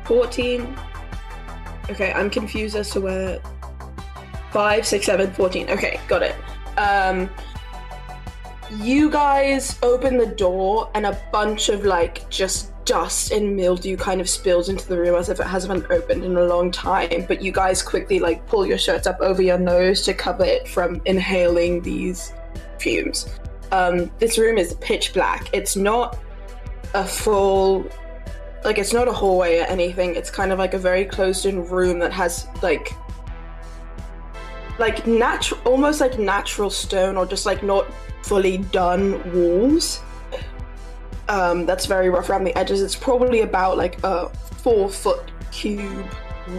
[0.05, 0.77] 14.
[1.89, 3.39] Okay, I'm confused as to where.
[4.51, 5.69] 5, 6, 7, 14.
[5.69, 6.35] Okay, got it.
[6.77, 7.29] Um,
[8.79, 14.21] you guys open the door, and a bunch of like just dust and mildew kind
[14.21, 17.25] of spills into the room as if it hasn't been opened in a long time.
[17.27, 20.67] But you guys quickly like pull your shirts up over your nose to cover it
[20.67, 22.34] from inhaling these
[22.80, 23.40] fumes.
[23.72, 25.49] Um, this room is pitch black.
[25.54, 26.18] It's not
[26.94, 27.86] a full
[28.64, 30.16] like it's not a hallway or anything.
[30.16, 32.94] It's kind of like a very closed in room that has like
[34.80, 37.88] like natural almost like natural stone or just like not
[38.24, 40.02] fully done walls.
[41.30, 42.82] Um that's very rough around the edges.
[42.82, 46.08] It's probably about like a four foot cube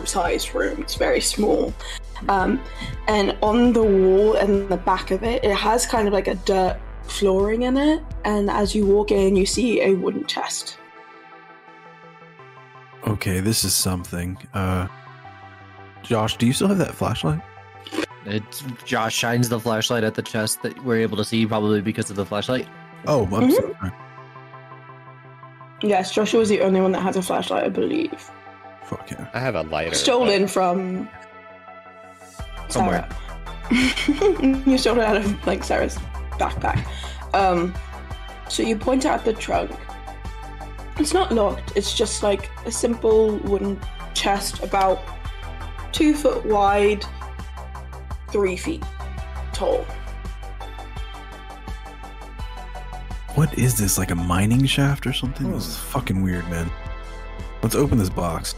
[0.04, 0.80] sized room.
[0.82, 1.72] It's very small
[2.28, 2.60] um
[3.06, 6.34] and on the wall and the back of it it has kind of like a
[6.36, 10.78] dirt flooring in it and as you walk in you see a wooden chest
[13.06, 14.36] Okay, this is something.
[14.52, 14.86] Uh,
[16.02, 17.40] Josh, do you still have that flashlight?
[18.26, 22.10] It's Josh shines the flashlight at the chest that we're able to see, probably because
[22.10, 22.66] of the flashlight.
[23.06, 23.52] Oh, I'm Mhm.
[23.78, 23.92] sorry.
[25.82, 28.30] Yes, Joshua was the only one that has a flashlight, I believe.
[28.84, 29.28] Fuck yeah.
[29.32, 29.94] I have a lighter.
[29.94, 31.08] Stolen from
[32.68, 33.08] Somewhere.
[33.70, 34.62] Sarah.
[34.66, 35.98] you stole it out of like Sarah's
[36.32, 36.86] backpack.
[37.34, 37.74] Um,
[38.48, 39.70] so you point out the trunk.
[40.98, 41.76] It's not locked.
[41.76, 43.80] It's just like a simple wooden
[44.14, 45.00] chest, about
[45.92, 47.04] two foot wide,
[48.30, 48.82] three feet
[49.52, 49.84] tall.
[53.34, 53.98] What is this?
[53.98, 55.52] Like a mining shaft or something?
[55.52, 56.68] This is fucking weird, man.
[57.62, 58.56] Let's open this box.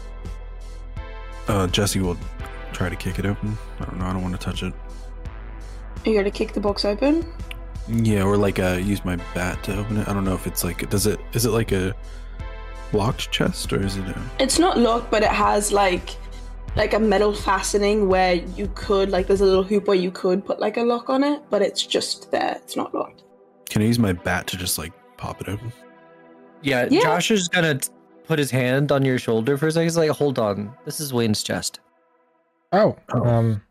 [1.47, 2.17] Uh, Jesse will
[2.81, 3.55] try to kick it open.
[3.79, 4.05] I don't know.
[4.05, 4.73] I don't want to touch it.
[6.03, 7.31] You gotta kick the box open.
[7.87, 10.07] Yeah, or like uh, use my bat to open it.
[10.07, 11.93] I don't know if it's like does it is it like a
[12.91, 16.09] locked chest or is it a It's not locked, but it has like
[16.75, 20.43] like a metal fastening where you could like there's a little hoop where you could
[20.43, 22.55] put like a lock on it, but it's just there.
[22.63, 23.23] It's not locked.
[23.69, 25.71] Can I use my bat to just like pop it open?
[26.63, 27.01] Yeah, Yeah.
[27.01, 27.89] Josh is gonna t-
[28.25, 29.85] put his hand on your shoulder for a second.
[29.85, 31.79] He's like, "Hold on, this is Wayne's chest."
[32.71, 33.23] Oh, Oh.
[33.25, 33.61] um,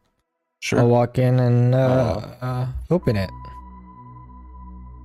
[0.62, 0.81] Sure.
[0.81, 3.31] I'll walk in and uh, uh, open it.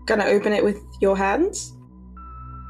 [0.06, 1.72] Gonna open it with your hands?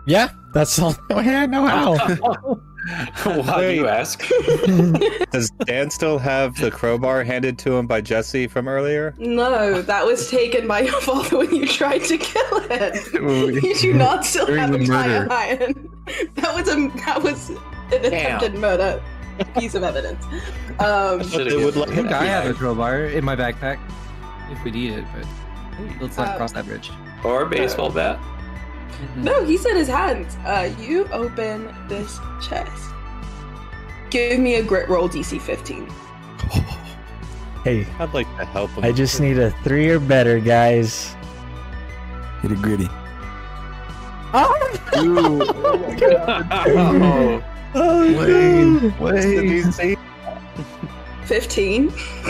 [0.06, 0.96] Yeah, that's all.
[1.10, 1.96] No I no how.
[3.42, 4.24] Why do you ask?
[5.32, 9.16] Does Dan still have the crowbar handed to him by Jesse from earlier?
[9.18, 12.94] No, that was taken by your father when you tried to kill him.
[13.64, 15.34] you do not still During have the a tire murder.
[15.34, 15.90] iron.
[16.36, 19.02] That was a that was an attempted murder
[19.58, 20.24] piece of evidence.
[20.80, 22.16] Um, Should've They would given let I him think.
[22.16, 23.80] I have a crowbar in my backpack
[24.52, 25.26] if we need it, but
[26.02, 26.92] let's not Uh, cross that bridge.
[27.24, 28.20] Or a baseball bat.
[29.16, 30.36] no, he said his hands.
[30.46, 32.72] Uh, you open this chest.
[34.12, 35.88] Give me a grit roll DC 15.
[37.64, 38.84] hey, I'd like to help him.
[38.86, 41.16] I just need a three or better, guys.
[42.42, 42.88] Hit a gritty.
[44.38, 44.62] oh,
[47.76, 49.98] Wayne, Wait, Wayne.
[51.26, 51.90] 15.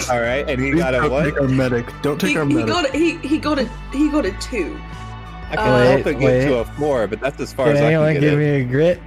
[0.09, 1.25] All right, and he Please got a don't what?
[1.25, 1.85] take our medic.
[2.01, 2.69] Don't take He, our he medic.
[2.69, 4.79] got a, he, he got a he got a two.
[5.51, 7.75] I can Uh, help it get Wait, to a four, but that's as far Can
[7.75, 8.43] as I anyone can get give it.
[8.43, 8.99] me a grit?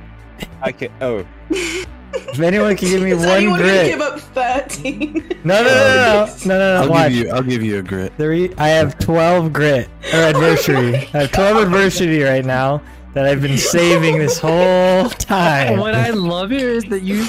[0.63, 0.91] I can.
[1.01, 1.25] Oh,
[2.15, 3.87] If anyone can give me Is one anyone gonna grit.
[3.87, 5.41] give up 13?
[5.45, 6.83] No, no, no, no, no, no, no, no.
[6.83, 7.11] I'll Watch.
[7.13, 7.31] give you.
[7.31, 8.13] I'll give you a grit.
[8.17, 8.53] Three.
[8.57, 10.97] I have twelve grit or adversity.
[10.97, 12.81] I have twelve adversity right now
[13.15, 15.79] that I've been saving this whole time.
[15.79, 17.27] What I love here is that you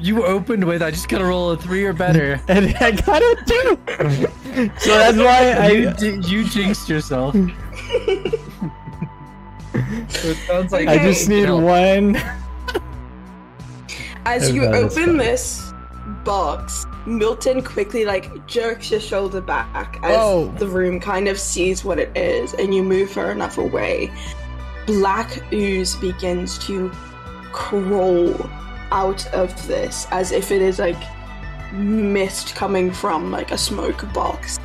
[0.00, 2.40] you opened with I just gotta roll a three or better.
[2.48, 4.70] and I got it too.
[4.80, 5.92] so that's why I.
[5.92, 7.34] di- you jinxed yourself.
[10.08, 11.62] So it sounds like I just need Help.
[11.62, 12.16] one.
[14.24, 15.18] As you open funny.
[15.18, 15.72] this
[16.24, 20.52] box, Milton quickly like jerks your shoulder back as Whoa.
[20.58, 24.10] the room kind of sees what it is, and you move far enough away.
[24.86, 26.90] Black ooze begins to
[27.52, 28.34] crawl
[28.90, 31.02] out of this as if it is like
[31.72, 34.58] mist coming from like a smoke box.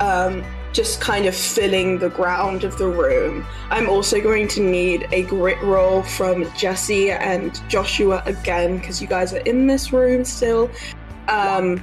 [0.00, 3.46] Um, just kind of filling the ground of the room.
[3.70, 9.08] I'm also going to need a grit roll from Jesse and Joshua again because you
[9.08, 10.70] guys are in this room still.
[11.28, 11.82] Um,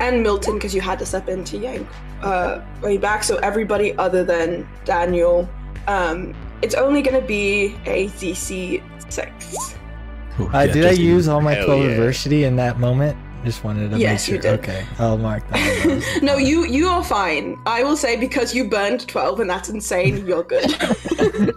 [0.00, 1.86] and Milton because you had to step in to yank
[2.22, 3.24] uh, way back.
[3.24, 5.48] So everybody other than Daniel.
[5.86, 9.74] Um, it's only going to be a DC six.
[10.40, 11.90] Ooh, Uh, yeah, did I use all my Hell 12 yeah.
[11.90, 13.16] adversity in that moment?
[13.44, 14.56] Just wanted to Yes, make you sure.
[14.56, 14.60] did.
[14.60, 16.18] Okay, I'll mark that.
[16.22, 17.56] no, you you are fine.
[17.66, 20.26] I will say because you burned twelve and that's insane.
[20.26, 20.64] You're good.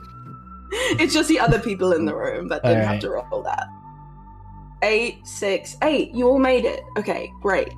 [0.72, 3.68] it's just the other people in the room that didn't have to roll that.
[4.84, 6.11] Eight, six, eight.
[6.14, 6.84] You all made it.
[6.98, 7.73] Okay, great.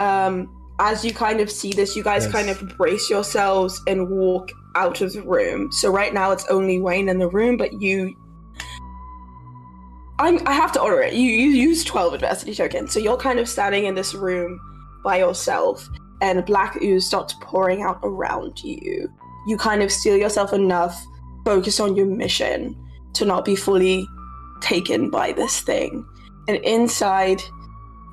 [0.00, 0.48] Um,
[0.82, 2.32] as you kind of see this, you guys Yes.
[2.32, 5.70] kind of brace yourselves and walk out of the room.
[5.70, 8.16] So right now it's only Wayne in the room, but you.
[10.18, 11.14] I'm, I have to order it.
[11.14, 14.60] You, you use 12 adversity tokens, so you're kind of standing in this room
[15.04, 15.88] by yourself,
[16.20, 19.08] and black ooze starts pouring out around you.
[19.46, 21.00] You kind of steel yourself enough,
[21.44, 22.76] focus on your mission
[23.14, 24.06] to not be fully
[24.60, 26.04] taken by this thing.
[26.48, 27.42] And inside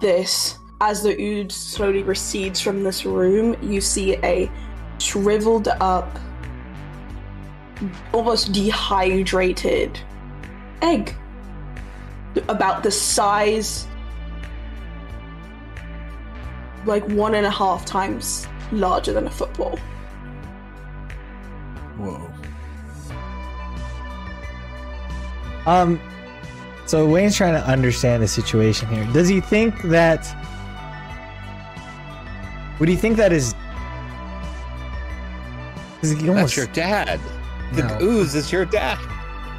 [0.02, 4.49] this, as the ooze slowly recedes from this room, you see a
[4.97, 6.18] shriveled up,
[8.14, 9.99] almost dehydrated
[10.81, 11.14] egg.
[12.47, 13.88] About the size,
[16.85, 19.77] like one and a half times larger than a football.
[21.97, 22.31] Whoa.
[25.65, 25.99] Um,
[26.85, 29.06] so Wayne's trying to understand the situation here.
[29.11, 30.34] Does he think that?
[32.80, 33.53] Would you think that is?
[35.95, 37.19] Because he that's your dad.
[37.73, 37.97] The No.
[38.01, 38.97] ooze is your dad.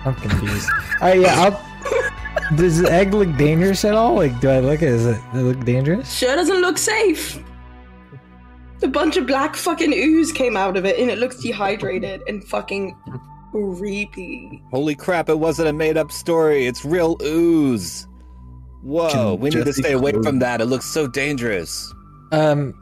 [0.04, 0.68] I'm confused.
[1.00, 1.34] All right, yeah.
[1.38, 4.14] I'll, does the egg look dangerous at all?
[4.14, 4.80] Like, do I look?
[4.80, 6.12] Does it, does it look dangerous?
[6.12, 7.42] Sure doesn't look safe.
[8.82, 12.42] A bunch of black fucking ooze came out of it, and it looks dehydrated and
[12.42, 12.96] fucking
[13.52, 14.62] creepy.
[14.70, 15.28] Holy crap!
[15.28, 16.66] It wasn't a made-up story.
[16.66, 18.06] It's real ooze.
[18.82, 20.62] Whoa, Can we need to stay away from that.
[20.62, 21.92] It looks so dangerous.
[22.32, 22.72] Um,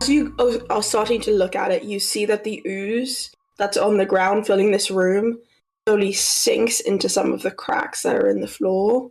[0.00, 0.34] As you
[0.70, 4.46] are starting to look at it, you see that the ooze that's on the ground
[4.46, 5.38] filling this room
[5.86, 9.10] slowly sinks into some of the cracks that are in the floor,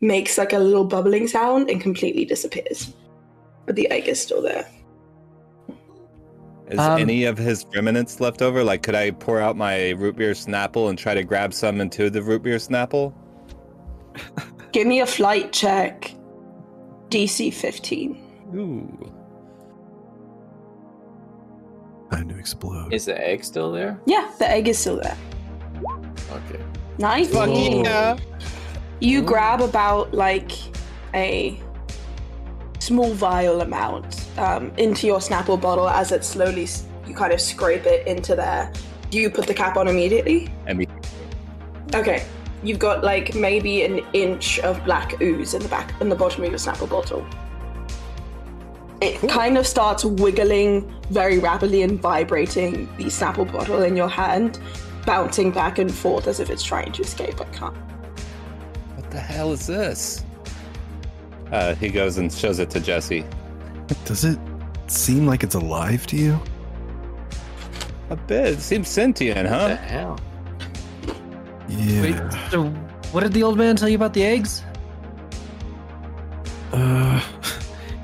[0.00, 2.94] makes like a little bubbling sound, and completely disappears.
[3.66, 4.66] But the egg is still there.
[6.70, 8.64] Is Um, any of his remnants left over?
[8.64, 12.08] Like, could I pour out my root beer snapple and try to grab some into
[12.08, 13.12] the root beer snapple?
[14.72, 16.14] Give me a flight check.
[17.10, 18.16] DC 15.
[18.54, 19.12] Ooh.
[22.12, 22.92] Time to explode.
[22.92, 23.98] Is the egg still there?
[24.04, 25.16] Yeah, the egg is still there.
[26.30, 26.62] Okay.
[26.98, 27.32] Nice.
[27.32, 28.18] Fuck yeah.
[29.00, 30.52] You grab about like
[31.14, 31.58] a
[32.80, 36.68] small vial amount um, into your Snapple bottle as it slowly,
[37.06, 38.70] you kind of scrape it into there.
[39.10, 40.52] Do you put the cap on immediately?
[40.66, 40.88] I mean,
[41.94, 42.24] Okay.
[42.62, 46.44] You've got like maybe an inch of black ooze in the back, in the bottom
[46.44, 47.26] of your Snapple bottle.
[49.02, 54.60] It kind of starts wiggling very rapidly and vibrating the Snapple bottle in your hand,
[55.04, 57.76] bouncing back and forth as if it's trying to escape but can't.
[58.94, 60.24] what the hell is this?
[61.50, 63.24] Uh, he goes and shows it to Jesse.
[64.04, 64.38] Does it
[64.86, 66.40] seem like it's alive to you?
[68.10, 68.52] A bit.
[68.54, 69.58] It seems sentient, huh?
[69.58, 69.82] What the huh?
[69.88, 70.20] hell?
[71.68, 72.02] Yeah.
[72.02, 72.66] Wait, so
[73.10, 74.62] what did the old man tell you about the eggs?
[76.72, 77.20] Uh,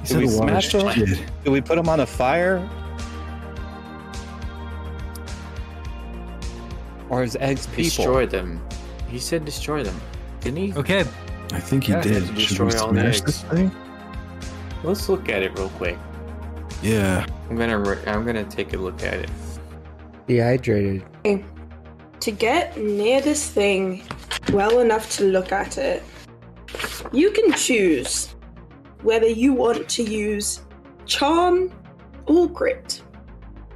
[0.09, 1.07] he said we a lot of smash them?
[1.17, 1.31] shit.
[1.45, 2.69] Do we put them on a fire?
[7.11, 7.85] Or is eggs people?
[7.85, 8.61] Destroy them.
[9.09, 9.99] He said destroy them.
[10.41, 10.73] Didn't he?
[10.75, 11.01] Okay,
[11.53, 12.15] I think he Yeah, did.
[12.15, 13.71] to Should we destroy all the smash this thing?
[14.85, 15.99] Let's look at it real quick.
[16.83, 17.27] Yeah.
[17.51, 19.31] I'm gonna re- I'm gonna take a look at it.
[20.27, 21.03] Dehydrated.
[22.21, 24.03] To get near this thing
[24.53, 26.03] well enough to look at it,
[27.13, 28.35] you can choose
[29.03, 30.63] whether you want to use
[31.07, 31.73] charm
[32.27, 33.03] or grit.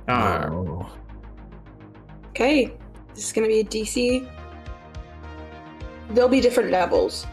[0.09, 0.91] Ah, Oh.
[2.31, 2.73] Okay,
[3.15, 4.27] this is going to be a DC.
[6.11, 7.27] There'll be different levels.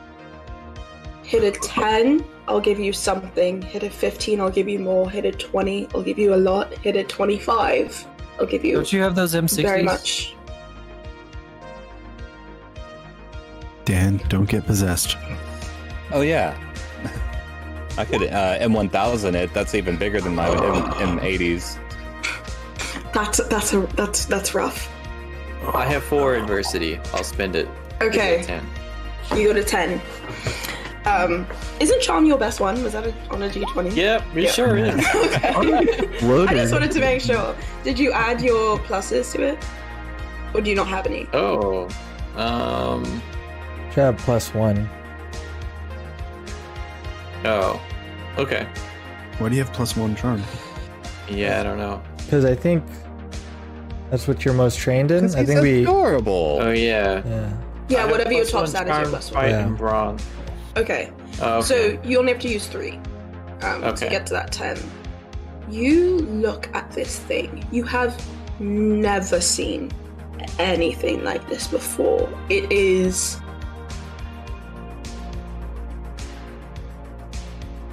[1.23, 3.61] Hit a 10, I'll give you something.
[3.61, 5.09] Hit a 15, I'll give you more.
[5.09, 6.73] Hit a 20, I'll give you a lot.
[6.79, 8.05] Hit a 25,
[8.39, 9.61] I'll give you don't you have those M60s?
[9.61, 10.35] very much.
[13.85, 15.17] Dan, don't get possessed.
[16.11, 16.57] Oh yeah.
[17.97, 19.53] I could uh, M1000 it.
[19.53, 21.77] That's even bigger than my M- M80s.
[23.13, 24.87] That's that's a that's that's rough.
[25.73, 26.97] I have four adversity.
[27.13, 27.67] I'll spend it.
[28.01, 28.65] Okay, Ten.
[29.35, 30.01] you go to 10.
[31.05, 31.45] Um,
[31.79, 32.81] isn't charm your best one?
[32.83, 33.95] Was that a, on a d20?
[33.95, 34.51] Yep, it Yeah.
[34.51, 34.95] sure is.
[35.15, 35.49] Okay.
[36.47, 37.55] I just wanted to make sure.
[37.83, 39.65] Did you add your pluses to it?
[40.53, 41.27] Or do you not have any?
[41.33, 41.87] Oh,
[42.35, 43.03] um,
[43.89, 44.89] Should have plus one.
[47.45, 47.81] Oh,
[48.37, 48.67] okay.
[49.37, 50.43] Why do you have plus one charm?
[51.29, 52.01] Yeah, I don't know.
[52.17, 52.83] Because I think
[54.09, 55.21] that's what you're most trained in.
[55.21, 55.81] 'Cause I he's think we.
[55.83, 56.57] adorable.
[56.61, 57.21] Oh yeah.
[57.25, 57.53] Yeah.
[57.87, 59.41] Yeah, I whatever your top one stat is, your charm, plus one.
[59.41, 59.65] Fight Yeah.
[59.65, 60.19] and brawn.
[60.77, 61.11] Okay.
[61.41, 62.99] Oh, So you only have to use three
[63.61, 64.77] um, to get to that 10.
[65.69, 67.65] You look at this thing.
[67.71, 68.19] You have
[68.59, 69.91] never seen
[70.59, 72.29] anything like this before.
[72.49, 73.39] It is.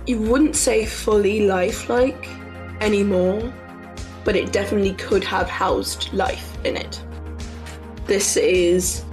[0.07, 2.29] You wouldn't say fully lifelike
[2.81, 3.53] anymore,
[4.25, 7.03] but it definitely could have housed life in it.
[8.07, 9.05] This is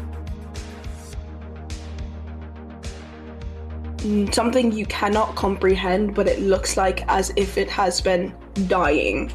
[4.32, 8.36] something you cannot comprehend, but it looks like as if it has been
[8.68, 9.32] dying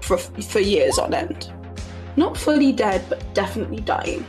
[0.00, 1.52] for for years on end.
[2.16, 4.24] Not fully dead, but definitely dying.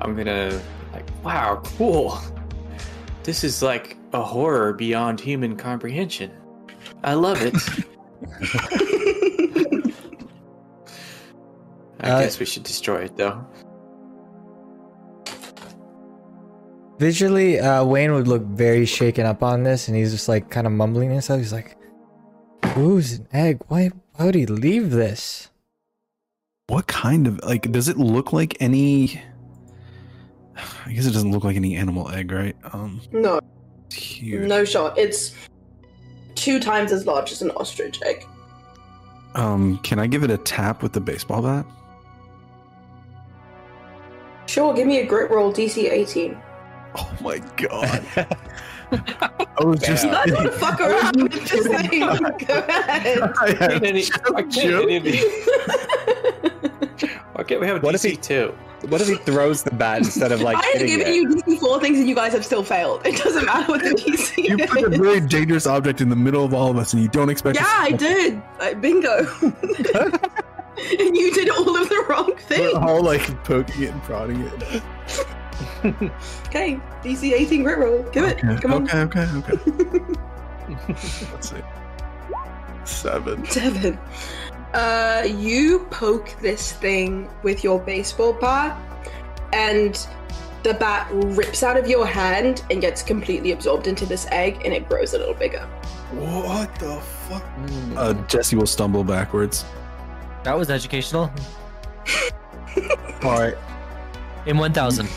[0.00, 0.62] I'm gonna
[0.94, 2.18] like, wow, cool.
[3.22, 6.30] This is like a horror beyond human comprehension.
[7.04, 7.54] I love it.
[12.00, 13.44] I Uh, guess we should destroy it though.
[16.98, 20.66] Visually, uh, Wayne would look very shaken up on this, and he's just like kind
[20.66, 21.38] of mumbling himself.
[21.40, 21.76] He's like,
[22.76, 23.62] "Ooze an egg?
[23.68, 23.90] Why?
[24.16, 25.50] Why would he leave this?"
[26.68, 29.20] What kind of like does it look like any
[30.86, 32.56] I guess it doesn't look like any animal egg, right?
[32.72, 33.40] Um no,
[33.88, 34.46] it's huge.
[34.48, 34.96] no shot.
[34.98, 35.34] It's
[36.34, 38.24] two times as large as an ostrich egg.
[39.34, 41.66] Um can I give it a tap with the baseball bat?
[44.46, 46.40] Sure, give me a grit roll, DC 18.
[46.96, 48.06] Oh my god.
[48.90, 50.14] I was just Bam.
[50.14, 52.00] I don't want to fuck around with this thing.
[52.00, 53.20] Go ahead.
[53.38, 55.24] I Can't had any- why can't any of these-
[57.38, 58.52] Why can't we have a What if he- too?
[58.88, 61.14] What if he throws the bat instead of like I have hitting given it?
[61.14, 63.04] you DC 4 things and you guys have still failed.
[63.06, 64.98] It doesn't matter what the DC you put a is.
[64.98, 67.64] very dangerous object in the middle of all of us and you don't expect Yeah,
[67.66, 68.42] I did.
[68.58, 69.26] Like, bingo.
[69.42, 72.74] and you did all of the wrong We're things.
[72.74, 74.82] all like poking it and prodding it.
[76.48, 78.02] Okay, DC 18 grit roll.
[78.10, 78.44] Give it.
[78.44, 78.82] Okay, Come on.
[78.90, 80.14] okay, okay, okay.
[80.88, 81.56] Let's see.
[82.84, 83.44] Seven.
[83.46, 83.98] Seven.
[84.74, 88.78] Uh, you poke this thing with your baseball bat,
[89.52, 90.06] and
[90.62, 94.74] the bat rips out of your hand and gets completely absorbed into this egg, and
[94.74, 95.66] it grows a little bigger.
[96.12, 97.44] What the fuck?
[97.96, 99.64] Uh, Jesse will stumble backwards.
[100.44, 101.30] That was educational.
[103.22, 103.54] All right.
[104.46, 105.08] In 1000.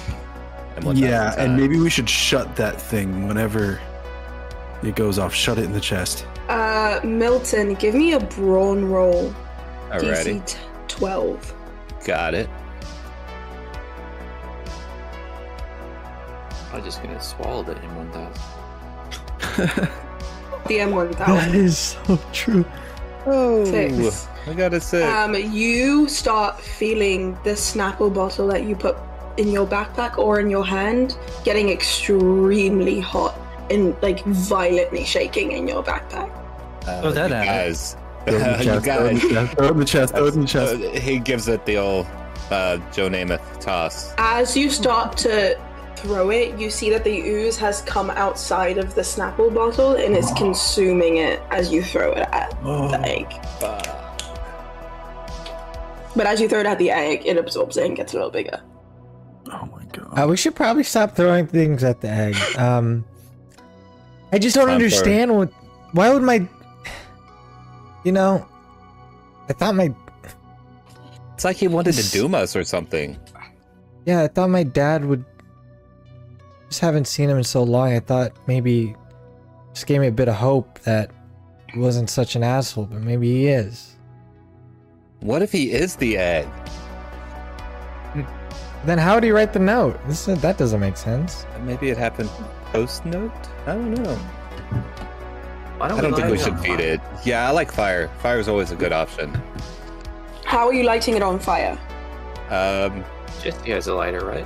[0.94, 3.80] Yeah, and maybe we should shut that thing whenever
[4.84, 5.34] it goes off.
[5.34, 6.26] Shut it in the chest.
[6.50, 9.34] Uh, Milton, give me a brawn roll.
[9.92, 10.58] Alrighty, DC t-
[10.88, 11.54] 12.
[12.06, 12.50] got it.
[16.74, 19.90] I'm just gonna swallow the M1000.
[20.68, 21.18] The M1000.
[21.18, 22.64] That is so true.
[23.26, 24.28] Oh, Six.
[24.48, 25.04] I got a six.
[25.04, 28.96] Um, you start feeling the Snapple bottle that you put
[29.38, 33.36] in your backpack or in your hand getting extremely hot
[33.72, 36.30] and like violently shaking in your backpack.
[36.88, 37.96] Uh, Oh, that you guys,
[38.26, 38.64] Throw it in the
[39.32, 39.56] chest.
[39.58, 40.14] Throw it in the chest.
[40.14, 40.74] Throw it in the chest.
[40.74, 40.96] Throw it in the chest.
[40.96, 42.08] Uh, he gives it the old
[42.52, 44.14] uh, Joe Namath toss.
[44.18, 45.60] As you start to
[45.96, 50.16] throw it, you see that the ooze has come outside of the Snapple bottle and
[50.16, 53.28] is consuming it as you throw it at the egg.
[56.16, 58.32] But as you throw it at the egg, it absorbs it and gets a little
[58.32, 58.62] bigger.
[59.52, 60.20] Oh my god.
[60.20, 62.36] Uh, we should probably stop throwing things at the egg.
[62.58, 63.06] Um,
[64.34, 65.50] I just don't Time for- understand what.
[65.94, 66.48] Why would my.
[68.04, 68.48] You know,
[69.50, 69.94] I thought my.
[71.34, 73.18] It's like he wanted to doom us or something.
[74.06, 75.26] Yeah, I thought my dad would.
[76.70, 77.94] Just haven't seen him in so long.
[77.94, 78.96] I thought maybe.
[79.74, 81.12] Just gave me a bit of hope that
[81.72, 83.96] he wasn't such an asshole, but maybe he is.
[85.22, 86.48] What if he is the egg?
[88.86, 90.00] Then how would he write the note?
[90.08, 91.46] This that doesn't make sense.
[91.62, 92.30] Maybe it happened
[92.72, 93.32] post note.
[93.68, 94.20] I don't know.
[95.82, 97.02] Why I don't think we should on feed it.
[97.26, 98.08] Yeah, I like fire.
[98.20, 99.34] Fire is always a good option.
[100.46, 101.76] How are you lighting it on fire?
[102.52, 103.04] Um,
[103.42, 104.46] Jesse has a lighter, right?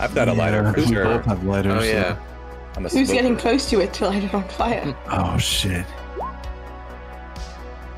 [0.00, 1.04] I've got a lighter Yeah, for we sure.
[1.04, 1.72] both have lighters.
[1.72, 2.18] Oh so- yeah.
[2.76, 3.12] I'm a Who's smoker.
[3.22, 4.96] getting close to it to light it on fire?
[5.08, 5.86] Oh shit.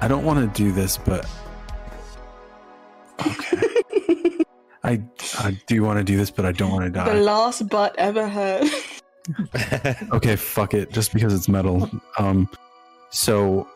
[0.03, 1.27] I don't want to do this, but
[3.27, 3.63] okay.
[4.85, 5.03] I
[5.39, 7.15] I do want to do this, but I don't want to die.
[7.15, 8.69] the last butt ever heard.
[10.13, 10.93] Okay, fuck it.
[10.93, 11.91] Just because it's metal.
[12.19, 12.49] Um,
[13.11, 13.69] so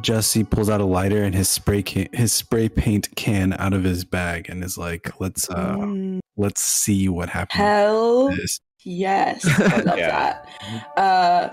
[0.00, 3.84] Jesse pulls out a lighter and his spray can, his spray paint can out of
[3.84, 9.46] his bag, and is like, "Let's uh, Mm, let's see what happens." Hell with yes.
[9.60, 10.10] I love Yeah.
[10.10, 10.98] that.
[10.98, 11.50] Uh,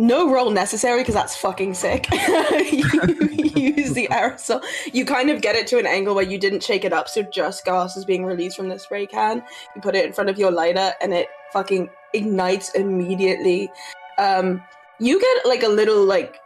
[0.00, 2.08] no roll necessary because that's fucking sick.
[2.12, 4.64] you use the aerosol.
[4.92, 7.22] You kind of get it to an angle where you didn't shake it up, so
[7.22, 9.42] just gas is being released from the spray can.
[9.74, 13.70] You put it in front of your lighter, and it fucking ignites immediately.
[14.18, 14.62] Um,
[14.98, 16.38] you get like a little like,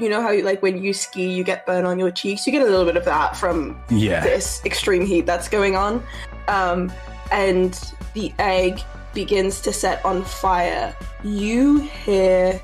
[0.00, 2.46] you know how you, like when you ski, you get burn on your cheeks.
[2.46, 4.20] You get a little bit of that from Yeah.
[4.22, 6.02] this extreme heat that's going on.
[6.48, 6.92] Um,
[7.32, 7.80] and
[8.14, 8.80] the egg
[9.14, 10.94] begins to set on fire.
[11.22, 12.60] You hear,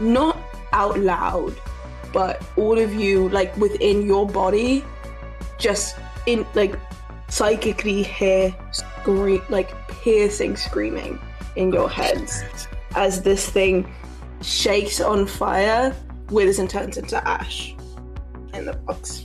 [0.00, 0.38] not
[0.72, 1.54] out loud,
[2.12, 4.84] but all of you, like within your body,
[5.58, 6.74] just in like
[7.28, 11.18] psychically hear scream, like piercing screaming
[11.56, 12.44] in your heads
[12.94, 13.92] as this thing
[14.42, 15.94] shakes on fire,
[16.30, 17.74] withers and turns into ash
[18.52, 19.24] in the box.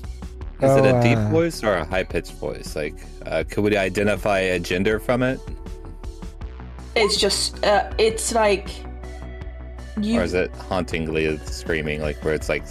[0.62, 2.76] Is it Oh, a deep uh, voice or a high pitched voice?
[2.76, 2.96] Like,
[3.26, 5.40] uh, could we identify a gender from it,
[7.00, 8.70] It's just, uh, it's like
[10.02, 10.20] you.
[10.20, 12.66] or is it hauntingly screaming, like where it's like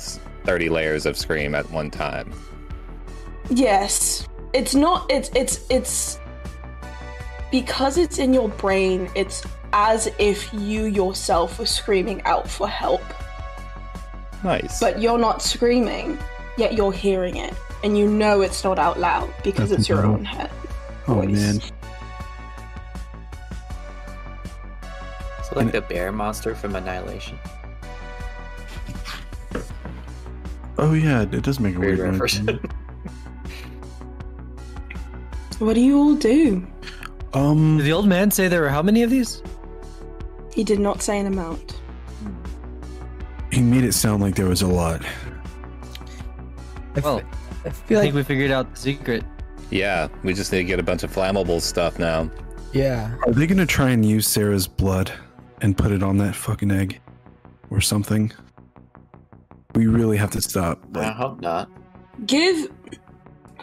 [0.45, 2.33] thirty layers of scream at one time?
[3.51, 5.11] Yes, it's not.
[5.11, 6.19] It's it's it's
[7.51, 9.11] because it's in your brain.
[9.15, 9.43] It's
[9.73, 13.03] as if you yourself were screaming out for help,
[14.45, 14.81] Nice.
[14.81, 16.19] but you're not screaming.
[16.57, 20.05] Yet you're hearing it, and you know it's not out loud because That's it's your
[20.05, 20.51] own head.
[21.07, 21.61] Oh man.
[25.67, 27.39] It's like the bear monster from Annihilation.
[30.79, 32.41] Oh yeah, it does make a Weird weird reference.
[32.41, 32.61] noise.
[35.59, 36.65] What do you all do?
[37.35, 39.43] Um, Did the old man say there were how many of these?
[40.53, 41.81] He did not say an amount.
[43.51, 45.03] he made it sound like there was a lot.
[47.03, 47.25] Well, f-
[47.65, 49.25] I I feel think like we figured out the secret.
[49.71, 52.31] yeah, we just need to get a bunch of flammable stuff now.
[52.73, 53.17] yeah.
[53.27, 55.13] Are they gonna try and use Sarah's blood
[55.61, 57.01] and put it on that fucking egg
[57.71, 58.33] or something?
[59.75, 60.81] We really have to stop.
[60.97, 61.71] I hope not.
[62.27, 62.71] Give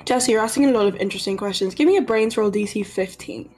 [0.06, 0.32] Jesse.
[0.32, 1.76] You're asking a lot of interesting questions.
[1.76, 3.50] Give me a brains roll DC 15.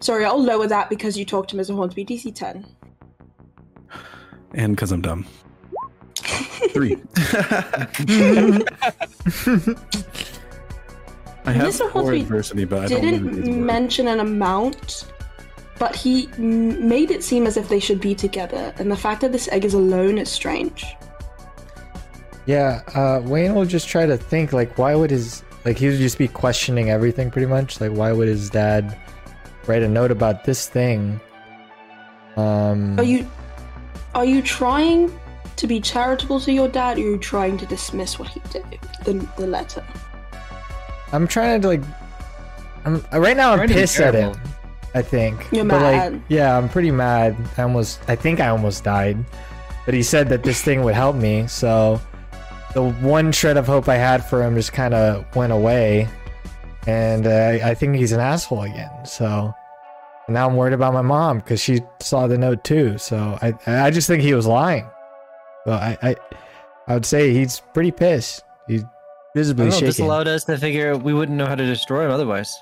[0.00, 1.74] Sorry, I'll lower that because you talked to Mr.
[1.74, 2.04] Hornsby.
[2.04, 2.64] DC 10.
[4.54, 5.26] and because I'm dumb.
[6.72, 6.96] Three.
[11.44, 11.78] I have Mr.
[11.90, 15.06] four Hornsby adversity, but I don't know didn't mention an amount,
[15.78, 19.32] but he made it seem as if they should be together, and the fact that
[19.32, 20.84] this egg is alone is strange.
[22.46, 25.98] Yeah, uh, Wayne will just try to think like, why would his Like he would
[25.98, 27.80] just be questioning everything pretty much.
[27.80, 28.96] Like why would his dad
[29.66, 31.20] write a note about this thing?
[32.36, 33.28] Um Are you
[34.14, 35.12] are you trying
[35.56, 38.64] to be charitable to your dad or are you trying to dismiss what he did?
[39.04, 39.84] The the letter.
[41.12, 41.82] I'm trying to like
[42.86, 44.32] I'm right now I'm Trying to be pissed at him.
[44.92, 44.98] Careful.
[44.98, 45.46] I think.
[45.52, 46.12] You're But, mad.
[46.14, 47.36] Like, yeah, I'm pretty mad.
[47.56, 49.24] I almost I think I almost died.
[49.84, 52.00] But he said that this thing would help me, so
[52.74, 56.08] the one shred of hope I had for him just kind of went away.
[56.86, 58.90] And uh, I think he's an asshole again.
[59.04, 59.54] So
[60.28, 62.98] now I'm worried about my mom because she saw the note too.
[62.98, 64.86] So I I just think he was lying.
[65.64, 66.16] So I I,
[66.86, 68.44] I would say he's pretty pissed.
[68.66, 68.88] He's I
[69.34, 72.10] visibly don't know, this allowed us to figure we wouldn't know how to destroy him
[72.10, 72.54] otherwise.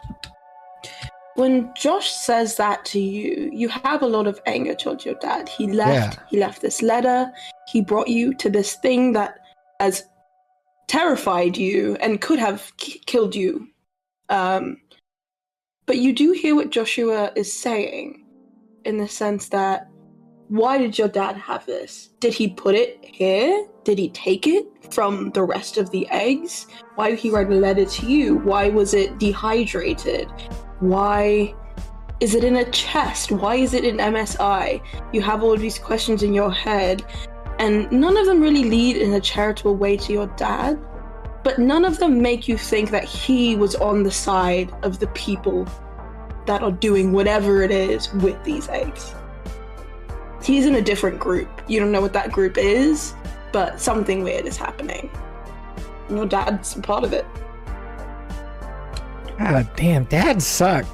[1.37, 5.49] When Josh says that to you, you have a lot of anger towards your dad.
[5.49, 6.17] He left.
[6.19, 6.25] Yeah.
[6.31, 7.31] He left this letter.
[7.69, 9.39] He brought you to this thing that
[9.79, 10.05] has
[10.89, 13.69] terrified you and could have k- killed you.
[14.31, 14.79] Um,
[15.85, 18.25] but you do hear what Joshua is saying,
[18.85, 19.89] in the sense that
[20.49, 22.11] why did your dad have this?
[22.21, 23.67] Did he put it here?
[23.85, 24.65] Did he take it
[24.95, 26.67] from the rest of the eggs?
[26.95, 28.37] Why did he write a letter to you?
[28.39, 30.29] Why was it dehydrated?
[30.81, 31.55] Why
[32.21, 33.33] is it in a chest?
[33.33, 34.83] Why is it in MSI?
[35.13, 37.05] You have all these questions in your head,
[37.59, 40.79] and none of them really lead in a charitable way to your dad,
[41.43, 45.07] but none of them make you think that he was on the side of the
[45.09, 45.67] people
[46.47, 49.15] that are doing whatever it is with these eggs.
[50.43, 51.63] He's in a different group.
[51.69, 53.15] You don't know what that group is,
[53.53, 55.11] but something weird is happening.
[56.11, 57.27] Your dad's part of it.
[59.39, 60.89] God damn, dad sucked.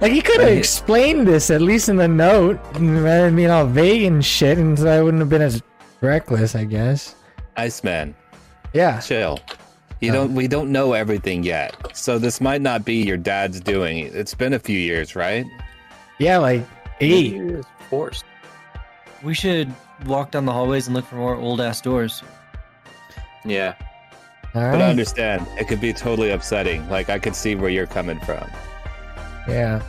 [0.00, 3.66] like he could have explained this at least in the note, rather than being all
[3.66, 5.62] vague and shit, and so I wouldn't have been as
[6.00, 7.14] reckless, I guess.
[7.56, 8.14] Iceman,
[8.72, 9.00] Yeah.
[9.00, 9.38] chill.
[10.00, 10.14] You Oh.
[10.14, 10.34] don't.
[10.34, 14.10] We don't know everything yet, so this might not be your dad's doing.
[14.12, 15.46] It's been a few years, right?
[16.18, 16.62] Yeah, like
[17.00, 17.40] eight.
[17.88, 18.24] Forced.
[19.22, 19.72] We should
[20.04, 22.22] walk down the hallways and look for more old ass doors.
[23.46, 23.74] Yeah.
[24.54, 26.88] All But I understand it could be totally upsetting.
[26.88, 28.48] Like I could see where you're coming from.
[29.48, 29.82] Yeah.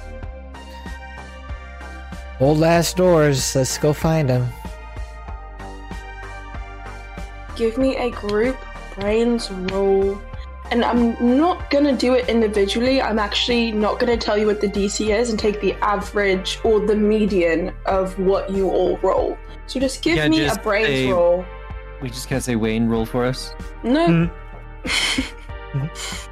[2.40, 3.56] Old ass doors.
[3.56, 4.48] Let's go find them.
[7.56, 8.58] give me a group
[9.00, 10.20] brains roll
[10.72, 14.68] and i'm not gonna do it individually i'm actually not gonna tell you what the
[14.68, 19.38] dc is and take the average or the median of what you all roll
[19.68, 21.46] so just give Yeah, me just a brains say- roll
[22.02, 23.54] We just can't say Wayne roll for us.
[23.84, 24.26] no hmm.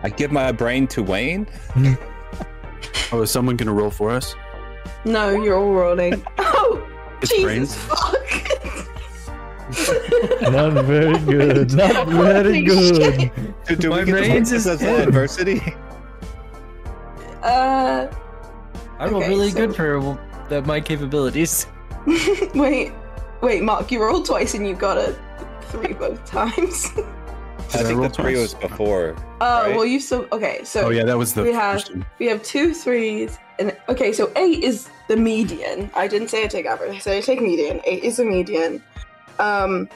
[0.03, 1.47] I give my brain to Wayne.
[3.11, 4.35] Oh, is someone gonna roll for us?
[5.05, 6.81] no you're all rolling oh
[7.21, 7.75] It's jesus brains.
[7.75, 8.17] fuck
[10.51, 11.73] Not very good.
[11.75, 13.31] Not very good.
[13.67, 15.07] Do, do My we brains is as ten.
[15.07, 15.61] adversity?
[17.43, 18.07] uh
[18.99, 20.17] I roll Okay, really so- good for
[20.49, 21.67] the, my capabilities.
[22.55, 22.93] wait
[23.41, 25.15] wait mark you rolled twice and you got a
[25.69, 27.03] three both times I
[27.77, 28.53] Did I think roll the three twice?
[28.53, 29.15] was before.
[29.41, 29.75] Oh Right.
[29.75, 30.61] well, you so okay.
[30.63, 32.05] So Oh yeah, that was the we have one.
[32.19, 35.89] we have two threes, and okay, so eight is the median.
[35.95, 36.95] I didn't say I take average.
[36.95, 37.81] I said I take median.
[37.85, 38.81] Eight is the median.
[39.39, 39.89] Um,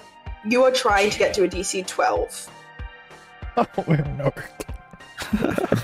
[0.45, 2.49] you are trying to get to a DC twelve.
[3.58, 5.80] Oh, we're not working.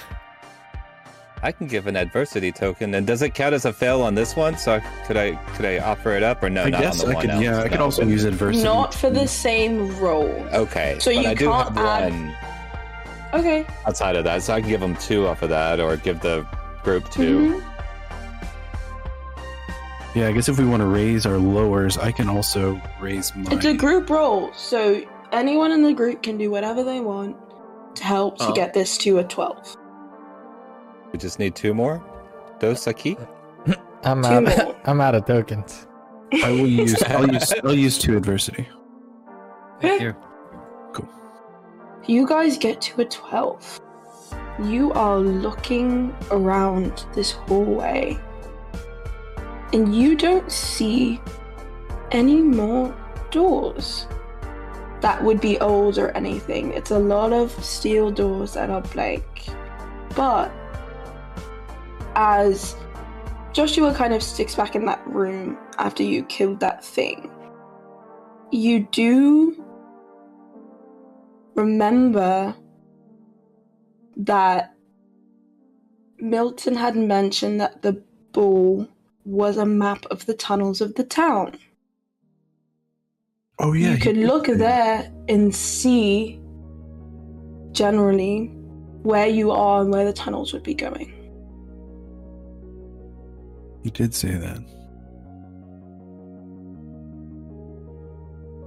[1.43, 4.35] I can give an adversity token, and does it count as a fail on this
[4.35, 4.57] one?
[4.57, 6.63] So I, could I could I offer it up or no?
[6.63, 7.29] I not guess on the I one could.
[7.31, 7.43] else?
[7.43, 7.85] Yeah, I could No.
[7.85, 8.63] also use adversity.
[8.63, 10.29] Not for the same roll.
[10.53, 12.35] Okay, So but you I can't have add- one
[13.33, 13.65] Okay.
[13.85, 16.45] outside of that, so I can give them two off of that, or give the
[16.83, 17.63] group 2 Mhm.
[20.15, 23.51] Yeah, I guess if we want to raise our lowers, I can also raise my.
[23.51, 25.01] It's a group roll, so
[25.31, 27.35] anyone in the group can do whatever they want
[27.95, 28.53] to help to Oh.
[28.53, 29.75] get this to a twelve.
[31.13, 32.03] We just need two more.
[32.59, 33.15] Dos aquí.
[34.03, 34.43] I'm out.
[34.43, 34.75] more.
[34.85, 35.87] I'm out of tokens.
[36.43, 37.01] I will use.
[37.03, 37.53] I'll use.
[37.63, 38.67] I'll use two adversity.
[39.77, 39.99] Okay.
[39.99, 40.17] Here.
[42.05, 43.79] You guys get to a 12.
[44.61, 48.19] You are looking around this hallway
[49.71, 51.21] and you don't see
[52.11, 52.93] any more
[53.31, 54.05] doors
[54.99, 56.71] that would be old or anything.
[56.71, 59.23] It's a lot of steel doors that are blank.
[60.15, 60.51] But
[62.15, 62.75] as
[63.53, 67.31] Joshua kind of sticks back in that room after you killed that thing,
[68.51, 69.63] you do
[71.55, 72.55] remember
[74.17, 74.73] that
[76.19, 78.87] Milton had mentioned that the ball
[79.25, 81.57] was a map of the tunnels of the town.
[83.59, 84.57] Oh yeah, you could look that.
[84.57, 86.39] there and see
[87.71, 88.47] generally
[89.03, 91.22] where you are and where the tunnels would be going.
[93.83, 94.57] You did say that.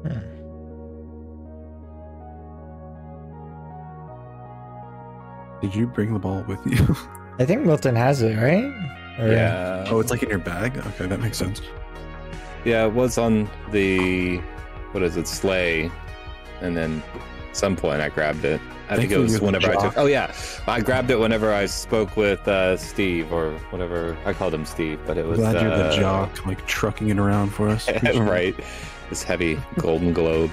[0.05, 0.21] Hmm.
[5.61, 6.95] Did you bring the ball with you?
[7.39, 8.65] I think Milton has it, right?
[9.19, 9.85] Or- Yeah.
[9.89, 10.77] oh, it's like in your bag?
[10.79, 11.63] Okay, that makes sense.
[12.65, 14.37] Yeah, it was on the
[14.93, 15.91] what is it, sleigh,
[16.61, 17.03] and then
[17.57, 18.61] some point I grabbed it.
[18.89, 19.99] I think it was you're whenever I took.
[19.99, 20.33] Oh yeah,
[20.67, 25.01] I grabbed it whenever I spoke with uh, Steve or whatever I called him Steve,
[25.07, 27.89] but it was Glad you're the uh, jock, like trucking it around for us.
[28.15, 28.55] right,
[29.11, 30.53] this heavy golden globe.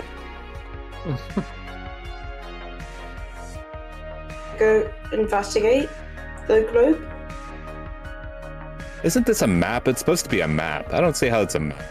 [4.57, 5.89] Go investigate
[6.47, 7.07] the globe.
[9.03, 9.87] Isn't this a map?
[9.87, 10.93] It's supposed to be a map.
[10.93, 11.83] I don't see how it's a map.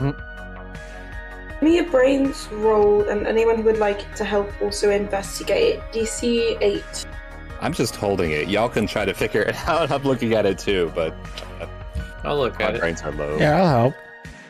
[0.00, 0.14] Give
[1.62, 5.80] me your brains roll, and anyone who would like to help also investigate.
[5.92, 7.06] DC 8.
[7.60, 8.48] I'm just holding it.
[8.48, 9.90] Y'all can try to figure it out.
[9.90, 11.12] I'm looking at it too, but
[11.60, 11.66] uh,
[12.24, 12.74] I'll look my at it.
[12.74, 13.36] My brains are low.
[13.38, 13.94] Yeah, I'll help.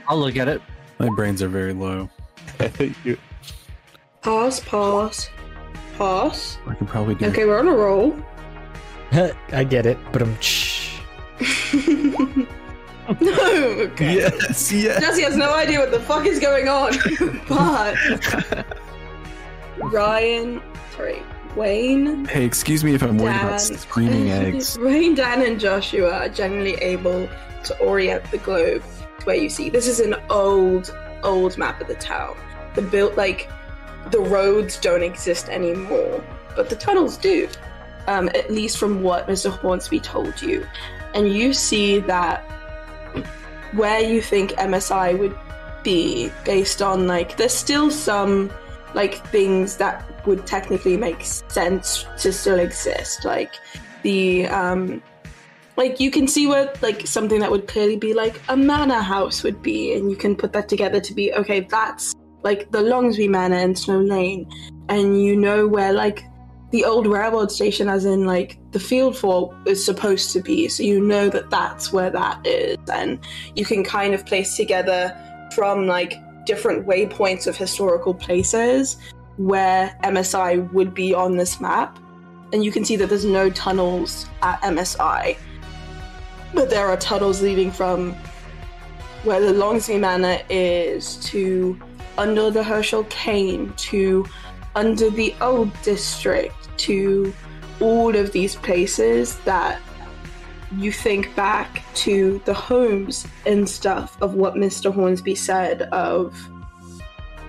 [0.09, 0.61] I'll look at it.
[0.99, 2.09] My brains are very low.
[3.05, 3.19] You-
[4.23, 5.31] Pass, pass,
[5.97, 6.59] pass.
[6.67, 8.17] I could probably do Okay, we're on a roll.
[9.53, 10.37] I get it, but I'm.
[13.21, 13.41] no,
[13.91, 14.17] okay.
[14.17, 15.01] Yes, yes.
[15.01, 16.93] Jesse has no idea what the fuck is going on.
[17.49, 17.97] but
[19.79, 20.61] Ryan,
[20.95, 21.23] sorry,
[21.57, 24.79] Wayne, Hey, excuse me if I'm worried about screaming eggs.
[24.79, 27.29] Wayne, Dan, and Joshua are generally able
[27.65, 28.83] to orient the globe
[29.21, 29.71] to where you see.
[29.71, 32.37] This is an old, old map of the town.
[32.75, 33.49] The built like
[34.11, 36.23] the roads don't exist anymore,
[36.55, 37.49] but the tunnels do.
[38.07, 39.51] Um, at least from what Mr.
[39.51, 40.67] Hornsby told you,
[41.15, 42.45] and you see that
[43.73, 45.37] where you think MSI would
[45.85, 48.51] be based on like there's still some
[48.95, 53.53] like things that would technically make sense to still exist like
[54.03, 55.03] the um
[55.77, 59.43] like you can see where like something that would clearly be like a manor house
[59.43, 63.29] would be and you can put that together to be okay that's like the longsby
[63.29, 64.51] manor in snow lane
[64.89, 66.25] and you know where like
[66.71, 70.83] the old railroad station as in like the field fort is supposed to be so
[70.83, 73.19] you know that that's where that is and
[73.57, 75.17] you can kind of place together
[75.55, 76.15] from like
[76.45, 78.97] different waypoints of historical places
[79.37, 81.99] where MSI would be on this map.
[82.53, 85.37] And you can see that there's no tunnels at MSI.
[86.55, 88.15] But there are tunnels leading from
[89.25, 91.79] where the Longsby Manor is to
[92.17, 94.27] under the Herschel Cane to
[94.75, 97.33] under the Old District to
[97.81, 99.81] all of these places that
[100.77, 104.93] you think back to the homes and stuff of what Mr.
[104.93, 106.37] Hornsby said of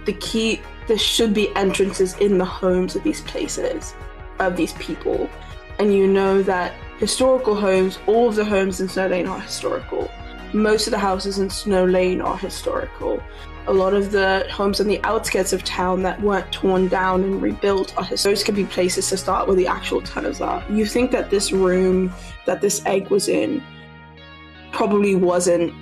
[0.06, 3.94] the key there should be entrances in the homes of these places
[4.40, 5.30] of these people
[5.78, 10.10] and you know that historical homes all of the homes in snow lane are historical
[10.54, 13.22] most of the houses in snow lane are historical
[13.68, 17.42] a lot of the homes on the outskirts of town that weren't torn down and
[17.42, 20.86] rebuilt are his- those could be places to start where the actual tunnels are you
[20.86, 22.12] think that this room
[22.46, 23.62] that this egg was in
[24.72, 25.74] probably wasn't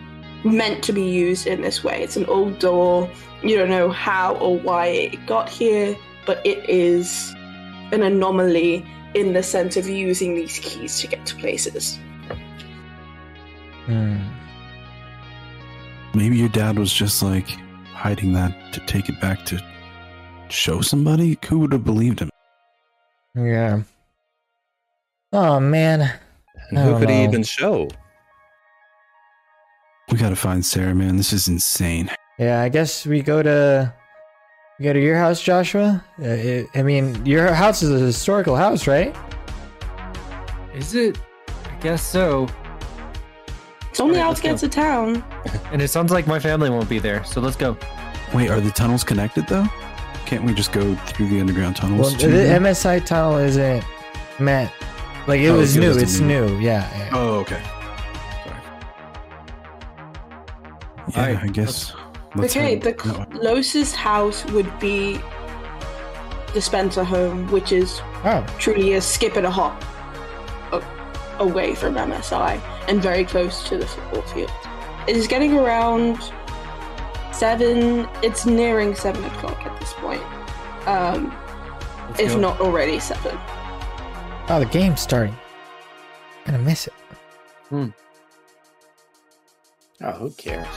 [0.44, 2.02] meant to be used in this way.
[2.02, 3.10] It's an old door.
[3.44, 5.96] You don't know how or why it got here,
[6.26, 7.34] but it is
[7.92, 12.00] an anomaly in the sense of using these keys to get to places.
[13.86, 14.18] Hmm.
[16.14, 17.48] Maybe your dad was just like
[17.98, 19.60] hiding that to take it back to
[20.50, 21.38] show somebody.
[21.48, 22.30] Who would have believed him?
[23.36, 23.82] Yeah.
[25.34, 26.12] Oh man.
[26.70, 27.90] And who don't could he even show?
[30.12, 31.18] We gotta find Sarah, man.
[31.18, 32.10] This is insane.
[32.40, 33.94] Yeah, I guess we go to
[34.80, 36.04] we go to your house, Joshua.
[36.22, 39.16] Uh, it, I mean, your house is a historical house, right?
[40.76, 41.20] Is it?
[41.50, 42.48] I guess so.
[43.98, 45.24] It's on the Alright, outskirts of town.
[45.72, 47.76] And it sounds like my family won't be there, so let's go.
[48.32, 49.66] Wait, are the tunnels connected though?
[50.28, 52.18] Can't we just go through the underground Well, tunnels?
[52.18, 52.62] the them?
[52.64, 53.84] MSI tunnel isn't
[54.38, 54.72] meant
[55.26, 55.98] like it Oh, was it new.
[55.98, 56.46] It's new.
[56.48, 56.60] new.
[56.60, 56.88] Yeah.
[56.96, 57.10] yeah.
[57.12, 57.60] Oh, okay.
[58.44, 58.62] Sorry.
[61.10, 61.94] Yeah, Alright, I guess.
[62.36, 63.40] let's okay, head the that way.
[63.40, 65.20] closest house would be
[66.54, 68.46] the Spencer home, which is Oh.
[68.60, 69.88] truly a skip and a hop a-
[71.40, 74.52] away from MSI and very close to the football field.
[75.08, 76.20] It is getting around
[77.32, 78.08] seven.
[78.24, 80.22] It's nearing seven o'clock at this point,
[80.88, 81.34] um,
[82.10, 82.40] Let's if go.
[82.40, 83.38] not already seven.
[84.50, 85.36] Oh, the game's starting.
[86.46, 86.94] Gonna miss it.
[87.70, 87.88] Hmm.
[90.02, 90.68] Oh, who cares?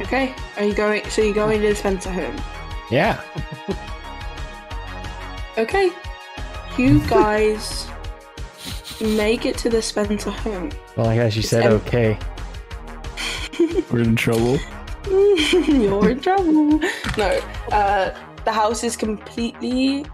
[0.00, 1.04] Okay, are you going?
[1.10, 2.36] So you're going to the Spencer home.
[2.90, 3.20] Yeah.
[5.58, 5.90] Okay.
[6.80, 7.86] You guys
[9.02, 10.70] make it to the Spencer home.
[10.96, 12.18] Well, I guess you said em- okay.
[13.92, 14.58] We're in trouble.
[15.06, 16.80] You're in trouble.
[17.18, 17.38] No,
[17.70, 20.06] uh, the house is completely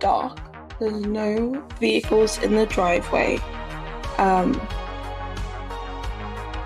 [0.00, 0.36] dark.
[0.80, 3.38] There's no vehicles in the driveway.
[4.18, 4.60] Um,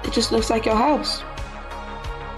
[0.05, 1.23] it just looks like your house.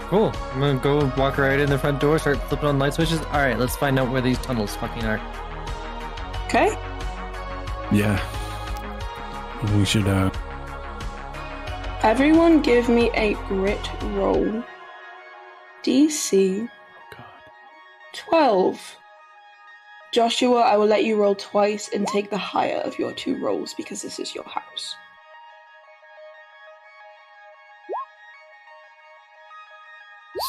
[0.09, 0.33] Cool.
[0.51, 3.21] I'm gonna go walk right in the front door, start flipping on light switches.
[3.21, 5.21] All right, let's find out where these tunnels fucking are.
[6.53, 6.77] Okay.
[7.91, 8.21] Yeah.
[9.73, 10.29] We should uh
[12.03, 14.63] Everyone, give me a grit roll.
[15.83, 16.69] DC
[17.17, 17.25] God.
[18.13, 18.97] 12.
[20.13, 23.73] Joshua, I will let you roll twice and take the higher of your two rolls
[23.73, 24.95] because this is your house.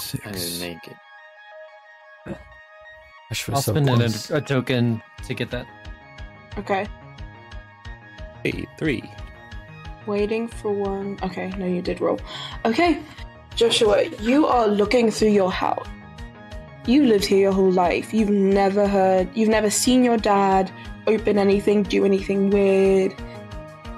[0.02, 0.26] Six.
[0.26, 0.60] I didn't six.
[0.60, 2.36] make it.
[3.48, 5.66] I'll spend a, a token to get that.
[6.58, 6.86] Okay.
[8.42, 9.10] Hey, three.
[10.06, 11.18] Waiting for one.
[11.22, 12.20] Okay, no, you did roll.
[12.64, 13.00] Okay,
[13.56, 15.88] Joshua, you are looking through your house.
[16.86, 18.12] You lived here your whole life.
[18.12, 20.70] You've never heard, you've never seen your dad
[21.06, 23.14] open anything, do anything weird.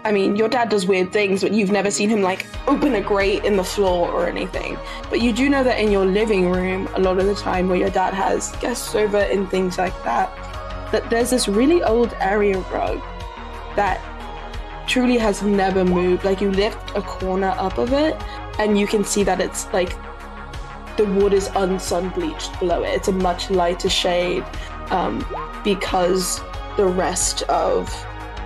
[0.04, 3.00] I mean, your dad does weird things, but you've never seen him like open a
[3.00, 4.78] grate in the floor or anything.
[5.10, 7.76] But you do know that in your living room, a lot of the time where
[7.76, 10.30] your dad has guests over and things like that,
[10.92, 13.00] that there's this really old area rug
[13.76, 14.00] that
[14.86, 16.24] truly has never moved.
[16.24, 18.16] Like you lift a corner up of it,
[18.58, 19.96] and you can see that it's like
[20.96, 22.88] the wood is unsun bleached below it.
[22.88, 24.44] It's a much lighter shade
[24.90, 25.24] um,
[25.64, 26.40] because
[26.76, 27.88] the rest of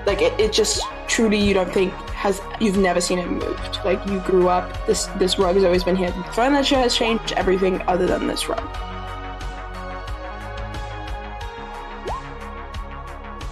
[0.06, 3.78] like it, it just truly you don't think has you've never seen it moved.
[3.84, 6.12] Like you grew up, this this rug has always been here.
[6.32, 8.89] Furniture has changed, everything other than this rug.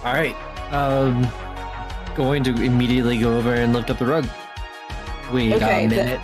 [0.03, 0.35] All right.
[0.71, 1.27] Um,
[2.15, 4.27] going to immediately go over and lift up the rug.
[5.31, 6.21] Wait Okay, a the- minute.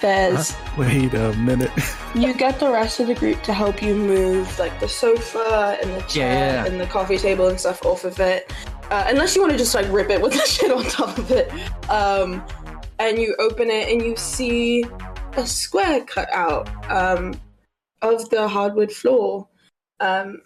[0.00, 1.70] There's Wait a minute.
[2.16, 5.92] you get the rest of the group to help you move like the sofa and
[5.94, 6.66] the chair Yeah, yeah, yeah.
[6.66, 8.52] and the coffee table and stuff off of it
[8.90, 11.30] uh, unless you want to just like rip it with the shit on top of
[11.30, 11.52] it
[11.88, 12.44] um,
[12.98, 14.84] and you open it and you see
[15.36, 17.40] a square cut out um,
[18.02, 19.46] of the hardwood floor
[20.00, 20.42] um,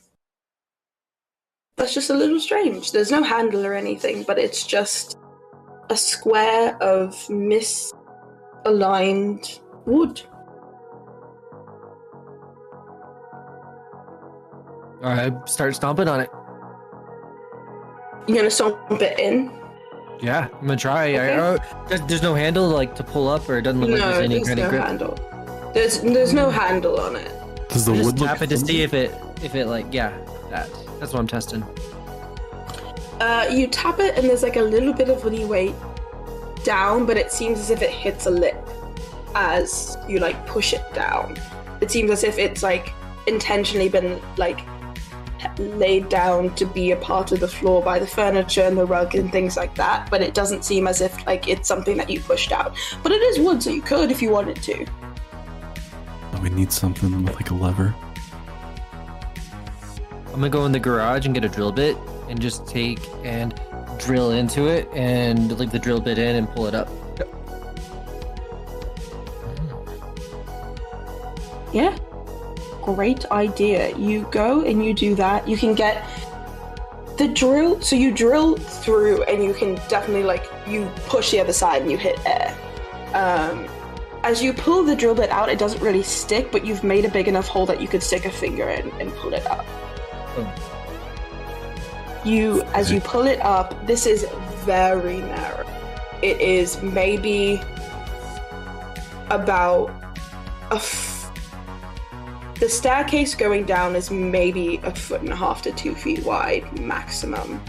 [1.76, 5.18] that's just a little strange there's no handle or anything but it's just
[5.90, 10.20] a square of misaligned wood
[15.02, 16.30] All right, start stomping on it.
[18.26, 19.52] You're gonna stomp it in?
[20.20, 21.14] Yeah, I'm gonna try.
[21.14, 21.38] I, Okay.
[21.38, 24.18] oh, there's, there's no handle like to pull up, or it doesn't look like there's
[24.24, 24.82] any there's kind no of grip.
[24.84, 25.14] handle.
[25.74, 27.30] There's there's no handle on it.
[27.68, 30.12] Does the I'm wood just look tapping to see if it if it like yeah
[30.50, 31.62] that that's what I'm testing.
[33.20, 35.74] Uh, you tap it and there's like a little bit of leeway
[36.64, 38.56] down, but it seems as if it hits a lip
[39.34, 41.36] as you like push it down.
[41.80, 42.92] It seems as if it's like
[43.26, 44.60] intentionally been like
[45.58, 49.14] laid down to be a part of the floor by the furniture and the rug
[49.14, 52.20] and things like that, but it doesn't seem as if like it's something that you
[52.20, 52.76] pushed out.
[53.02, 54.86] But it is wood, so you could if you wanted to.
[56.42, 57.94] We need something with like a lever.
[60.36, 61.96] I'm gonna go in the garage and get a drill bit
[62.28, 63.58] and just take and
[63.98, 66.90] drill into it and leave the drill bit in and pull it up.
[71.72, 71.96] Yeah.
[72.82, 73.96] Great idea.
[73.96, 75.48] You go and you do that.
[75.48, 76.06] You can get
[77.16, 77.80] the drill.
[77.80, 81.90] So you drill through and you can definitely, like, you push the other side and
[81.90, 82.54] you hit air.
[83.14, 83.66] Um,
[84.22, 87.10] as you pull the drill bit out, it doesn't really stick, but you've made a
[87.10, 89.64] big enough hole that you could stick a finger in and pull it up.
[90.36, 90.52] Boom.
[92.24, 94.26] You, as you pull it up, this is
[94.64, 95.66] very narrow.
[96.22, 97.60] It is maybe
[99.30, 99.90] about
[100.70, 101.14] a f-
[102.58, 106.80] the staircase going down is maybe a foot and a half to two feet wide
[106.80, 107.62] maximum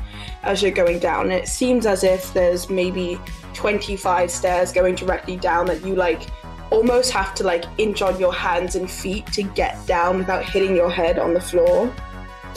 [0.44, 1.30] as you're going down.
[1.30, 3.19] It seems as if there's maybe
[3.53, 6.30] 25 stairs going directly down that you like
[6.72, 10.76] almost have to like inch on your hands and feet to get down without hitting
[10.76, 11.94] your head on the floor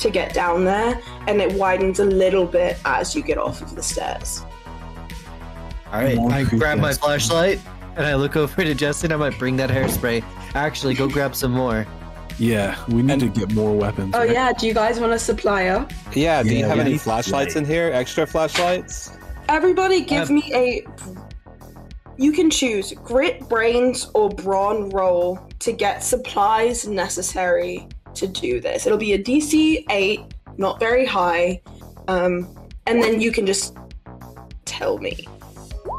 [0.01, 1.01] to get down there.
[1.29, 4.43] And it widens a little bit as you get off of the stairs.
[5.93, 7.61] All right, I grab my flashlight
[7.97, 9.13] and I look over to Justin.
[9.13, 10.23] I might bring that hairspray.
[10.55, 11.87] Actually, go grab some more.
[12.39, 14.15] Yeah, we need And- to get more weapons.
[14.15, 14.31] Oh right?
[14.31, 15.87] yeah, do you guys want a supplier?
[16.15, 17.91] Yeah, do you have we any need flashlights in here?
[17.93, 19.11] Extra flashlights?
[19.49, 20.87] Everybody give Um, me a.
[22.17, 27.89] You can choose grit, brains, or brawn roll to get supplies necessary
[28.21, 28.87] to do this.
[28.87, 30.21] It'll be a DC 8,
[30.57, 31.61] not very high.
[32.09, 32.49] Um,
[32.87, 33.77] and then you can just
[34.65, 35.27] tell me.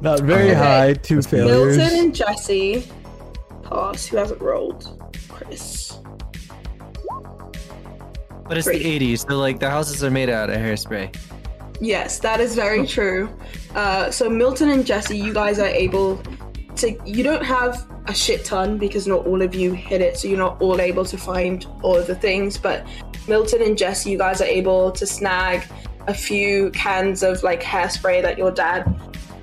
[0.00, 0.54] Not very Okay.
[0.54, 1.76] high, two failures.
[1.78, 2.86] Milton and Jesse
[3.64, 4.06] pass.
[4.06, 5.10] Who hasn't rolled?
[5.28, 5.98] Chris.
[8.46, 8.82] But it's Great.
[8.82, 11.16] the 80s, so like the houses are made out of hairspray.
[11.80, 13.28] Yes, that is very true.
[13.74, 16.22] Uh, so Milton and Jesse, you guys are able
[16.76, 16.96] to.
[17.04, 20.38] You don't have a shit ton because not all of you hit it, so you're
[20.38, 22.58] not all able to find all of the things.
[22.58, 22.86] But
[23.28, 25.64] Milton and Jesse, you guys are able to snag
[26.06, 28.84] a few cans of like hairspray that your dad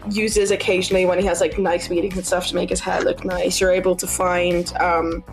[0.09, 3.23] uses occasionally when he has like nice meetings and stuff to make his hair look
[3.23, 3.59] nice.
[3.59, 5.23] You're able to find um,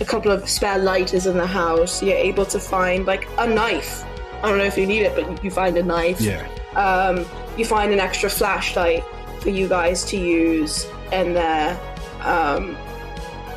[0.00, 2.02] a couple of spare lighters in the house.
[2.02, 4.04] You're able to find like a knife.
[4.42, 6.20] I don't know if you need it, but you find a knife.
[6.20, 6.46] Yeah.
[6.74, 7.24] Um,
[7.56, 9.02] you find an extra flashlight
[9.40, 11.78] for you guys to use in there.
[12.20, 12.76] Um,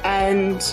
[0.04, 0.64] and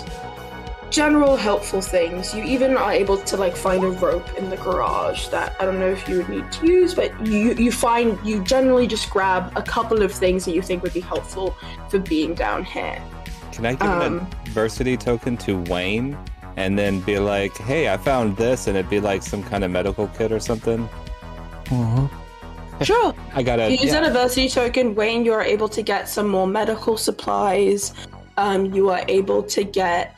[0.91, 2.35] general helpful things.
[2.35, 5.81] You even are able to like find a rope in the garage that I don't
[5.81, 9.53] know if you would need to use, but you you find you generally just grab
[9.57, 11.57] a couple of things that you think would be helpful
[11.91, 13.03] for being down here.
[13.53, 16.17] Can I give an Um, adversity token to Wayne
[16.57, 19.71] and then be like, hey, I found this, and it'd be like some kind of
[19.71, 20.89] medical kit or something?
[21.71, 22.07] Uh-huh.
[22.83, 23.15] Sure.
[23.33, 23.71] I gotta.
[23.71, 24.05] Use yeah.
[24.05, 25.25] an token, Wayne.
[25.25, 27.95] You are able to get some more medical supplies.
[28.37, 30.15] Um, you are able to get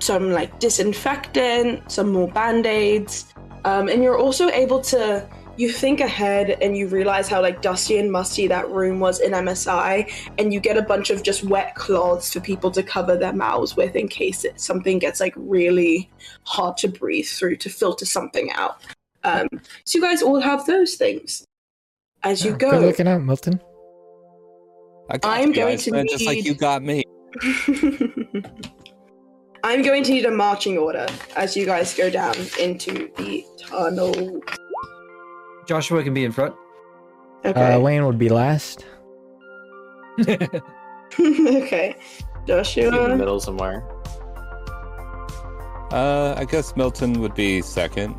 [0.00, 3.32] some like disinfectant, some more band aids,
[3.64, 5.28] um, and you're also able to.
[5.56, 9.32] You think ahead and you realize how like dusty and musty that room was in
[9.32, 13.34] MSI, and you get a bunch of just wet cloths for people to cover their
[13.34, 16.10] mouths with in case it, something gets like really
[16.44, 18.80] hard to breathe through to filter something out.
[19.22, 19.48] Um,
[19.84, 21.44] so you guys all have those things
[22.22, 22.70] as you Yeah, go.
[22.72, 23.60] Good looking out, Milton.
[25.10, 27.04] I got I'm you, going Ice to Man, just like need- you got me.
[29.62, 31.06] I'm going to need a marching order
[31.36, 34.40] as you guys go down into the tunnel.
[35.66, 36.54] Joshua can be in front.
[37.44, 37.74] Okay.
[37.74, 38.86] Uh, Wayne would be last.
[41.20, 41.94] okay.
[42.46, 42.86] Joshua.
[42.86, 43.84] in the middle somewhere.
[45.92, 48.14] Uh, I guess Milton would be second.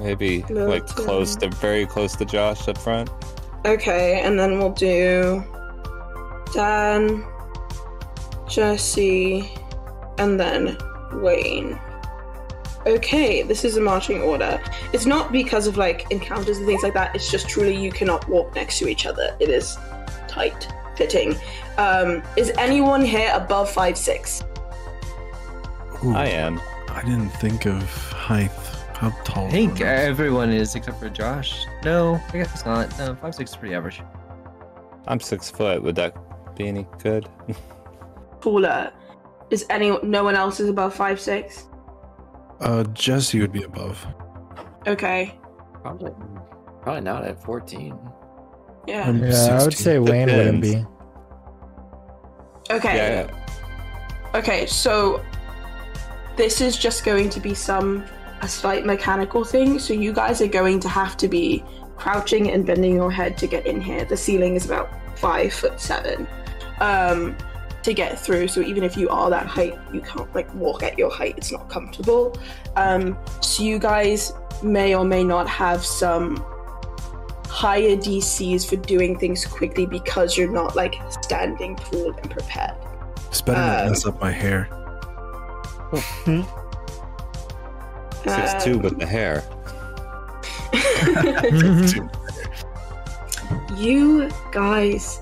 [0.00, 3.10] Maybe like close to very close to Josh up front.
[3.66, 5.44] Okay, and then we'll do
[6.54, 7.24] Dan,
[8.48, 9.52] Jesse,
[10.18, 10.76] and then
[11.14, 11.78] Wayne.
[12.86, 14.62] Okay, this is a marching order.
[14.92, 17.14] It's not because of like encounters and things like that.
[17.14, 19.36] It's just truly you cannot walk next to each other.
[19.40, 19.76] It is
[20.26, 21.36] tight fitting.
[21.76, 24.42] Um, is anyone here above five six?
[26.04, 26.60] Ooh, I am.
[26.88, 27.82] I didn't think of
[28.12, 28.50] height.
[28.94, 29.46] How tall?
[29.46, 31.66] I think everyone is except for Josh.
[31.84, 32.96] No, I guess it's not.
[32.98, 34.02] No, five six is pretty average.
[35.06, 35.82] I'm six foot.
[35.82, 36.14] Would that
[36.56, 37.28] be any good?
[38.40, 38.92] Taller.
[39.50, 41.68] Is any no one else is above five six?
[42.60, 44.04] Uh, Jesse would be above.
[44.86, 45.38] Okay.
[45.74, 46.12] Probably,
[46.82, 47.96] probably not at 14.
[48.86, 49.08] Yeah.
[49.08, 50.84] I'm Yeah, I would say Wayne wouldn't be.
[52.70, 52.96] Okay.
[52.96, 53.44] Yeah.
[54.34, 55.24] Okay, so
[56.36, 58.04] this is just going to be some
[58.40, 59.78] a slight mechanical thing.
[59.78, 61.64] So you guys are going to have to be
[61.96, 64.04] crouching and bending your head to get in here.
[64.04, 64.88] The ceiling is about
[65.18, 66.26] five foot seven
[66.80, 67.36] um,
[67.82, 68.48] to get through.
[68.48, 71.34] So even if you are that height, you can't like walk at your height.
[71.36, 72.36] It's not comfortable.
[72.76, 74.32] Um, so you guys
[74.62, 76.36] may or may not have some
[77.46, 82.76] higher DCs for doing things quickly because you're not like standing tall and prepared.
[83.28, 84.68] It's better not Um, mess up my hair.
[88.24, 89.42] Six two Um, with the hair.
[93.76, 95.20] you guys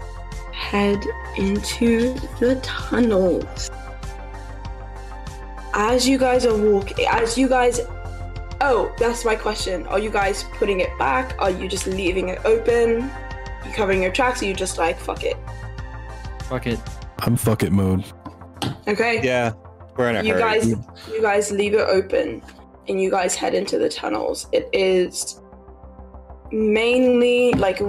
[0.53, 1.05] head
[1.37, 3.71] into the tunnels.
[5.75, 7.81] As you guys are walking, as you guys.
[8.63, 9.87] Oh, that's my question.
[9.89, 11.37] Are you guys putting it back?
[11.39, 13.11] Are you just leaving it open?
[13.67, 14.43] You covering your tracks?
[14.43, 15.37] Or you just like fuck it?
[16.45, 16.81] Fuck it.
[17.19, 18.05] I'm fuck it mode.
[18.89, 19.21] Okay.
[19.23, 19.53] Yeah,
[19.97, 20.41] we're in a you hurry.
[20.43, 20.67] guys
[21.09, 22.43] you guys leave it open
[22.89, 24.47] and you guys head into the tunnels.
[24.53, 25.41] It is
[26.53, 27.81] mainly like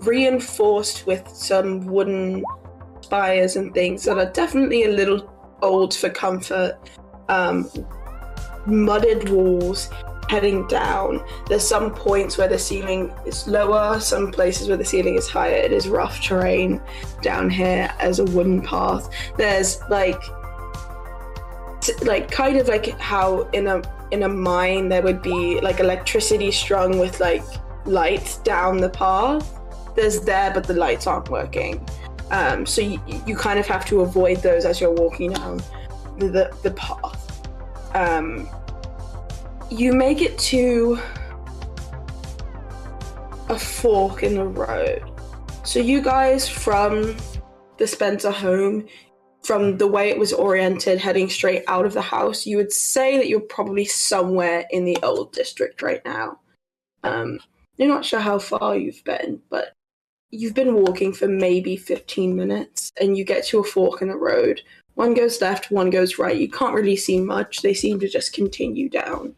[0.00, 2.44] reinforced with some wooden
[3.00, 5.30] spires and things that are definitely a little
[5.62, 6.78] old for comfort.
[7.28, 7.70] Um,
[8.66, 9.88] mudded walls
[10.28, 11.24] heading down.
[11.48, 15.56] There's some points where the ceiling is lower some places where the ceiling is higher.
[15.56, 16.80] It is rough terrain
[17.20, 19.10] down here as a wooden path.
[19.36, 20.22] There's like
[22.02, 26.50] like kind of like how in a in a mine there would be like electricity
[26.50, 27.42] strung with like
[27.86, 29.58] lights down the path
[29.96, 31.84] there's there but the lights aren't working
[32.30, 35.60] um, so you, you kind of have to avoid those as you're walking down
[36.18, 37.48] the the path.
[37.94, 38.48] Um,
[39.70, 40.98] you make it to
[43.48, 45.02] a fork in the road.
[45.64, 47.16] So you guys from
[47.78, 48.86] the Spencer home,
[49.42, 53.16] from the way it was oriented, heading straight out of the house, you would say
[53.16, 56.38] that you're probably somewhere in the old district right now.
[57.02, 57.40] Um,
[57.76, 59.72] you're not sure how far you've been, but
[60.30, 64.16] you've been walking for maybe 15 minutes and you get to a fork in the
[64.16, 64.60] road.
[64.94, 66.36] One goes left, one goes right.
[66.36, 67.62] You can't really see much.
[67.62, 69.34] They seem to just continue down.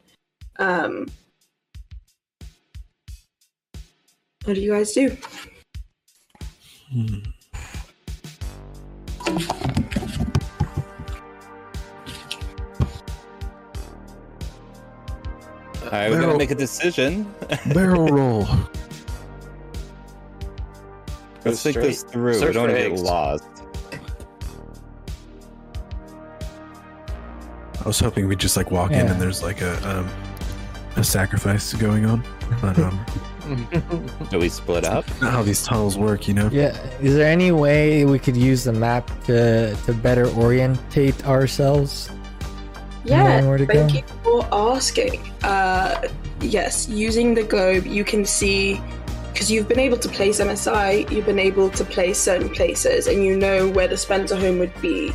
[0.59, 1.09] Um,
[4.45, 5.17] what do you guys do?
[15.85, 17.33] All right, we gotta make a decision.
[17.75, 18.47] Barrel roll.
[21.45, 22.13] Let's think this straight.
[22.13, 22.47] through.
[22.47, 23.45] we don't want to get lost.
[27.81, 30.09] I was hoping we'd just like walk in and there's like a um,
[30.97, 32.23] a sacrifice going on.
[32.61, 33.05] But um,
[34.31, 35.05] Do we split up?
[35.21, 36.49] not how these tunnels work, you know.
[36.53, 36.77] Yeah.
[37.01, 42.11] Is there any way we could use the map to to better orientate ourselves?
[43.05, 43.99] Yeah, where to thank go?
[43.99, 45.21] you for asking.
[45.43, 46.09] Uh,
[46.41, 48.81] yes, using the globe, you can see
[49.33, 53.25] because you've been able to place MSI, you've been able to place certain places, and
[53.25, 55.13] you know where the Spencer home would be.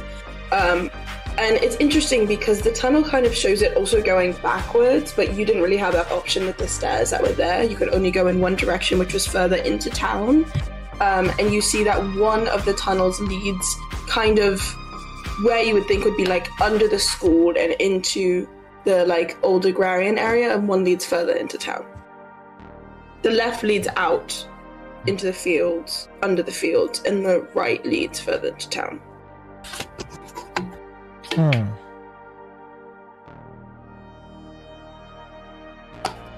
[0.51, 0.89] Um,
[1.37, 5.45] and it's interesting because the tunnel kind of shows it also going backwards, but you
[5.45, 7.63] didn't really have that option with the stairs that were there.
[7.63, 10.45] You could only go in one direction, which was further into town.
[10.99, 13.77] Um, and you see that one of the tunnels leads
[14.07, 14.59] kind of
[15.43, 18.49] where you would think would be like under the school and into
[18.83, 21.85] the like old agrarian area, and one leads further into town.
[23.21, 24.47] The left leads out
[25.05, 29.01] into the fields, under the fields, and the right leads further into town.
[31.37, 31.67] Hmm.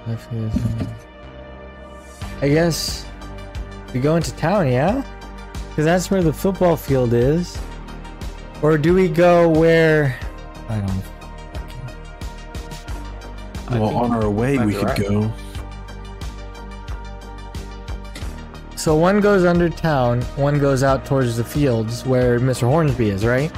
[0.07, 0.87] Left is-
[2.41, 3.05] I guess
[3.93, 5.03] we go into town, yeah?
[5.69, 7.57] Because that's where the football field is.
[8.61, 10.17] Or do we go where.
[10.67, 11.03] I don't
[13.69, 14.99] I Well, on our way we could right.
[14.99, 15.31] go.
[18.75, 22.63] So one goes under town, one goes out towards the fields where Mr.
[22.67, 23.51] Hornsby is, right?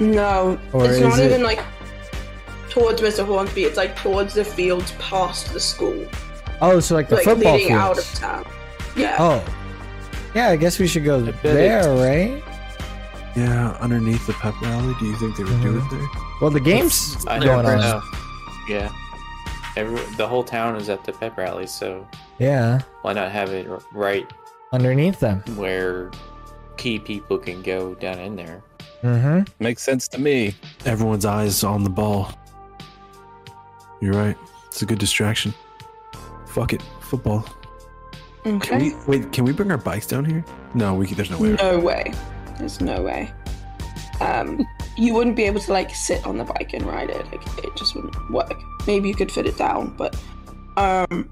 [0.00, 1.60] No, Or it's is not it- even like
[2.68, 3.24] towards Mr.
[3.24, 3.64] Hornsby.
[3.64, 6.06] It's like towards the fields past the school,
[6.60, 8.44] Oh, so like the like football leading out of town.
[8.96, 9.16] Yeah.
[9.18, 9.44] Oh.
[10.34, 12.42] Yeah, I guess we should go bet there, right?
[13.36, 14.94] Yeah, underneath the pep rally.
[14.98, 15.94] Do you think they would do mm-hmm.
[15.96, 16.22] it there?
[16.40, 17.80] Well, the game's I going never on.
[17.80, 18.02] know.
[18.68, 18.92] Yeah.
[19.76, 22.06] Every, the whole town is at the pep rally, so
[22.38, 24.28] Yeah, why not have it right
[24.72, 25.42] underneath them.
[25.56, 26.10] where
[26.76, 28.62] key people can go down in there?
[29.04, 29.62] Mm-hmm.
[29.62, 30.54] Makes sense to me.
[30.86, 32.32] Everyone's eyes on the ball.
[34.00, 34.36] You're right.
[34.68, 35.52] It's a good distraction.
[36.46, 37.44] Fuck it, football.
[38.44, 38.78] Can Okay.
[38.78, 39.32] we wait?
[39.32, 40.44] Can we bring our bikes down here?
[40.74, 41.06] No, we.
[41.06, 41.52] There's no way.
[41.54, 42.12] No way.
[42.58, 43.30] There's no way.
[44.20, 44.66] Um,
[44.96, 47.24] you wouldn't be able to like sit on the bike and ride it.
[47.26, 48.54] Like it just wouldn't work.
[48.86, 50.16] Maybe you could fit it down, but
[50.76, 51.28] um,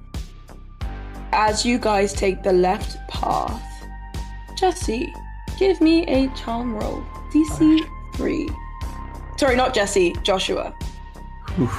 [1.33, 3.63] as you guys take the left path,
[4.59, 5.13] Jesse,
[5.59, 7.03] give me a charm roll.
[7.33, 8.49] DC three.
[9.37, 10.15] Sorry, not Jesse.
[10.23, 10.75] Joshua.
[11.57, 11.71] Whew.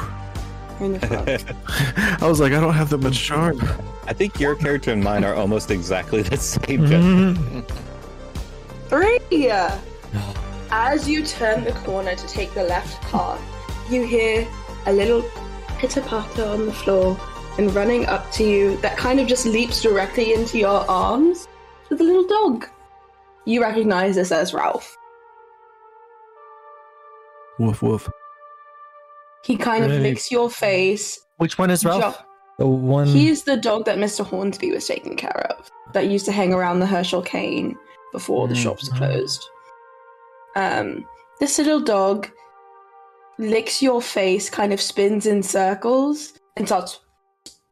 [0.80, 2.22] You're in the front.
[2.24, 3.62] I was like, I don't have that much charm.
[4.06, 6.82] I think your character and mine are almost exactly the same.
[6.82, 7.62] Mm-hmm.
[8.90, 9.50] Three!
[10.72, 13.42] As you turn the corner to take the left path,
[13.90, 14.48] you hear
[14.88, 15.24] a little
[15.78, 17.20] pitter patter on the floor,
[17.58, 21.48] and running up to you, that kind of just leaps directly into your arms
[21.90, 22.68] with a little dog.
[23.46, 24.98] You recognize this as Ralph.
[27.60, 28.10] Woof woof.
[29.46, 31.20] He kind of licks your face.
[31.38, 32.02] Which one is Ralph?
[32.02, 32.18] jump-
[32.60, 33.08] The one.
[33.08, 34.26] He's the dog that Mr.
[34.26, 37.76] Hornsby was taking care of, that used to hang around the Herschel Cane
[38.12, 39.44] before the shops closed.
[40.56, 41.06] Um,
[41.40, 42.30] this little dog
[43.40, 47.00] licks your face, kind of spins in circles, and starts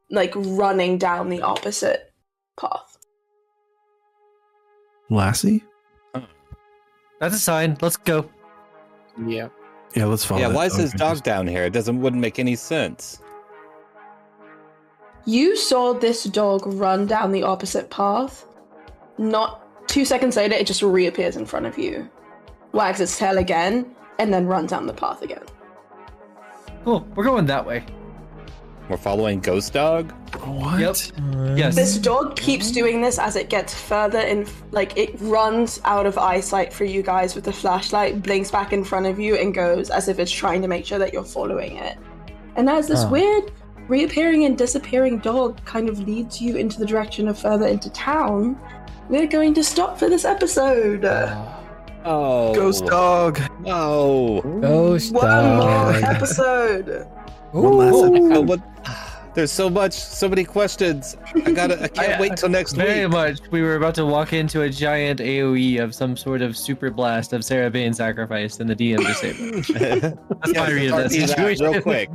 [0.10, 2.12] like running down the opposite
[2.60, 2.98] path.
[5.10, 5.64] Lassie.
[7.20, 7.78] That's a sign.
[7.82, 8.30] Let's go.
[9.28, 9.50] Yeah.
[9.96, 10.42] Yeah, let's follow.
[10.42, 11.64] yeah, that why is his dog down here?
[11.64, 13.22] It doesn't wouldn't make any sense.
[15.26, 18.46] You saw this dog run down the opposite path.
[19.18, 22.10] Not two seconds later, it just reappears in front of you,
[22.72, 25.44] wags its tail again, and then runs down the path again.
[26.84, 27.06] Cool.
[27.16, 27.84] We're going that way.
[28.90, 30.12] We're following Ghost Dog.
[30.44, 30.80] What?
[30.80, 31.58] Yep.
[31.58, 31.76] Yes.
[31.76, 36.18] This dog keeps doing this as it gets further in, like it runs out of
[36.18, 39.90] eyesight for you guys with the flashlight, blinks back in front of you, and goes
[39.90, 41.98] as if it's trying to make sure that you're following it.
[42.58, 43.10] And as this Oh.
[43.10, 43.52] weird
[43.88, 48.58] reappearing and disappearing dog kind of leads you into the direction of further into town,
[49.10, 51.06] we're going to stop for this episode.
[52.04, 53.40] Oh, Ghost dog.
[53.62, 54.42] No.
[54.62, 56.04] Ghost One dog.
[56.04, 57.08] episode.
[57.52, 58.34] One last Ooh.
[58.34, 58.60] Oh, what?
[59.34, 61.16] There's so much, so many questions.
[61.46, 61.82] I gotta.
[61.84, 63.12] I can't I- wait till next Very week.
[63.14, 63.40] Very much.
[63.50, 67.32] We were about to walk into a giant AoE of some sort of super blast
[67.32, 69.64] of Sarah Bane sacrificed and the DM disabled.
[70.42, 71.72] That's Yeah, my read of that start me that situation.
[71.72, 72.10] real quick.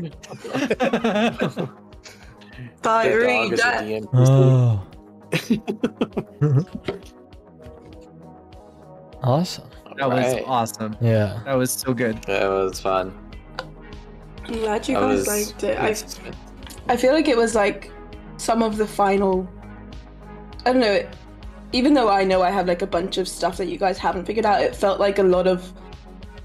[2.82, 3.84] Bye, The dog read is that.
[3.84, 4.06] DM.
[4.12, 4.86] Oh.
[9.22, 9.68] awesome.
[9.97, 10.44] that was Alright.
[10.47, 10.97] awesome.
[11.01, 11.40] Yeah.
[11.44, 12.22] That was so good.
[12.24, 13.14] That was fun.
[14.44, 15.76] I'm glad you guys was liked it.
[15.76, 16.36] good I suspense.
[16.88, 17.90] I feel like it was like
[18.36, 19.48] some of the final.
[20.64, 21.06] I don't know.
[21.72, 24.24] Even though I know I have like a bunch of stuff that you guys haven't
[24.24, 25.72] figured out, it felt like a lot of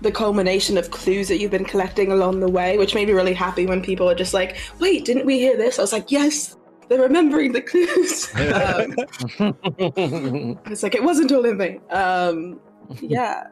[0.01, 3.33] the culmination of clues that you've been collecting along the way, which made me really
[3.33, 6.57] happy when people are just like, "Wait, didn't we hear this?" I was like, "Yes,
[6.89, 8.95] they're remembering the clues." um,
[10.71, 11.81] it's like it wasn't all in vain.
[11.91, 12.59] Um,
[12.99, 13.45] yeah,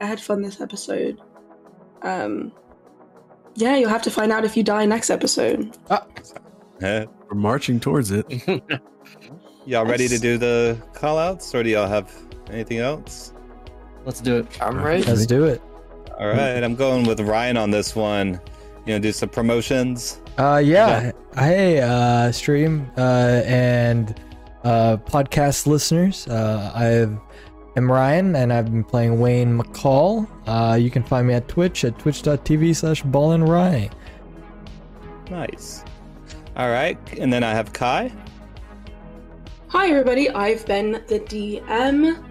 [0.00, 1.20] I had fun this episode.
[2.02, 2.52] Um,
[3.54, 5.76] yeah, you'll have to find out if you die next episode.
[5.88, 6.04] Huh?
[6.80, 8.26] We're marching towards it.
[9.66, 12.12] y'all ready to do the call outs, or do y'all have
[12.50, 13.32] anything else?
[14.04, 14.62] Let's do it.
[14.62, 15.02] I'm ready.
[15.02, 15.62] Let's do it.
[16.18, 18.40] All right, I'm going with Ryan on this one.
[18.86, 20.20] You know, do some promotions.
[20.38, 21.12] Uh, yeah.
[21.34, 24.18] Hey, uh, stream uh, and
[24.64, 26.26] uh, podcast listeners.
[26.26, 27.29] Uh, I
[27.76, 30.26] am Ryan, and I've been playing Wayne McCall.
[30.46, 33.90] Uh, you can find me at Twitch at twitch.tv slash BallinRy.
[35.30, 35.84] Nice.
[36.56, 38.12] All right, and then I have Kai.
[39.68, 42.22] Hi everybody, I've been the DM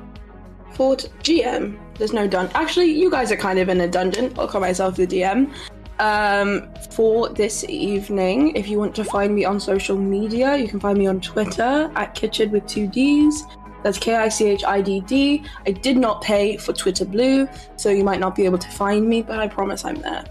[0.74, 1.80] for GM.
[1.96, 2.50] There's no dun.
[2.54, 4.34] Actually, you guys are kind of in a dungeon.
[4.38, 5.54] I'll call myself the DM.
[6.00, 10.80] Um, for this evening, if you want to find me on social media, you can
[10.80, 13.44] find me on Twitter at kichidd with two D's.
[13.84, 15.44] That's K I C H I D D.
[15.66, 17.48] I did not pay for Twitter Blue,
[17.78, 20.26] so you might not be able to find me, but I promise I'm there.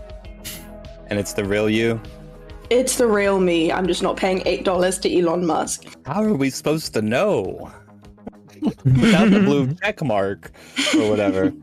[1.07, 2.01] And it's the real you.
[2.71, 3.73] It's the real me.
[3.73, 5.85] I'm just not paying eight dollars to Elon Musk.
[6.05, 7.73] How are we supposed to know?
[8.85, 10.53] Without the blue check mark
[10.97, 11.53] or whatever.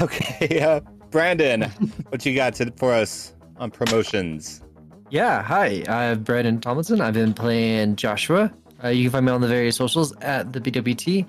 [0.00, 0.80] Okay, uh,
[1.10, 1.64] Brandon,
[2.08, 4.62] what you got to, for us on promotions?
[5.10, 5.84] Yeah, hi.
[5.86, 7.02] I'm Brandon Tomlinson.
[7.02, 8.50] I've been playing Joshua.
[8.82, 11.26] Uh, you can find me on the various socials at the BWT.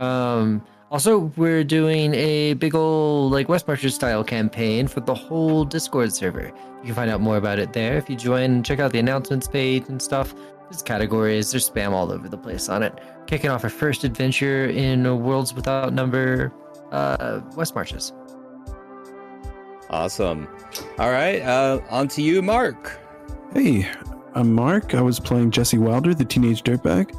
[0.00, 5.64] Um, also, we're doing a big old like West Marches style campaign for the whole
[5.64, 6.46] Discord server.
[6.80, 8.62] You can find out more about it there if you join.
[8.62, 10.34] Check out the announcements page and stuff.
[10.70, 11.50] There's categories.
[11.50, 12.98] There's spam all over the place on it.
[13.26, 16.52] Kicking off our first adventure in Worlds Without Number,
[16.90, 18.12] uh, West Marches.
[19.90, 20.48] Awesome.
[20.98, 22.98] All right, uh, on to you, Mark.
[23.54, 23.90] Hey,
[24.38, 24.94] I'm Mark.
[24.94, 27.12] I was playing Jesse Wilder, the teenage dirtbag.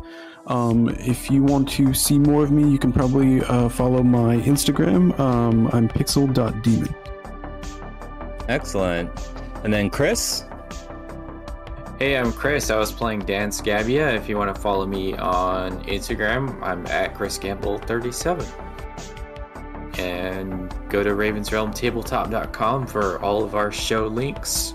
[0.47, 4.37] Um, if you want to see more of me, you can probably uh, follow my
[4.37, 5.19] Instagram.
[5.19, 6.95] Um, I'm pixel.demon.
[8.47, 9.11] Excellent.
[9.65, 10.45] And then Chris.
[11.99, 12.69] Hey, I'm Chris.
[12.69, 14.15] I was playing Dan Scabia.
[14.15, 18.47] If you want to follow me on Instagram, I'm at Chris Gamble37.
[19.99, 24.73] And go to ravensrealmtabletop.com for all of our show links.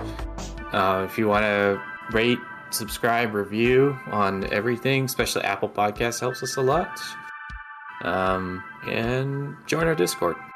[0.73, 1.81] Uh, if you want to
[2.13, 2.39] rate,
[2.71, 7.01] subscribe, review on everything, especially Apple Podcasts helps us a lot.
[8.03, 10.37] Um, and join our Discord.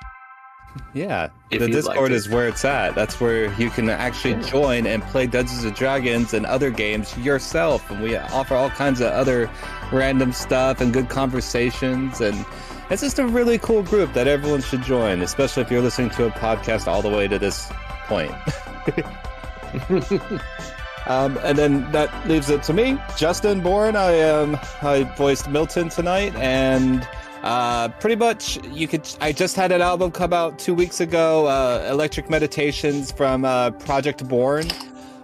[0.95, 2.95] Yeah, If the you'd like Discord is where it's at.
[2.95, 7.91] That's where you can actually join and play Dungeons and Dragons and other games yourself.
[7.91, 9.51] And we offer all kinds of other
[9.93, 12.21] random stuff and good conversations.
[12.21, 12.45] And
[12.91, 16.27] it's just a really cool group that everyone should join, especially if you're listening to
[16.27, 17.73] a podcast all the way to this
[18.07, 18.33] point.
[21.09, 23.97] Um, and then that leaves it to me, Justin Bourne.
[23.97, 27.09] I um, I voiced Milton tonight, and
[27.43, 29.09] uh, pretty much you could.
[29.21, 33.71] I just had an album come out two weeks ago, uh, Electric Meditations from uh,
[33.71, 34.67] Project Born.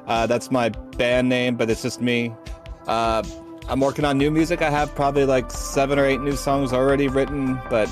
[0.07, 2.35] Uh, that's my band name, but it's just me.
[2.87, 3.23] Uh,
[3.69, 4.63] I'm working on new music.
[4.63, 7.89] I have probably like seven or eight new songs already written, but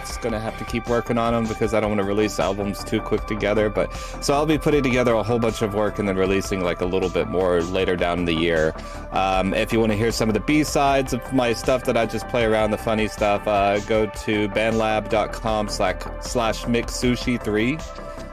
[0.00, 2.82] just gonna have to keep working on them because I don't want to release albums
[2.84, 3.68] too quick together.
[3.68, 6.80] But so I'll be putting together a whole bunch of work and then releasing like
[6.80, 8.74] a little bit more later down in the year.
[9.12, 11.96] Um, if you want to hear some of the B sides of my stuff that
[11.96, 17.78] I just play around, the funny stuff, uh, go to bandlab.com slash mcsushi three.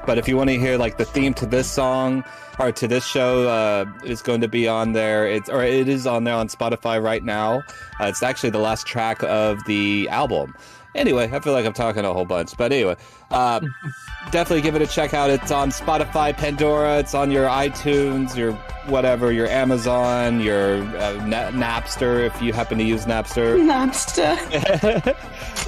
[0.06, 2.24] But if you want to hear like the theme to this song,
[2.60, 5.26] or to this show uh, is going to be on there.
[5.26, 7.64] It's or it is on there on Spotify right now.
[8.00, 10.54] Uh, it's actually the last track of the album.
[10.96, 12.96] Anyway, I feel like I'm talking a whole bunch, but anyway,
[13.30, 13.60] uh,
[14.32, 15.30] definitely give it a check out.
[15.30, 16.98] It's on Spotify, Pandora.
[16.98, 18.54] It's on your iTunes, your
[18.88, 23.60] whatever, your Amazon, your uh, Na- Napster if you happen to use Napster.
[23.60, 24.36] Napster.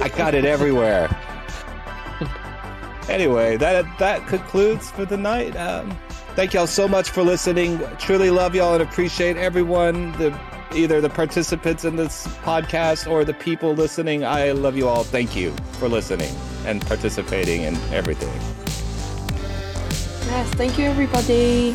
[0.00, 1.08] I got it everywhere.
[3.08, 5.56] Anyway, that that concludes for the night.
[5.56, 5.96] Um,
[6.34, 7.80] thank y'all so much for listening.
[7.98, 10.12] Truly love y'all and appreciate everyone.
[10.12, 10.30] The
[10.74, 14.24] either the participants in this podcast or the people listening.
[14.24, 15.04] I love you all.
[15.04, 16.34] Thank you for listening
[16.66, 18.32] and participating in everything.
[20.26, 21.74] Yes, thank you, everybody.